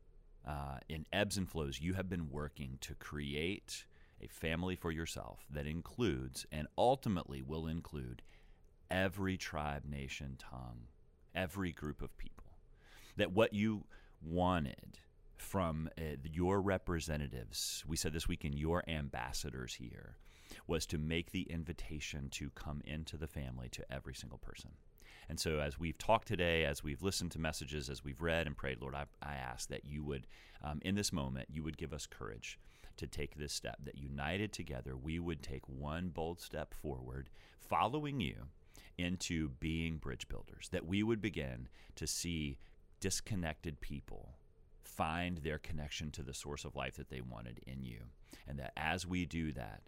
uh, 0.47 0.77
in 0.87 1.05
ebbs 1.11 1.37
and 1.37 1.49
flows, 1.49 1.81
you 1.81 1.93
have 1.93 2.09
been 2.09 2.29
working 2.31 2.77
to 2.81 2.95
create 2.95 3.83
a 4.21 4.27
family 4.27 4.75
for 4.75 4.91
yourself 4.91 5.45
that 5.49 5.65
includes 5.65 6.45
and 6.51 6.67
ultimately 6.77 7.41
will 7.41 7.67
include 7.67 8.21
every 8.89 9.37
tribe, 9.37 9.83
nation, 9.85 10.37
tongue, 10.37 10.87
every 11.33 11.71
group 11.71 12.01
of 12.01 12.17
people. 12.17 12.45
that 13.17 13.31
what 13.33 13.53
you 13.53 13.83
wanted 14.21 14.97
from 15.35 15.89
uh, 15.97 16.15
your 16.23 16.61
representatives, 16.61 17.83
we 17.87 17.97
said 17.97 18.13
this 18.13 18.27
weekend, 18.27 18.55
your 18.55 18.83
ambassadors 18.87 19.73
here, 19.73 20.17
was 20.67 20.85
to 20.85 20.97
make 20.97 21.31
the 21.31 21.41
invitation 21.43 22.29
to 22.29 22.49
come 22.51 22.81
into 22.85 23.17
the 23.17 23.27
family 23.27 23.67
to 23.69 23.91
every 23.91 24.13
single 24.13 24.37
person. 24.37 24.71
And 25.27 25.39
so, 25.39 25.59
as 25.59 25.79
we've 25.79 25.97
talked 25.97 26.27
today, 26.27 26.65
as 26.65 26.83
we've 26.83 27.01
listened 27.01 27.31
to 27.31 27.39
messages, 27.39 27.89
as 27.89 28.03
we've 28.03 28.21
read 28.21 28.47
and 28.47 28.55
prayed, 28.55 28.81
Lord, 28.81 28.95
I, 28.95 29.05
I 29.21 29.35
ask 29.35 29.69
that 29.69 29.85
you 29.85 30.03
would, 30.03 30.27
um, 30.63 30.79
in 30.83 30.95
this 30.95 31.11
moment, 31.11 31.47
you 31.51 31.63
would 31.63 31.77
give 31.77 31.93
us 31.93 32.05
courage 32.05 32.59
to 33.01 33.07
take 33.07 33.35
this 33.35 33.51
step, 33.51 33.77
that 33.83 33.97
united 33.97 34.53
together, 34.53 34.95
we 34.95 35.19
would 35.19 35.41
take 35.41 35.67
one 35.67 36.09
bold 36.09 36.39
step 36.39 36.73
forward, 36.73 37.29
following 37.59 38.21
you 38.21 38.35
into 38.95 39.49
being 39.59 39.97
bridge 39.97 40.27
builders, 40.27 40.69
that 40.71 40.85
we 40.85 41.01
would 41.01 41.19
begin 41.19 41.67
to 41.95 42.05
see 42.05 42.59
disconnected 42.99 43.81
people 43.81 44.35
find 44.83 45.39
their 45.39 45.57
connection 45.57 46.11
to 46.11 46.21
the 46.21 46.33
source 46.33 46.63
of 46.63 46.75
life 46.75 46.95
that 46.95 47.09
they 47.09 47.21
wanted 47.21 47.59
in 47.65 47.83
you. 47.83 48.01
And 48.47 48.59
that 48.59 48.73
as 48.77 49.07
we 49.07 49.25
do 49.25 49.51
that, 49.53 49.81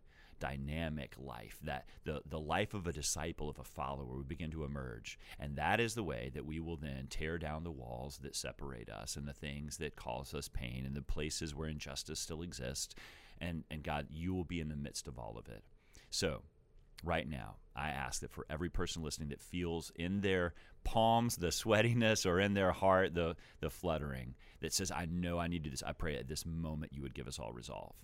dynamic 0.44 1.16
life, 1.18 1.58
that 1.64 1.86
the, 2.04 2.22
the 2.30 2.40
life 2.40 2.74
of 2.74 2.86
a 2.86 2.92
disciple, 2.92 3.50
of 3.50 3.60
a 3.60 3.64
follower, 3.64 4.18
would 4.18 4.28
begin 4.28 4.52
to 4.52 4.66
emerge. 4.66 5.18
And 5.40 5.56
that 5.56 5.80
is 5.80 5.96
the 5.96 6.04
way 6.04 6.32
that 6.34 6.46
we 6.46 6.60
will 6.60 6.76
then 6.76 7.08
tear 7.10 7.38
down 7.38 7.64
the 7.64 7.72
walls 7.72 8.20
that 8.24 8.36
separate 8.36 8.90
us 8.90 9.16
and 9.16 9.26
the 9.26 9.34
things 9.34 9.78
that 9.78 9.96
cause 9.96 10.34
us 10.34 10.50
pain 10.50 10.84
and 10.86 10.96
the 10.96 11.02
places 11.02 11.56
where 11.56 11.70
injustice 11.70 12.20
still 12.20 12.42
exists. 12.42 12.94
And, 13.40 13.64
and 13.72 13.84
God, 13.84 14.08
you 14.10 14.34
will 14.34 14.44
be 14.44 14.60
in 14.60 14.68
the 14.68 14.76
midst 14.76 15.08
of 15.08 15.18
all 15.18 15.38
of 15.40 15.48
it. 15.48 15.64
So, 16.10 16.42
right 17.06 17.28
now, 17.28 17.56
I 17.74 17.92
ask 17.92 18.20
that 18.20 18.34
for 18.34 18.46
every 18.50 18.70
person 18.70 19.02
listening 19.02 19.30
that 19.30 19.40
feels 19.40 19.94
in 19.96 20.20
their 20.20 20.56
palms 20.84 21.38
the 21.38 21.48
sweatiness 21.48 22.26
or 22.26 22.42
in 22.42 22.54
their 22.54 22.74
heart 22.74 23.14
the, 23.14 23.38
the 23.62 23.70
fluttering 23.70 24.36
that 24.60 24.74
says, 24.74 24.92
I 24.92 25.06
know 25.06 25.40
I 25.40 25.48
need 25.48 25.64
to 25.64 25.70
do 25.70 25.72
this, 25.72 25.84
I 25.84 25.94
pray 25.94 26.18
at 26.18 26.28
this 26.28 26.46
moment 26.46 26.92
you 26.92 27.02
would 27.02 27.16
give 27.16 27.30
us 27.30 27.40
all 27.40 27.54
resolve 27.54 27.96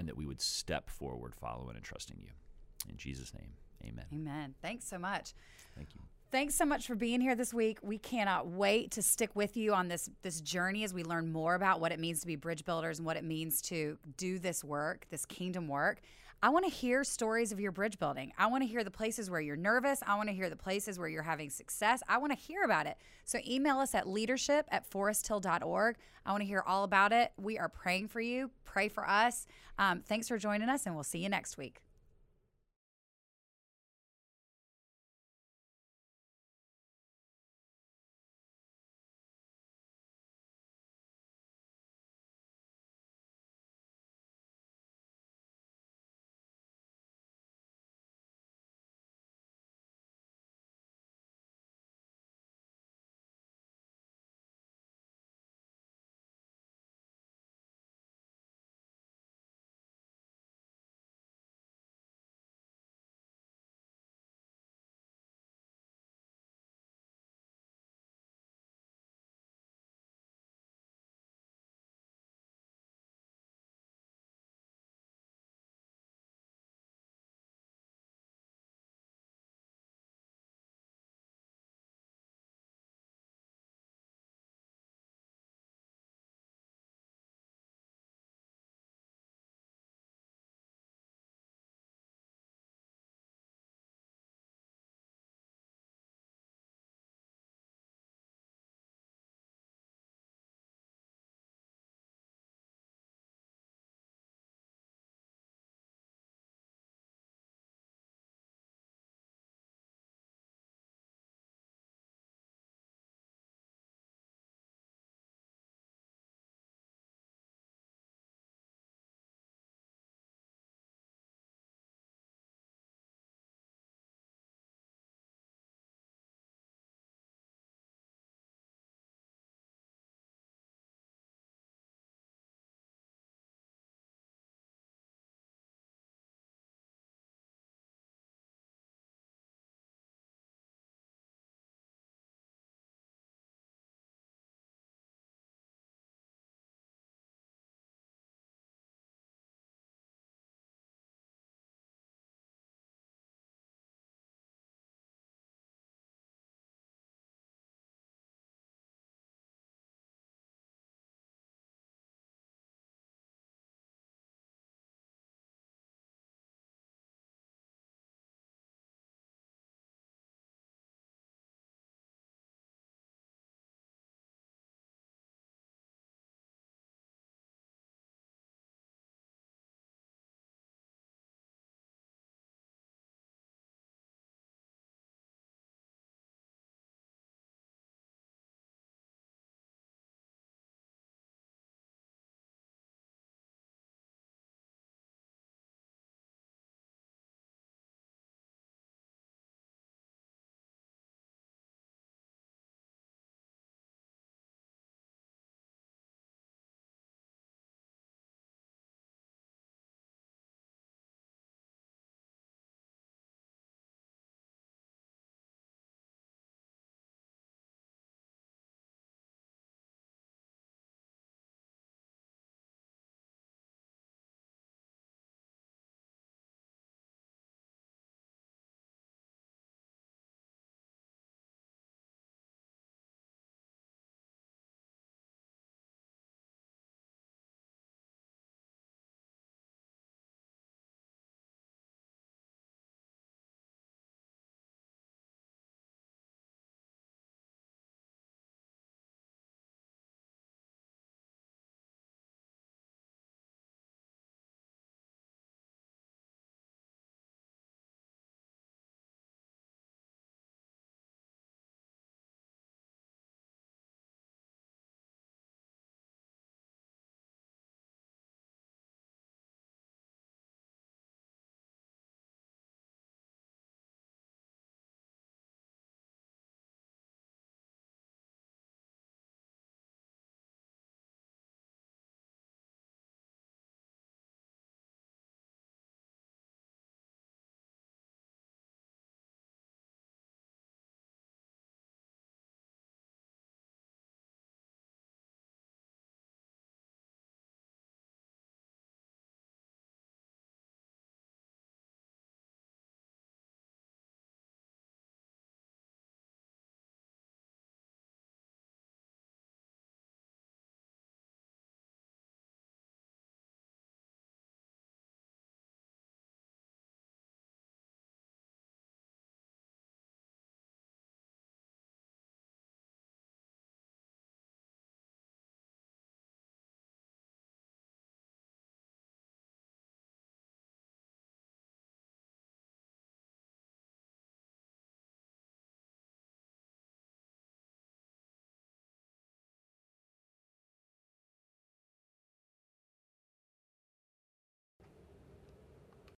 and 0.00 0.08
that 0.08 0.16
we 0.16 0.24
would 0.24 0.40
step 0.40 0.88
forward 0.88 1.34
following 1.34 1.76
and 1.76 1.84
trusting 1.84 2.16
you. 2.18 2.30
In 2.88 2.96
Jesus' 2.96 3.34
name, 3.34 3.52
amen. 3.84 4.06
Amen. 4.14 4.54
Thanks 4.62 4.88
so 4.88 4.98
much. 4.98 5.34
Thank 5.76 5.90
you. 5.94 6.00
Thanks 6.32 6.54
so 6.54 6.64
much 6.64 6.86
for 6.86 6.94
being 6.94 7.20
here 7.20 7.34
this 7.34 7.52
week. 7.52 7.78
We 7.82 7.98
cannot 7.98 8.46
wait 8.46 8.92
to 8.92 9.02
stick 9.02 9.28
with 9.34 9.58
you 9.58 9.74
on 9.74 9.88
this 9.88 10.08
this 10.22 10.40
journey 10.40 10.84
as 10.84 10.94
we 10.94 11.04
learn 11.04 11.30
more 11.30 11.54
about 11.54 11.80
what 11.80 11.92
it 11.92 12.00
means 12.00 12.20
to 12.20 12.26
be 12.26 12.34
bridge 12.34 12.64
builders 12.64 12.98
and 12.98 13.04
what 13.04 13.18
it 13.18 13.24
means 13.24 13.60
to 13.62 13.98
do 14.16 14.38
this 14.38 14.64
work, 14.64 15.04
this 15.10 15.26
kingdom 15.26 15.68
work. 15.68 16.00
I 16.42 16.48
want 16.48 16.64
to 16.64 16.70
hear 16.70 17.04
stories 17.04 17.52
of 17.52 17.60
your 17.60 17.70
bridge 17.70 17.98
building. 17.98 18.32
I 18.38 18.46
want 18.46 18.62
to 18.62 18.66
hear 18.66 18.82
the 18.82 18.90
places 18.90 19.28
where 19.28 19.42
you're 19.42 19.56
nervous. 19.56 20.02
I 20.06 20.14
want 20.14 20.30
to 20.30 20.34
hear 20.34 20.48
the 20.48 20.56
places 20.56 20.98
where 20.98 21.08
you're 21.08 21.22
having 21.22 21.50
success. 21.50 22.02
I 22.08 22.16
want 22.16 22.32
to 22.32 22.38
hear 22.38 22.62
about 22.62 22.86
it. 22.86 22.96
So 23.26 23.38
email 23.46 23.78
us 23.78 23.94
at 23.94 24.08
leadership 24.08 24.66
at 24.70 24.90
foresthill.org. 24.90 25.96
I 26.24 26.30
want 26.30 26.40
to 26.40 26.46
hear 26.46 26.64
all 26.66 26.84
about 26.84 27.12
it. 27.12 27.32
We 27.36 27.58
are 27.58 27.68
praying 27.68 28.08
for 28.08 28.22
you. 28.22 28.50
Pray 28.64 28.88
for 28.88 29.06
us. 29.06 29.46
Um, 29.78 30.00
thanks 30.00 30.28
for 30.28 30.38
joining 30.38 30.70
us, 30.70 30.86
and 30.86 30.94
we'll 30.94 31.04
see 31.04 31.18
you 31.18 31.28
next 31.28 31.58
week. 31.58 31.80